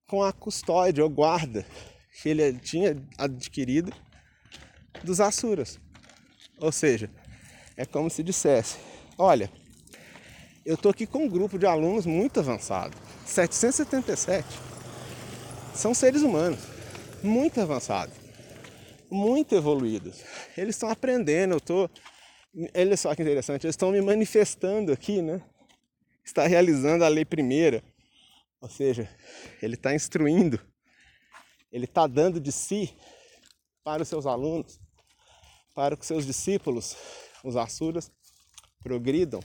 com 0.08 0.24
a 0.24 0.32
custódia 0.32 1.04
ou 1.04 1.08
guarda 1.08 1.64
que 2.20 2.28
ele 2.28 2.58
tinha 2.58 3.00
adquirido 3.16 3.92
dos 5.04 5.20
Asuras. 5.20 5.78
Ou 6.58 6.72
seja, 6.72 7.08
é 7.76 7.86
como 7.86 8.10
se 8.10 8.24
dissesse: 8.24 8.78
Olha, 9.16 9.48
eu 10.66 10.74
estou 10.74 10.90
aqui 10.90 11.06
com 11.06 11.26
um 11.26 11.28
grupo 11.28 11.56
de 11.56 11.66
alunos 11.66 12.06
muito 12.06 12.40
avançado 12.40 12.96
777 13.24 14.44
são 15.72 15.94
seres 15.94 16.22
humanos 16.22 16.78
muito 17.22 17.60
avançados, 17.60 18.14
muito 19.10 19.54
evoluídos. 19.54 20.22
Eles 20.56 20.74
estão 20.74 20.90
aprendendo, 20.90 21.52
eu 21.52 21.58
estou 21.58 21.90
Olha 22.74 22.96
só 22.96 23.14
que 23.14 23.22
interessante, 23.22 23.66
eles 23.66 23.74
estão 23.74 23.92
me 23.92 24.00
manifestando 24.00 24.92
aqui, 24.92 25.22
né? 25.22 25.40
Está 26.24 26.46
realizando 26.46 27.04
a 27.04 27.08
lei 27.08 27.24
primeira. 27.24 27.82
Ou 28.60 28.68
seja, 28.68 29.08
ele 29.62 29.74
está 29.74 29.94
instruindo, 29.94 30.60
ele 31.70 31.84
está 31.84 32.06
dando 32.06 32.40
de 32.40 32.50
si 32.50 32.96
para 33.84 34.02
os 34.02 34.08
seus 34.08 34.26
alunos, 34.26 34.80
para 35.74 35.96
que 35.96 36.04
seus 36.04 36.26
discípulos, 36.26 36.96
os 37.44 37.56
Asuras, 37.56 38.10
progridam. 38.82 39.40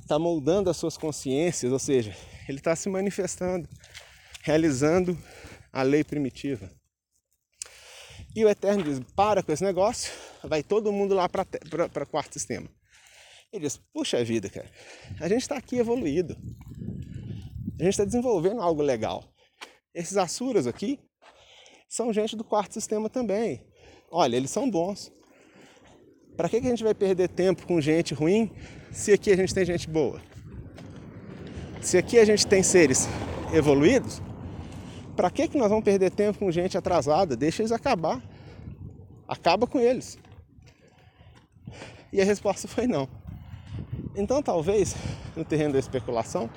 Está 0.00 0.18
moldando 0.18 0.70
as 0.70 0.76
suas 0.76 0.96
consciências, 0.96 1.72
ou 1.72 1.78
seja, 1.78 2.14
ele 2.48 2.58
está 2.58 2.76
se 2.76 2.88
manifestando, 2.88 3.68
realizando 4.42 5.18
a 5.72 5.82
lei 5.82 6.04
primitiva. 6.04 6.70
E 8.34 8.44
o 8.44 8.48
Eterno 8.48 8.82
diz: 8.84 9.00
para 9.14 9.42
com 9.42 9.52
esse 9.52 9.64
negócio, 9.64 10.12
vai 10.42 10.62
todo 10.62 10.92
mundo 10.92 11.14
lá 11.14 11.28
para 11.28 12.06
quarto 12.06 12.32
sistema. 12.34 12.68
Ele 13.52 13.64
diz: 13.64 13.76
puxa 13.92 14.24
vida, 14.24 14.48
cara, 14.48 14.70
a 15.20 15.28
gente 15.28 15.42
está 15.42 15.56
aqui 15.56 15.76
evoluído, 15.76 16.36
a 17.78 17.84
gente 17.84 17.92
está 17.92 18.04
desenvolvendo 18.04 18.60
algo 18.60 18.82
legal. 18.82 19.24
Esses 19.94 20.16
Asuras 20.16 20.66
aqui 20.66 20.98
são 21.88 22.12
gente 22.12 22.36
do 22.36 22.44
quarto 22.44 22.72
sistema 22.72 23.08
também. 23.08 23.66
Olha, 24.10 24.36
eles 24.36 24.50
são 24.50 24.70
bons. 24.70 25.12
Para 26.36 26.48
que, 26.48 26.60
que 26.60 26.66
a 26.66 26.70
gente 26.70 26.84
vai 26.84 26.94
perder 26.94 27.28
tempo 27.28 27.66
com 27.66 27.80
gente 27.80 28.14
ruim 28.14 28.50
se 28.90 29.12
aqui 29.12 29.30
a 29.30 29.36
gente 29.36 29.54
tem 29.54 29.64
gente 29.64 29.88
boa? 29.88 30.20
Se 31.80 31.98
aqui 31.98 32.18
a 32.18 32.24
gente 32.24 32.46
tem 32.46 32.62
seres 32.62 33.08
evoluídos, 33.52 34.22
para 35.14 35.30
que, 35.30 35.48
que 35.48 35.58
nós 35.58 35.68
vamos 35.68 35.84
perder 35.84 36.10
tempo 36.10 36.38
com 36.38 36.50
gente 36.50 36.78
atrasada? 36.78 37.36
Deixa 37.36 37.62
eles 37.62 37.72
acabar. 37.72 38.22
Acaba 39.28 39.66
com 39.66 39.78
eles. 39.78 40.18
E 42.12 42.20
a 42.20 42.24
resposta 42.24 42.66
foi 42.68 42.86
não. 42.86 43.08
Então, 44.16 44.42
talvez, 44.42 44.94
no 45.36 45.44
terreno 45.44 45.72
da 45.72 45.78
especulação, 45.78 46.48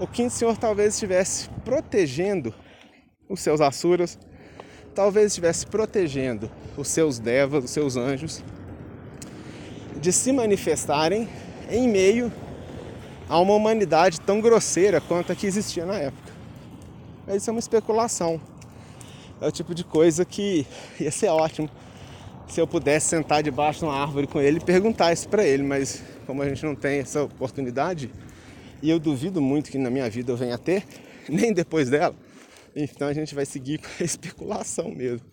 o 0.00 0.06
quinto 0.06 0.32
senhor 0.32 0.56
talvez 0.56 0.94
estivesse 0.94 1.50
protegendo 1.62 2.54
os 3.28 3.40
seus 3.40 3.60
asuras, 3.60 4.18
talvez 4.94 5.26
estivesse 5.26 5.66
protegendo 5.66 6.50
os 6.76 6.88
seus 6.88 7.18
devas, 7.18 7.64
os 7.64 7.70
seus 7.70 7.96
anjos, 7.96 8.42
de 10.00 10.10
se 10.10 10.32
manifestarem 10.32 11.28
em 11.70 11.86
meio 11.86 12.32
a 13.28 13.38
uma 13.38 13.52
humanidade 13.52 14.18
tão 14.22 14.40
grosseira 14.40 15.02
quanto 15.02 15.32
a 15.32 15.34
que 15.34 15.46
existia 15.46 15.84
na 15.84 15.98
época. 15.98 16.32
Mas 17.26 17.36
isso 17.36 17.50
é 17.50 17.52
uma 17.52 17.60
especulação. 17.60 18.40
É 19.38 19.46
o 19.46 19.52
tipo 19.52 19.74
de 19.74 19.84
coisa 19.84 20.24
que 20.24 20.66
ia 20.98 21.10
ser 21.10 21.28
ótimo 21.28 21.68
se 22.48 22.60
eu 22.60 22.66
pudesse 22.66 23.08
sentar 23.08 23.42
debaixo 23.42 23.80
de 23.80 23.84
uma 23.84 23.94
árvore 23.94 24.26
com 24.26 24.40
ele 24.40 24.58
e 24.58 24.64
perguntar 24.64 25.12
isso 25.12 25.28
para 25.28 25.44
ele, 25.44 25.62
mas 25.62 26.02
como 26.26 26.42
a 26.42 26.48
gente 26.48 26.64
não 26.64 26.74
tem 26.74 27.00
essa 27.00 27.22
oportunidade, 27.22 28.10
e 28.82 28.90
eu 28.90 28.98
duvido 28.98 29.40
muito 29.40 29.70
que 29.70 29.78
na 29.78 29.90
minha 29.90 30.08
vida 30.08 30.32
eu 30.32 30.36
venha 30.36 30.54
a 30.54 30.58
ter, 30.58 30.84
nem 31.28 31.52
depois 31.52 31.90
dela, 31.90 32.14
então 32.74 33.08
a 33.08 33.12
gente 33.12 33.34
vai 33.34 33.44
seguir 33.44 33.78
com 33.78 33.88
a 34.00 34.02
especulação 34.04 34.90
mesmo. 34.90 35.28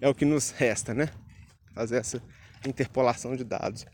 É 0.00 0.08
o 0.08 0.14
que 0.14 0.24
nos 0.24 0.50
resta, 0.50 0.92
né? 0.94 1.08
Fazer 1.74 1.96
essa 1.96 2.22
interpolação 2.66 3.34
de 3.34 3.44
dados. 3.44 3.86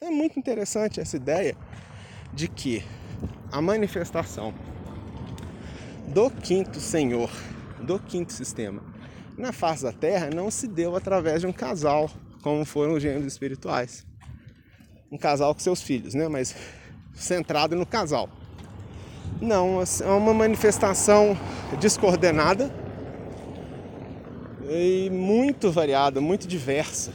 É 0.00 0.10
muito 0.10 0.38
interessante 0.38 1.00
essa 1.00 1.16
ideia 1.16 1.56
de 2.32 2.48
que 2.48 2.82
a 3.50 3.60
manifestação 3.60 4.54
do 6.08 6.30
quinto 6.30 6.80
Senhor, 6.80 7.30
do 7.82 7.98
quinto 7.98 8.32
sistema, 8.32 8.82
na 9.36 9.52
face 9.52 9.82
da 9.82 9.92
Terra 9.92 10.30
não 10.30 10.50
se 10.50 10.66
deu 10.66 10.96
através 10.96 11.40
de 11.40 11.46
um 11.46 11.52
casal, 11.52 12.10
como 12.42 12.64
foram 12.64 12.94
os 12.94 13.02
gêmeos 13.02 13.26
espirituais. 13.26 14.06
Um 15.10 15.18
casal 15.18 15.54
com 15.54 15.60
seus 15.60 15.80
filhos, 15.80 16.14
né? 16.14 16.28
Mas 16.28 16.54
centrado 17.18 17.74
no 17.74 17.84
casal. 17.84 18.28
Não, 19.40 19.80
é 19.82 20.10
uma 20.10 20.32
manifestação 20.32 21.36
descoordenada 21.78 22.72
e 24.68 25.10
muito 25.10 25.70
variada, 25.70 26.20
muito 26.20 26.46
diversa, 26.46 27.12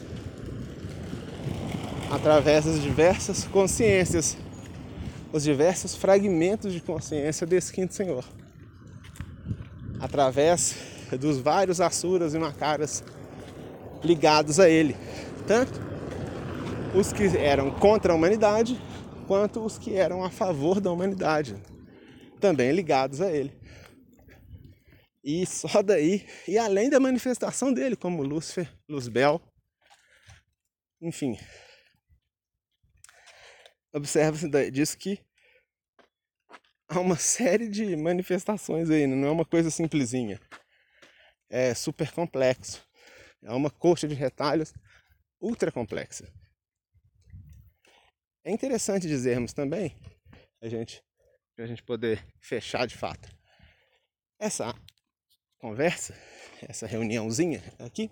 através 2.12 2.66
das 2.66 2.82
diversas 2.82 3.46
consciências, 3.46 4.38
os 5.32 5.44
diversos 5.44 5.96
fragmentos 5.96 6.72
de 6.72 6.80
consciência 6.80 7.46
desse 7.46 7.74
quinto 7.74 7.94
Senhor, 7.94 8.24
através 10.00 10.76
dos 11.20 11.40
vários 11.40 11.82
asuras 11.82 12.34
e 12.34 12.40
macaras 12.40 13.04
ligados 14.04 14.60
a 14.60 14.70
ele, 14.70 14.96
tanto 15.46 15.80
os 16.96 17.12
que 17.12 17.26
eram 17.38 17.72
contra 17.72 18.14
a 18.14 18.16
humanidade 18.16 18.80
quanto 19.26 19.64
os 19.64 19.78
que 19.78 19.96
eram 19.96 20.24
a 20.24 20.30
favor 20.30 20.80
da 20.80 20.92
humanidade 20.92 21.56
também 22.40 22.72
ligados 22.72 23.22
a 23.22 23.32
ele. 23.32 23.52
E 25.24 25.46
só 25.46 25.82
daí, 25.82 26.28
e 26.48 26.58
além 26.58 26.90
da 26.90 27.00
manifestação 27.00 27.72
dele, 27.74 27.96
como 27.96 28.24
Lúcifer, 28.24 28.70
Luzbel, 28.90 29.42
enfim. 31.02 31.38
Observa-se 33.94 34.50
disso 34.72 34.98
que 34.98 35.20
há 36.90 37.00
uma 37.00 37.16
série 37.16 37.70
de 37.70 37.96
manifestações 37.96 38.90
aí, 38.90 39.08
não 39.08 39.28
é 39.28 39.32
uma 39.32 39.46
coisa 39.46 39.70
simplesinha. 39.70 40.42
É 41.50 41.74
super 41.74 42.12
complexo. 42.12 42.84
É 43.42 43.52
uma 43.52 43.70
coxa 43.70 44.08
de 44.08 44.16
retalhos 44.16 44.74
ultra 45.40 45.72
complexa. 45.72 46.28
É 48.46 48.52
interessante 48.52 49.08
dizermos 49.08 49.54
também, 49.54 49.96
a 50.62 50.68
gente 50.68 51.04
para 51.56 51.66
a 51.66 51.68
gente 51.68 51.84
poder 51.84 52.26
fechar 52.42 52.88
de 52.88 52.98
fato 52.98 53.30
essa 54.40 54.76
conversa, 55.60 56.14
essa 56.62 56.86
reuniãozinha 56.86 57.64
aqui, 57.80 58.12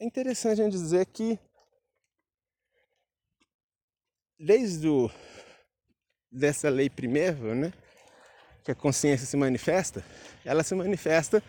é 0.00 0.04
interessante 0.04 0.60
a 0.60 0.64
gente 0.64 0.72
dizer 0.72 1.06
que 1.06 1.38
desde 4.38 4.88
o, 4.88 5.08
dessa 6.30 6.68
lei 6.68 6.90
primeira, 6.90 7.54
né, 7.54 7.72
que 8.64 8.72
a 8.72 8.74
consciência 8.74 9.26
se 9.26 9.36
manifesta, 9.36 10.04
ela 10.44 10.64
se 10.64 10.74
manifesta 10.74 11.42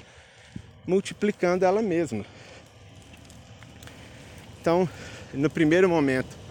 multiplicando 0.85 1.65
ela 1.65 1.81
mesma. 1.81 2.23
Então, 4.61 4.87
no 5.33 5.49
primeiro 5.49 5.89
momento, 5.89 6.46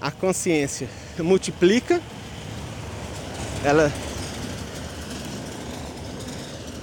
a 0.00 0.10
consciência 0.10 0.88
multiplica 1.18 2.00
ela 3.64 3.90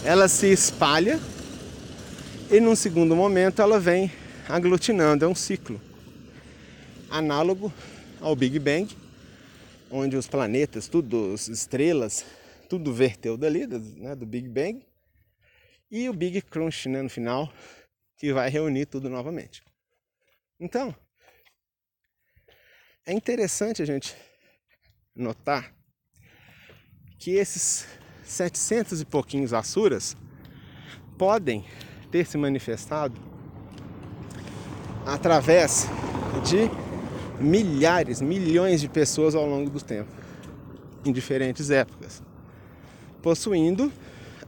ela 0.04 0.28
se 0.28 0.52
espalha 0.52 1.20
e 2.52 2.60
num 2.60 2.76
segundo 2.76 3.16
momento 3.16 3.62
ela 3.62 3.80
vem 3.80 4.12
aglutinando, 4.48 5.24
é 5.24 5.28
um 5.28 5.36
ciclo 5.36 5.80
análogo 7.10 7.72
ao 8.20 8.36
Big 8.36 8.58
Bang, 8.60 8.96
onde 9.90 10.18
os 10.18 10.28
planetas, 10.28 10.88
tudo, 10.88 11.34
as 11.34 11.48
estrelas, 11.48 12.26
tudo 12.68 12.94
verteu 12.94 13.38
dali, 13.38 13.68
né, 13.68 14.16
do 14.16 14.26
Big 14.26 14.50
Bang, 14.50 14.84
e 15.92 16.10
o 16.10 16.14
Big 16.14 16.42
Crunch 16.42 16.90
né, 16.90 17.02
no 17.02 17.10
final, 17.10 17.54
que 18.18 18.34
vai 18.34 18.50
reunir 18.50 18.88
tudo 18.88 19.10
novamente. 19.10 19.64
Então, 20.60 20.96
é 23.06 23.12
interessante 23.12 23.82
a 23.82 23.86
gente 23.86 24.16
notar 25.16 25.74
que 27.20 27.32
esses 27.32 27.86
700 28.24 29.02
e 29.02 29.06
pouquinhos 29.06 29.54
Asuras 29.54 30.16
podem 31.18 31.66
ter 32.10 32.26
se 32.26 32.38
manifestado 32.38 33.20
através 35.06 35.88
de 36.46 36.70
milhares, 37.42 38.22
milhões 38.22 38.80
de 38.80 38.88
pessoas 38.88 39.36
ao 39.36 39.46
longo 39.46 39.70
do 39.70 39.82
tempo, 39.82 40.10
em 41.04 41.12
diferentes 41.12 41.70
épocas, 41.70 42.24
possuindo 43.22 43.92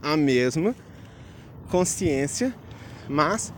a 0.02 0.16
mesma 0.16 0.74
consciência, 1.70 2.54
mas 3.08 3.52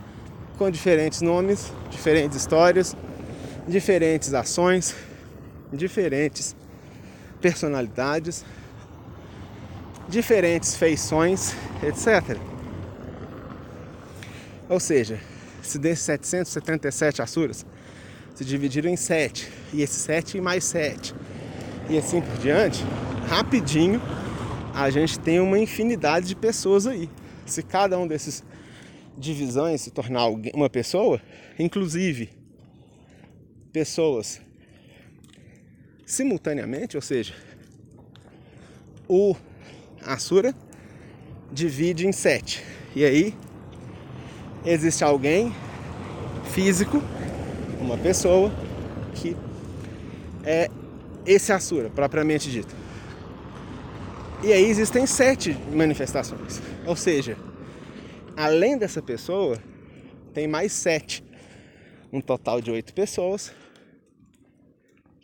com 0.57 0.69
diferentes 0.71 1.21
nomes, 1.21 1.73
diferentes 1.91 2.37
histórias, 2.37 2.97
diferentes 3.69 4.33
ações, 4.33 4.97
diferentes 5.73 6.57
personalidades, 7.41 8.45
diferentes 10.09 10.75
feições, 10.75 11.55
etc. 11.83 12.39
Ou 14.69 14.81
seja, 14.81 15.21
se 15.63 15.79
desses 15.79 16.05
777 16.05 17.21
Asuras 17.23 17.67
se 18.35 18.45
dividiram 18.45 18.89
em 18.89 18.97
7, 18.97 19.49
e 19.73 19.83
esses 19.83 19.99
7 19.99 20.41
mais 20.41 20.65
7, 20.65 21.15
e 21.91 21.99
assim 21.99 22.21
por 22.21 22.39
diante, 22.39 22.83
rapidinho 23.29 24.01
a 24.75 24.91
gente 24.91 25.19
tem 25.19 25.41
uma 25.41 25.59
infinidade 25.59 26.29
de 26.29 26.37
pessoas 26.37 26.87
aí. 26.87 27.11
Se 27.45 27.63
cada 27.63 27.99
um 27.99 28.07
desses 28.07 28.45
divisões 29.17 29.81
se 29.81 29.91
tornar 29.91 30.29
uma 30.55 30.71
pessoa, 30.71 31.21
inclusive 31.59 32.38
pessoas 33.79 34.41
simultaneamente, 36.05 36.97
ou 36.97 37.01
seja, 37.01 37.33
o 39.07 39.37
Asura 40.05 40.53
divide 41.53 42.05
em 42.05 42.11
sete. 42.11 42.65
E 42.97 43.05
aí 43.05 43.33
existe 44.65 45.05
alguém 45.05 45.55
físico, 46.51 47.01
uma 47.81 47.97
pessoa, 47.97 48.51
que 49.15 49.37
é 50.45 50.69
esse 51.25 51.53
Asura, 51.53 51.89
propriamente 51.89 52.51
dito. 52.51 52.75
E 54.43 54.53
aí 54.53 54.65
existem 54.65 55.07
sete 55.07 55.57
manifestações. 55.73 56.61
Ou 56.85 56.97
seja, 56.97 57.37
além 58.37 58.77
dessa 58.77 59.01
pessoa, 59.01 59.57
tem 60.35 60.49
mais 60.49 60.73
sete. 60.73 61.23
Um 62.13 62.21
total 62.21 62.61
de 62.61 62.71
oito 62.73 62.93
pessoas 62.93 63.53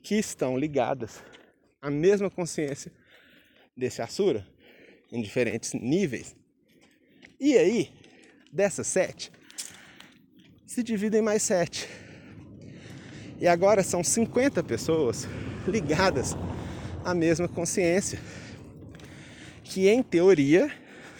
que 0.05 0.17
estão 0.17 0.59
ligadas 0.59 1.25
à 1.81 1.91
mesma 1.91 2.31
consciência 2.31 2.93
desse 3.75 4.03
Asura 4.03 4.47
em 5.11 5.23
diferentes 5.23 5.73
níveis. 5.73 6.37
E 7.41 7.57
aí, 7.57 7.91
dessas 8.53 8.87
sete, 8.87 9.33
se 10.67 10.83
dividem 10.83 11.23
mais 11.23 11.43
sete. 11.43 11.89
E 13.41 13.49
agora 13.49 13.83
são 13.83 14.05
50 14.05 14.63
pessoas 14.63 15.27
ligadas 15.67 16.37
à 17.03 17.15
mesma 17.15 17.49
consciência, 17.49 18.21
que 19.63 19.89
em 19.89 20.03
teoria 20.03 20.71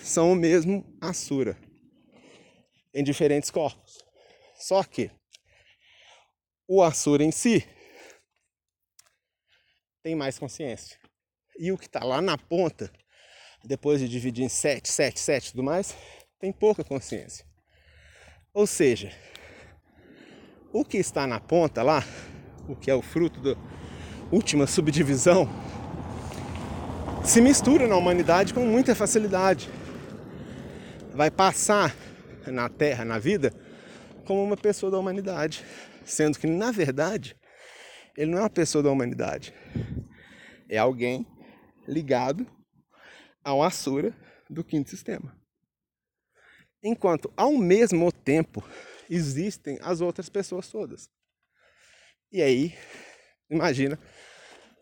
são 0.03 0.31
o 0.31 0.37
mesmo 0.37 0.85
Asura, 1.01 1.57
em 2.93 3.03
diferentes 3.03 3.51
corpos. 3.51 3.99
Só 4.59 4.85
que 4.85 5.11
o 6.69 6.83
Asura 6.83 7.25
em 7.25 7.33
si 7.33 7.67
tem 10.05 10.15
mais 10.15 10.39
consciência. 10.39 10.99
E 11.59 11.73
o 11.73 11.79
que 11.79 11.87
está 11.87 12.05
lá 12.05 12.21
na 12.21 12.37
ponta 12.37 12.93
depois 13.65 13.99
de 13.99 14.07
dividir 14.07 14.45
em 14.45 14.51
7, 14.51 14.87
7, 14.87 15.19
7 15.19 15.47
e 15.47 15.51
tudo 15.53 15.63
mais, 15.63 15.97
tem 16.39 16.53
pouca 16.53 16.85
consciência. 16.85 17.47
Ou 18.53 18.67
seja, 18.67 19.11
o 20.71 20.85
que 20.85 20.99
está 20.99 21.27
na 21.27 21.41
ponta 21.41 21.83
lá, 21.83 22.05
o 22.69 22.77
que 22.77 22.91
é 22.91 22.95
o 22.95 23.01
fruto 23.01 23.41
da 23.41 23.59
última 24.31 24.67
subdivisão, 24.67 25.49
se 27.25 27.41
mistura 27.41 27.89
na 27.89 27.97
humanidade 27.97 28.53
com 28.53 28.67
muita 28.67 28.95
facilidade. 28.95 29.71
Vai 31.15 31.31
passar 31.31 31.97
na 32.47 32.69
Terra, 32.69 33.07
na 33.07 33.19
vida, 33.19 33.55
como 34.27 34.45
uma 34.45 34.57
pessoa 34.57 34.93
da 34.93 34.99
humanidade, 34.99 35.65
sendo 36.05 36.39
que 36.39 36.47
na 36.47 36.71
verdade 36.71 37.35
ele 38.17 38.31
não 38.31 38.39
é 38.39 38.43
uma 38.43 38.51
pessoa 38.51 38.83
da 38.83 38.91
humanidade. 38.91 39.53
É 40.69 40.79
alguém 40.79 41.27
ligado 41.87 42.47
ao 43.43 43.63
Asura 43.63 44.15
do 44.49 44.65
quinto 44.65 44.91
sistema. 44.91 45.37
Enquanto 46.83 47.33
ao 47.37 47.53
mesmo 47.53 48.11
tempo 48.13 48.63
existem 49.11 49.79
as 49.83 50.01
outras 50.01 50.29
pessoas 50.29 50.69
todas. 50.69 51.09
E 52.33 52.43
aí, 52.43 52.75
imagina 53.51 53.99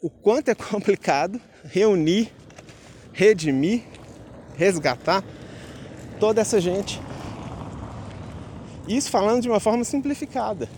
o 0.02 0.10
quanto 0.10 0.50
é 0.50 0.54
complicado 0.54 1.40
reunir, 1.64 2.32
redimir, 3.12 3.84
resgatar 4.56 5.22
toda 6.18 6.40
essa 6.40 6.60
gente. 6.60 7.00
Isso 8.88 9.10
falando 9.10 9.42
de 9.42 9.48
uma 9.48 9.60
forma 9.60 9.84
simplificada. 9.84 10.68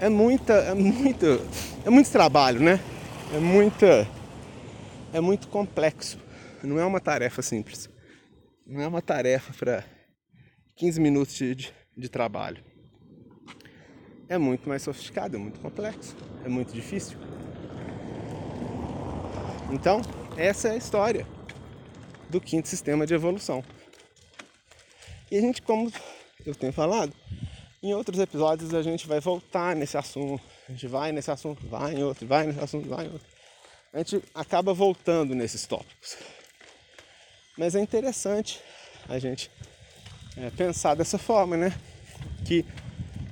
É 0.00 0.08
muita, 0.08 0.52
é 0.52 0.74
muito, 0.74 1.26
é 1.84 1.90
muito 1.90 2.10
trabalho, 2.10 2.60
né? 2.60 2.78
É 3.34 3.38
muita, 3.38 4.06
é 5.12 5.20
muito 5.20 5.48
complexo. 5.48 6.18
Não 6.62 6.78
é 6.78 6.84
uma 6.84 7.00
tarefa 7.00 7.42
simples. 7.42 7.90
Não 8.64 8.80
é 8.80 8.86
uma 8.86 9.02
tarefa 9.02 9.52
para 9.54 9.84
15 10.76 11.00
minutos 11.00 11.34
de, 11.34 11.52
de, 11.52 11.74
de 11.96 12.08
trabalho. 12.08 12.62
É 14.28 14.38
muito 14.38 14.68
mais 14.68 14.82
sofisticado, 14.82 15.36
é 15.36 15.38
muito 15.38 15.58
complexo, 15.58 16.14
é 16.44 16.48
muito 16.48 16.72
difícil. 16.72 17.18
Então, 19.72 20.00
essa 20.36 20.68
é 20.68 20.72
a 20.72 20.76
história 20.76 21.26
do 22.30 22.40
quinto 22.40 22.68
sistema 22.68 23.04
de 23.04 23.14
evolução. 23.14 23.64
E 25.28 25.36
a 25.36 25.40
gente, 25.40 25.60
como 25.60 25.90
eu 26.46 26.54
tenho 26.54 26.72
falado, 26.72 27.12
em 27.82 27.94
outros 27.94 28.18
episódios 28.18 28.74
a 28.74 28.82
gente 28.82 29.06
vai 29.06 29.20
voltar 29.20 29.76
nesse 29.76 29.96
assunto, 29.96 30.42
a 30.68 30.72
gente 30.72 30.86
vai 30.88 31.12
nesse 31.12 31.30
assunto, 31.30 31.66
vai 31.66 31.94
em 31.94 32.02
outro, 32.02 32.26
vai 32.26 32.46
nesse 32.46 32.60
assunto, 32.60 32.88
vai 32.88 33.06
em 33.06 33.12
outro. 33.12 33.26
A 33.92 33.98
gente 33.98 34.22
acaba 34.34 34.74
voltando 34.74 35.34
nesses 35.34 35.64
tópicos. 35.66 36.16
Mas 37.56 37.74
é 37.74 37.80
interessante 37.80 38.60
a 39.08 39.18
gente 39.18 39.50
é, 40.36 40.50
pensar 40.50 40.94
dessa 40.94 41.18
forma, 41.18 41.56
né? 41.56 41.72
Que 42.44 42.64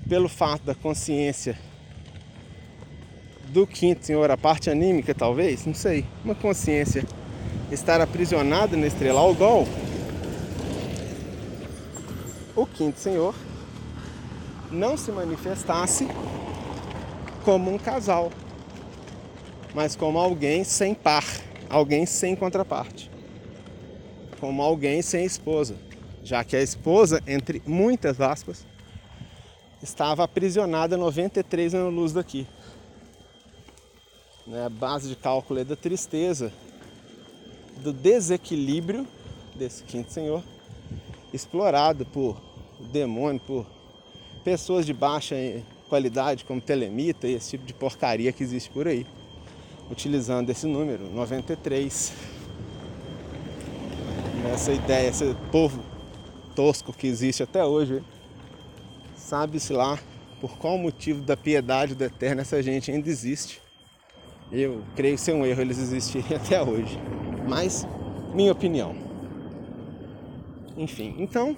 pelo 0.09 0.29
fato 0.29 0.63
da 0.63 0.75
consciência 0.75 1.59
do 3.49 3.67
quinto 3.67 4.07
senhor, 4.07 4.31
a 4.31 4.37
parte 4.37 4.71
anímica 4.71 5.15
talvez, 5.15 5.67
não 5.67 5.75
sei, 5.75 6.05
uma 6.25 6.35
consciência 6.35 7.05
estar 7.71 8.01
aprisionada 8.01 8.77
no 8.77 8.87
estrelar 8.87 9.25
o 9.25 9.35
gol, 9.35 9.67
o 12.55 12.65
quinto 12.67 12.99
senhor 12.99 13.35
não 14.71 14.97
se 14.97 15.11
manifestasse 15.13 16.07
como 17.45 17.73
um 17.73 17.79
casal, 17.79 18.31
mas 19.75 19.95
como 19.95 20.19
alguém 20.19 20.65
sem 20.65 20.95
par, 20.95 21.25
alguém 21.69 22.07
sem 22.07 22.35
contraparte, 22.35 23.11
como 24.41 24.63
alguém 24.63 25.03
sem 25.03 25.25
esposa, 25.25 25.77
já 26.23 26.43
que 26.43 26.57
a 26.57 26.63
esposa, 26.63 27.23
entre 27.27 27.63
muitas 27.67 28.21
aspas, 28.21 28.67
estava 29.83 30.25
aprisionada 30.25 30.97
93 30.97 31.75
anos 31.75 31.95
luz 31.95 32.13
daqui. 32.13 32.47
Né, 34.47 34.65
a 34.65 34.69
base 34.69 35.09
de 35.09 35.17
cálculo 35.17 35.61
é 35.61 35.65
da 35.65 35.77
tristeza, 35.77 36.53
do 37.79 37.93
desequilíbrio 37.93 39.07
desse 39.55 39.83
quinto 39.85 40.13
senhor, 40.13 40.43
explorado 41.33 42.07
por 42.07 42.41
demônio, 42.93 43.41
por 43.41 43.76
pessoas 44.47 44.87
de 44.87 44.93
baixa 44.93 45.35
qualidade, 45.89 46.45
como 46.45 46.61
telemita 46.61 47.27
e 47.27 47.35
esse 47.35 47.51
tipo 47.51 47.67
de 47.67 47.75
porcaria 47.75 48.31
que 48.31 48.45
existe 48.45 48.71
por 48.71 48.87
aí, 48.87 49.05
utilizando 49.91 50.49
esse 50.51 50.69
número, 50.69 51.11
93. 51.13 52.13
Essa 54.55 54.73
ideia, 54.73 55.09
esse 55.09 55.35
povo 55.51 55.83
tosco 56.55 56.93
que 56.93 57.09
existe 57.09 57.43
até 57.43 57.65
hoje, 57.65 58.05
sabe-se 59.17 59.73
lá 59.73 59.99
por 60.41 60.57
qual 60.57 60.79
motivo 60.79 61.23
da 61.23 61.37
piedade 61.37 61.97
do 61.97 62.05
eterno 62.05 62.41
essa 62.41 62.63
gente 62.63 62.89
ainda 62.93 63.09
existe. 63.09 63.61
Eu 64.53 64.85
creio 64.95 65.19
ser 65.19 65.35
um 65.35 65.45
erro 65.45 65.61
eles 65.61 65.79
existirem 65.81 66.25
até 66.39 66.63
hoje. 66.63 66.97
Mas, 67.49 67.85
minha 68.33 68.53
opinião. 68.53 68.95
Enfim, 70.77 71.17
então, 71.19 71.57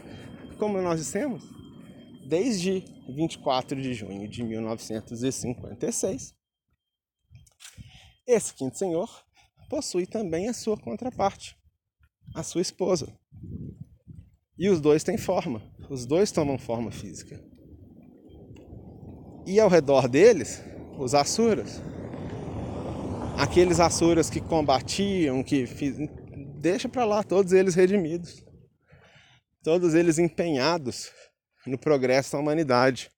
como 0.56 0.80
nós 0.80 0.98
dissemos, 1.00 1.57
desde 2.28 2.84
24 3.08 3.80
de 3.80 3.94
junho 3.94 4.28
de 4.28 4.44
1956. 4.44 6.34
Esse 8.26 8.52
quinto 8.54 8.76
senhor 8.76 9.08
possui 9.70 10.06
também 10.06 10.46
a 10.48 10.52
sua 10.52 10.76
contraparte, 10.76 11.56
a 12.34 12.42
sua 12.42 12.60
esposa. 12.60 13.18
E 14.58 14.68
os 14.68 14.78
dois 14.78 15.02
têm 15.02 15.16
forma, 15.16 15.62
os 15.88 16.04
dois 16.04 16.30
tomam 16.30 16.58
forma 16.58 16.90
física. 16.90 17.42
E 19.46 19.58
ao 19.58 19.70
redor 19.70 20.06
deles, 20.06 20.62
os 20.98 21.14
Asuras. 21.14 21.80
Aqueles 23.38 23.80
Asuras 23.80 24.28
que 24.28 24.42
combatiam, 24.42 25.42
que 25.42 25.66
fiz... 25.66 25.96
deixa 26.60 26.90
para 26.90 27.06
lá 27.06 27.22
todos 27.22 27.52
eles 27.52 27.74
redimidos. 27.74 28.44
Todos 29.62 29.94
eles 29.94 30.18
empenhados 30.18 31.10
no 31.68 31.78
progresso 31.78 32.32
da 32.32 32.38
humanidade. 32.38 33.10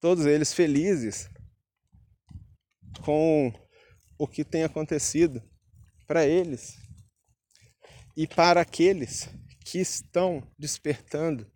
Todos 0.00 0.24
eles 0.24 0.52
felizes 0.54 1.28
com 3.04 3.52
o 4.18 4.26
que 4.26 4.44
tem 4.44 4.64
acontecido 4.64 5.42
para 6.06 6.26
eles 6.26 6.78
e 8.16 8.26
para 8.26 8.60
aqueles 8.60 9.28
que 9.64 9.78
estão 9.78 10.42
despertando, 10.58 11.50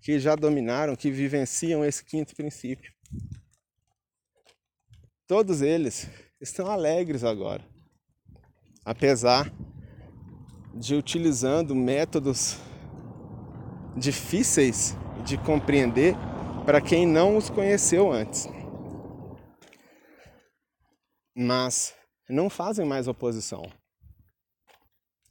que 0.00 0.18
já 0.18 0.34
dominaram, 0.34 0.96
que 0.96 1.10
vivenciam 1.10 1.84
esse 1.84 2.04
quinto 2.04 2.34
princípio. 2.34 2.92
Todos 5.26 5.62
eles 5.62 6.08
estão 6.40 6.70
alegres 6.70 7.24
agora, 7.24 7.64
apesar 8.84 9.50
de 10.74 10.94
utilizando 10.94 11.74
métodos 11.74 12.58
difíceis 13.96 14.96
de 15.24 15.38
compreender 15.38 16.14
para 16.64 16.80
quem 16.80 17.06
não 17.06 17.36
os 17.36 17.48
conheceu 17.50 18.10
antes. 18.10 18.48
Mas 21.36 21.94
não 22.28 22.48
fazem 22.48 22.86
mais 22.86 23.08
oposição. 23.08 23.70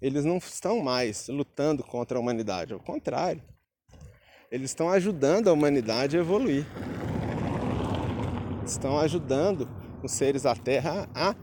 Eles 0.02 0.26
não 0.26 0.38
estão 0.38 0.80
mais 0.80 1.28
lutando 1.30 1.84
contra 1.84 2.18
a 2.18 2.22
humanidade, 2.22 2.74
ao 2.74 2.80
contrário. 2.80 3.42
Eles 4.52 4.70
estão 4.70 4.90
ajudando 4.90 5.48
a 5.48 5.54
humanidade 5.54 6.18
a 6.18 6.20
evoluir. 6.20 6.66
Estão 8.66 9.00
ajudando 9.00 9.68
os 10.04 10.12
seres 10.12 10.44
da 10.44 10.56
Terra 10.56 11.10
a 11.16 11.34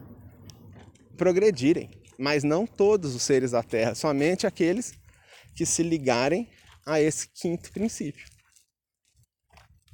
progredirem. 1.16 1.90
Mas 2.18 2.44
não 2.44 2.66
todos 2.66 3.14
os 3.14 3.22
seres 3.22 3.52
da 3.52 3.62
Terra, 3.62 3.94
somente 3.94 4.46
aqueles 4.46 4.92
que 5.56 5.64
se 5.64 5.82
ligarem 5.82 6.48
a 6.90 7.00
esse 7.00 7.28
quinto 7.28 7.70
princípio. 7.72 8.26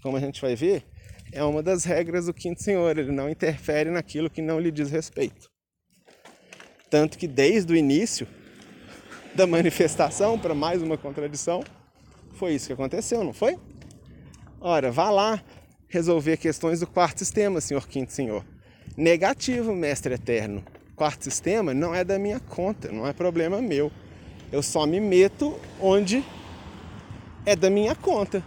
Como 0.02 0.16
a 0.16 0.20
gente 0.20 0.40
vai 0.40 0.56
ver, 0.56 0.84
é 1.32 1.42
uma 1.44 1.62
das 1.62 1.84
regras 1.84 2.26
do 2.26 2.34
quinto 2.34 2.62
senhor, 2.62 2.96
ele 2.96 3.12
não 3.12 3.28
interfere 3.28 3.90
naquilo 3.90 4.30
que 4.30 4.40
não 4.40 4.58
lhe 4.58 4.70
diz 4.70 4.90
respeito. 4.90 5.50
Tanto 6.88 7.18
que 7.18 7.26
desde 7.26 7.72
o 7.72 7.76
início 7.76 8.26
da 9.34 9.46
manifestação, 9.46 10.38
para 10.38 10.54
mais 10.54 10.80
uma 10.80 10.96
contradição, 10.96 11.62
foi 12.34 12.54
isso 12.54 12.68
que 12.68 12.72
aconteceu, 12.72 13.22
não 13.22 13.34
foi? 13.34 13.58
Ora, 14.60 14.90
vá 14.90 15.10
lá 15.10 15.42
resolver 15.88 16.36
questões 16.36 16.80
do 16.80 16.86
quarto 16.86 17.18
sistema, 17.18 17.60
senhor 17.60 17.86
quinto 17.86 18.12
senhor. 18.12 18.44
Negativo, 18.96 19.74
mestre 19.74 20.14
eterno. 20.14 20.64
Quarto 20.94 21.24
sistema 21.24 21.74
não 21.74 21.94
é 21.94 22.02
da 22.02 22.18
minha 22.18 22.40
conta, 22.40 22.90
não 22.90 23.06
é 23.06 23.12
problema 23.12 23.60
meu. 23.60 23.92
Eu 24.50 24.62
só 24.62 24.86
me 24.86 25.00
meto 25.00 25.58
onde 25.80 26.24
é 27.46 27.54
da 27.54 27.70
minha 27.70 27.94
conta. 27.94 28.42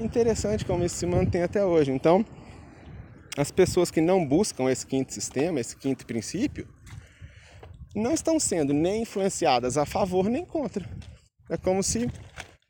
Interessante 0.00 0.64
como 0.64 0.84
isso 0.84 0.94
se 0.96 1.04
mantém 1.04 1.42
até 1.42 1.64
hoje. 1.64 1.90
Então, 1.90 2.24
as 3.36 3.50
pessoas 3.50 3.90
que 3.90 4.00
não 4.00 4.24
buscam 4.24 4.70
esse 4.70 4.86
quinto 4.86 5.12
sistema, 5.12 5.58
esse 5.60 5.76
quinto 5.76 6.06
princípio, 6.06 6.68
não 7.94 8.12
estão 8.12 8.38
sendo 8.38 8.72
nem 8.72 9.02
influenciadas 9.02 9.76
a 9.76 9.84
favor 9.84 10.28
nem 10.28 10.46
contra. 10.46 10.88
É 11.50 11.56
como 11.56 11.82
se 11.82 12.08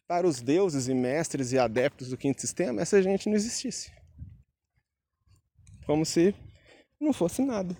para 0.08 0.26
os 0.26 0.40
deuses 0.40 0.88
e 0.88 0.94
mestres 0.94 1.52
e 1.52 1.58
adeptos 1.58 2.08
do 2.08 2.16
quinto 2.16 2.40
sistema 2.40 2.80
essa 2.80 3.02
gente 3.02 3.28
não 3.28 3.36
existisse. 3.36 3.92
Como 5.86 6.06
se 6.06 6.34
não 6.98 7.12
fosse 7.12 7.42
nada. 7.42 7.76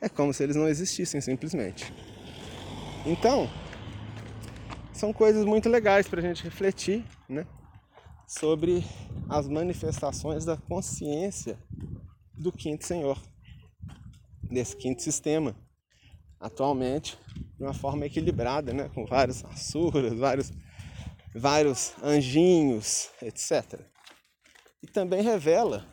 É 0.00 0.08
como 0.08 0.32
se 0.32 0.42
eles 0.42 0.56
não 0.56 0.68
existissem 0.68 1.20
simplesmente. 1.20 1.92
Então, 3.08 3.48
são 4.92 5.14
coisas 5.14 5.42
muito 5.46 5.66
legais 5.66 6.06
para 6.06 6.20
a 6.20 6.22
gente 6.22 6.44
refletir 6.44 7.02
né, 7.26 7.46
sobre 8.26 8.84
as 9.30 9.48
manifestações 9.48 10.44
da 10.44 10.58
consciência 10.58 11.58
do 12.34 12.52
quinto 12.52 12.86
senhor, 12.86 13.18
desse 14.42 14.76
quinto 14.76 15.02
sistema, 15.02 15.56
atualmente 16.38 17.18
de 17.56 17.64
uma 17.64 17.72
forma 17.72 18.04
equilibrada, 18.04 18.74
né, 18.74 18.90
com 18.94 19.06
vários 19.06 19.42
asuras, 19.42 20.12
vários, 20.12 20.52
vários 21.34 21.94
anjinhos, 22.02 23.08
etc. 23.22 23.80
E 24.82 24.86
também 24.86 25.22
revela, 25.22 25.86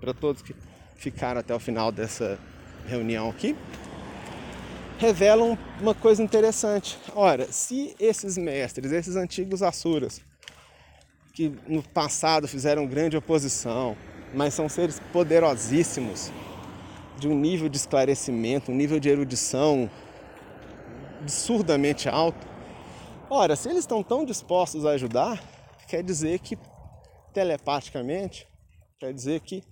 para 0.00 0.12
todos 0.12 0.42
que 0.42 0.56
ficaram 0.96 1.38
até 1.38 1.54
o 1.54 1.60
final 1.60 1.92
dessa 1.92 2.40
reunião 2.88 3.30
aqui, 3.30 3.54
revelam 5.00 5.58
uma 5.80 5.94
coisa 5.94 6.22
interessante. 6.22 6.98
Ora, 7.14 7.50
se 7.50 7.96
esses 7.98 8.36
mestres, 8.36 8.92
esses 8.92 9.16
antigos 9.16 9.62
asuras, 9.62 10.20
que 11.32 11.50
no 11.66 11.82
passado 11.82 12.46
fizeram 12.46 12.86
grande 12.86 13.16
oposição, 13.16 13.96
mas 14.34 14.52
são 14.52 14.68
seres 14.68 15.00
poderosíssimos, 15.10 16.30
de 17.18 17.26
um 17.26 17.34
nível 17.34 17.66
de 17.68 17.78
esclarecimento, 17.78 18.70
um 18.70 18.74
nível 18.74 19.00
de 19.00 19.08
erudição 19.08 19.90
absurdamente 21.18 22.06
alto. 22.06 22.46
Ora, 23.30 23.56
se 23.56 23.70
eles 23.70 23.80
estão 23.80 24.02
tão 24.02 24.22
dispostos 24.22 24.84
a 24.84 24.90
ajudar, 24.90 25.42
quer 25.88 26.02
dizer 26.02 26.40
que 26.40 26.58
telepaticamente, 27.32 28.46
quer 28.98 29.14
dizer 29.14 29.40
que 29.40 29.62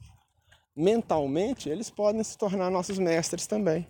mentalmente 0.75 1.69
eles 1.69 1.91
podem 1.91 2.23
se 2.23 2.39
tornar 2.39 2.71
nossos 2.71 2.99
mestres 2.99 3.47
também 3.47 3.87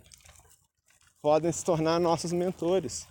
podem 1.21 1.51
se 1.51 1.63
tornar 1.63 1.99
nossos 1.99 2.31
mentores. 2.31 3.07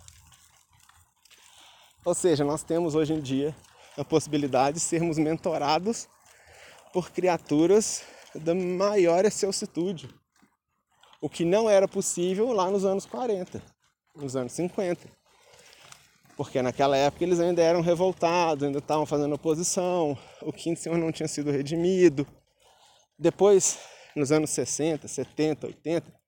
Ou 2.03 2.13
seja, 2.13 2.43
nós 2.43 2.63
temos 2.63 2.95
hoje 2.95 3.13
em 3.13 3.21
dia 3.21 3.55
a 3.97 4.03
possibilidade 4.03 4.75
de 4.75 4.79
sermos 4.79 5.17
mentorados 5.17 6.07
por 6.93 7.11
criaturas 7.11 8.03
da 8.33 8.55
maior 8.55 9.25
excelsitude. 9.25 10.09
O 11.21 11.29
que 11.29 11.43
não 11.43 11.69
era 11.69 11.87
possível 11.87 12.51
lá 12.53 12.71
nos 12.71 12.85
anos 12.85 13.05
40, 13.05 13.61
nos 14.15 14.35
anos 14.35 14.53
50. 14.53 15.07
Porque 16.37 16.61
naquela 16.61 16.95
época 16.95 17.25
eles 17.25 17.39
ainda 17.39 17.61
eram 17.61 17.81
revoltados, 17.81 18.63
ainda 18.63 18.79
estavam 18.79 19.05
fazendo 19.05 19.35
oposição, 19.35 20.17
o 20.41 20.53
quinto 20.53 20.79
senhor 20.79 20.97
não 20.97 21.11
tinha 21.11 21.27
sido 21.27 21.51
redimido. 21.51 22.25
Depois, 23.17 23.77
nos 24.15 24.31
anos 24.31 24.49
60, 24.51 25.05
70, 25.05 25.67
80, 25.67 26.18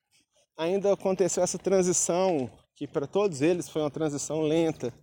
ainda 0.62 0.94
aconteceu 0.94 1.42
essa 1.44 1.58
transição, 1.58 2.50
que 2.76 2.88
para 2.88 3.08
todos 3.08 3.42
eles 3.42 3.68
foi 3.68 3.82
uma 3.82 3.90
transição 3.90 4.42
lenta, 4.42 4.94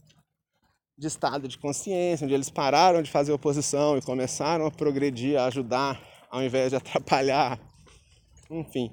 de 0.97 1.07
estado 1.07 1.47
de 1.47 1.59
consciência, 1.59 2.25
onde 2.25 2.35
eles 2.35 2.51
pararam 2.51 3.03
de 3.03 3.11
fazer 3.11 3.33
oposição 3.33 3.97
e 3.97 4.03
começaram 4.03 4.67
a 4.67 4.71
progredir, 4.71 5.39
a 5.39 5.47
ajudar, 5.47 6.01
ao 6.31 6.43
invés 6.43 6.71
de 6.71 6.77
atrapalhar. 6.77 7.59
Enfim, 8.51 8.91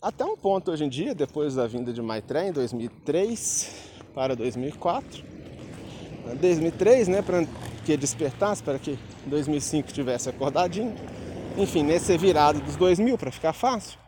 até 0.00 0.24
um 0.24 0.36
ponto 0.36 0.70
hoje 0.70 0.84
em 0.84 0.88
dia, 0.88 1.14
depois 1.14 1.54
da 1.54 1.66
vinda 1.66 1.92
de 1.92 2.02
Maitreya 2.02 2.48
em 2.48 2.52
2003 2.52 3.92
para 4.14 4.36
2004, 4.36 5.24
2003, 6.40 7.08
né, 7.08 7.22
para 7.22 7.44
que 7.84 7.96
despertasse, 7.96 8.62
para 8.62 8.78
que 8.78 8.98
2005 9.26 9.92
tivesse 9.92 10.28
acordadinho. 10.28 10.94
Enfim, 11.56 11.82
nesse 11.82 12.16
virado 12.16 12.60
dos 12.60 12.76
2000 12.76 13.18
para 13.18 13.32
ficar 13.32 13.52
fácil 13.52 13.98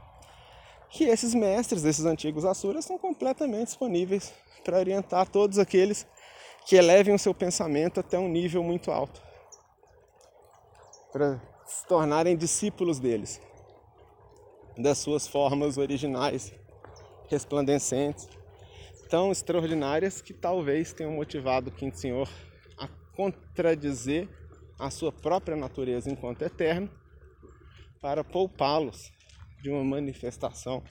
que 0.91 1.05
esses 1.05 1.35
mestres, 1.35 1.85
esses 1.85 2.05
antigos 2.05 2.45
asuras, 2.45 2.85
são 2.85 2.99
completamente 2.99 3.67
disponíveis 3.67 4.33
para 4.65 4.79
orientar 4.79 5.29
todos 5.29 5.59
aqueles 5.59 6.07
que 6.67 6.77
elevem 6.77 7.15
o 7.15 7.19
seu 7.19 7.33
pensamento 7.33 8.01
até 8.01 8.19
um 8.19 8.29
nível 8.29 8.63
muito 8.63 8.91
alto, 8.91 9.23
para 11.13 11.41
se 11.65 11.87
tornarem 11.87 12.37
discípulos 12.37 12.99
deles, 12.99 13.41
das 14.77 14.99
suas 14.99 15.27
formas 15.27 15.79
originais, 15.79 16.53
resplandecentes, 17.29 18.29
tão 19.09 19.33
extraordinárias 19.33 20.21
que 20.21 20.35
talvez 20.35 20.93
tenham 20.93 21.13
motivado 21.13 21.71
o 21.71 21.73
Quinto 21.73 21.99
Senhor 21.99 22.29
a 22.77 22.89
contradizer 23.17 24.29
a 24.79 24.91
sua 24.91 25.13
própria 25.13 25.57
natureza 25.57 26.11
enquanto 26.11 26.43
eterno 26.43 26.91
para 28.01 28.25
poupá-los 28.25 29.13
de 29.63 29.71
uma 29.71 29.85
manifestação 29.85 30.83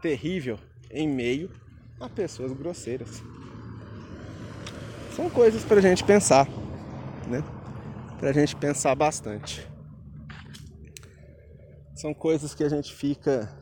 terrível 0.00 0.58
em 0.90 1.08
meio 1.08 1.50
a 2.00 2.08
pessoas 2.08 2.52
grosseiras. 2.52 3.22
São 5.14 5.28
coisas 5.28 5.62
para 5.64 5.78
a 5.78 5.82
gente 5.82 6.02
pensar, 6.02 6.48
né? 7.28 7.42
Para 8.18 8.30
a 8.30 8.32
gente 8.32 8.56
pensar 8.56 8.94
bastante. 8.94 9.66
São 11.94 12.14
coisas 12.14 12.54
que 12.54 12.64
a 12.64 12.68
gente 12.68 12.94
fica 12.94 13.54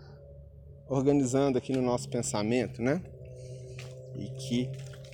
organizando 0.89 1.59
aqui 1.59 1.73
no 1.73 1.82
nosso 1.82 2.09
pensamento, 2.09 2.81
né? 2.81 3.02
E 4.15 4.31
que 4.31 4.70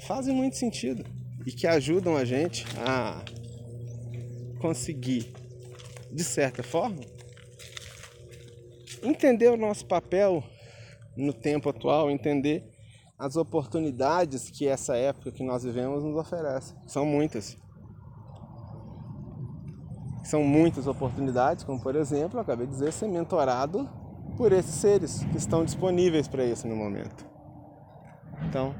fazem 0.07 0.35
muito 0.35 0.57
sentido 0.57 1.05
e 1.47 1.53
que 1.53 1.67
ajudam 1.67 2.17
a 2.17 2.25
gente 2.25 2.65
a 2.79 3.23
conseguir, 4.61 5.33
de 6.13 6.25
certa 6.25 6.63
forma, 6.63 7.01
entender 9.05 9.49
o 9.49 9.57
nosso 9.57 9.87
papel 9.87 10.43
no 11.17 11.33
tempo 11.33 11.69
atual, 11.69 12.11
entender 12.11 12.65
as 13.19 13.37
oportunidades 13.37 14.51
que 14.51 14.67
essa 14.67 14.97
época 14.97 15.31
que 15.31 15.43
nós 15.43 15.63
vivemos 15.63 16.03
nos 16.03 16.17
oferece. 16.17 16.75
São 16.87 17.05
muitas. 17.05 17.57
São 20.25 20.43
muitas 20.43 20.87
oportunidades, 20.87 21.65
como 21.65 21.81
por 21.81 21.95
exemplo, 21.95 22.39
eu 22.39 22.43
acabei 22.43 22.67
de 22.67 22.73
dizer, 22.73 22.93
ser 22.93 23.09
mentorado 23.09 23.89
por 24.37 24.53
esses 24.53 24.75
seres 24.75 25.23
que 25.25 25.37
estão 25.37 25.65
disponíveis 25.65 26.27
para 26.27 26.45
isso 26.45 26.67
no 26.67 26.75
momento. 26.75 27.25
Então, 28.49 28.75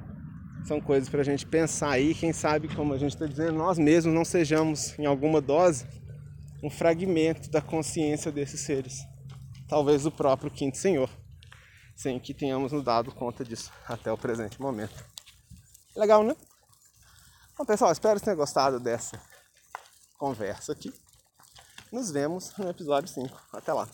são 0.67 0.81
coisas 0.81 1.09
para 1.09 1.21
a 1.21 1.25
gente 1.25 1.47
pensar 1.47 1.91
aí, 1.91 2.15
quem 2.15 2.33
sabe, 2.33 2.75
como 2.75 2.95
a 2.95 2.99
gente 2.99 3.13
está 3.13 3.27
dizendo, 3.27 3.53
nós 3.53 3.79
mesmos 3.79 4.15
não 4.15 4.25
sejamos, 4.25 4.99
em 4.99 5.05
alguma 5.05 5.41
dose, 5.41 5.87
um 6.63 6.71
fragmento 6.71 7.51
da 7.51 7.61
consciência 7.61 8.33
desses 8.33 8.61
seres 8.61 9.07
talvez 9.75 10.07
o 10.07 10.11
próprio 10.13 10.53
quinto 10.53 10.79
senhor, 10.79 11.11
sem 11.97 12.21
que 12.21 12.33
tenhamos 12.33 12.71
nos 12.71 12.85
dado 12.85 13.11
conta 13.11 13.45
disso 13.45 13.73
até 13.89 14.13
o 14.13 14.17
presente 14.17 14.61
momento. 14.61 15.05
Legal, 15.97 16.23
né? 16.23 16.37
Bom, 17.59 17.65
pessoal, 17.65 17.91
espero 17.91 18.21
que 18.21 18.25
tenham 18.25 18.37
gostado 18.37 18.79
dessa 18.79 19.21
conversa 20.17 20.71
aqui. 20.71 20.95
Nos 21.91 22.13
vemos 22.13 22.57
no 22.57 22.71
episódio 22.71 23.09
5. 23.09 23.37
Até 23.53 23.73
lá. 23.73 23.89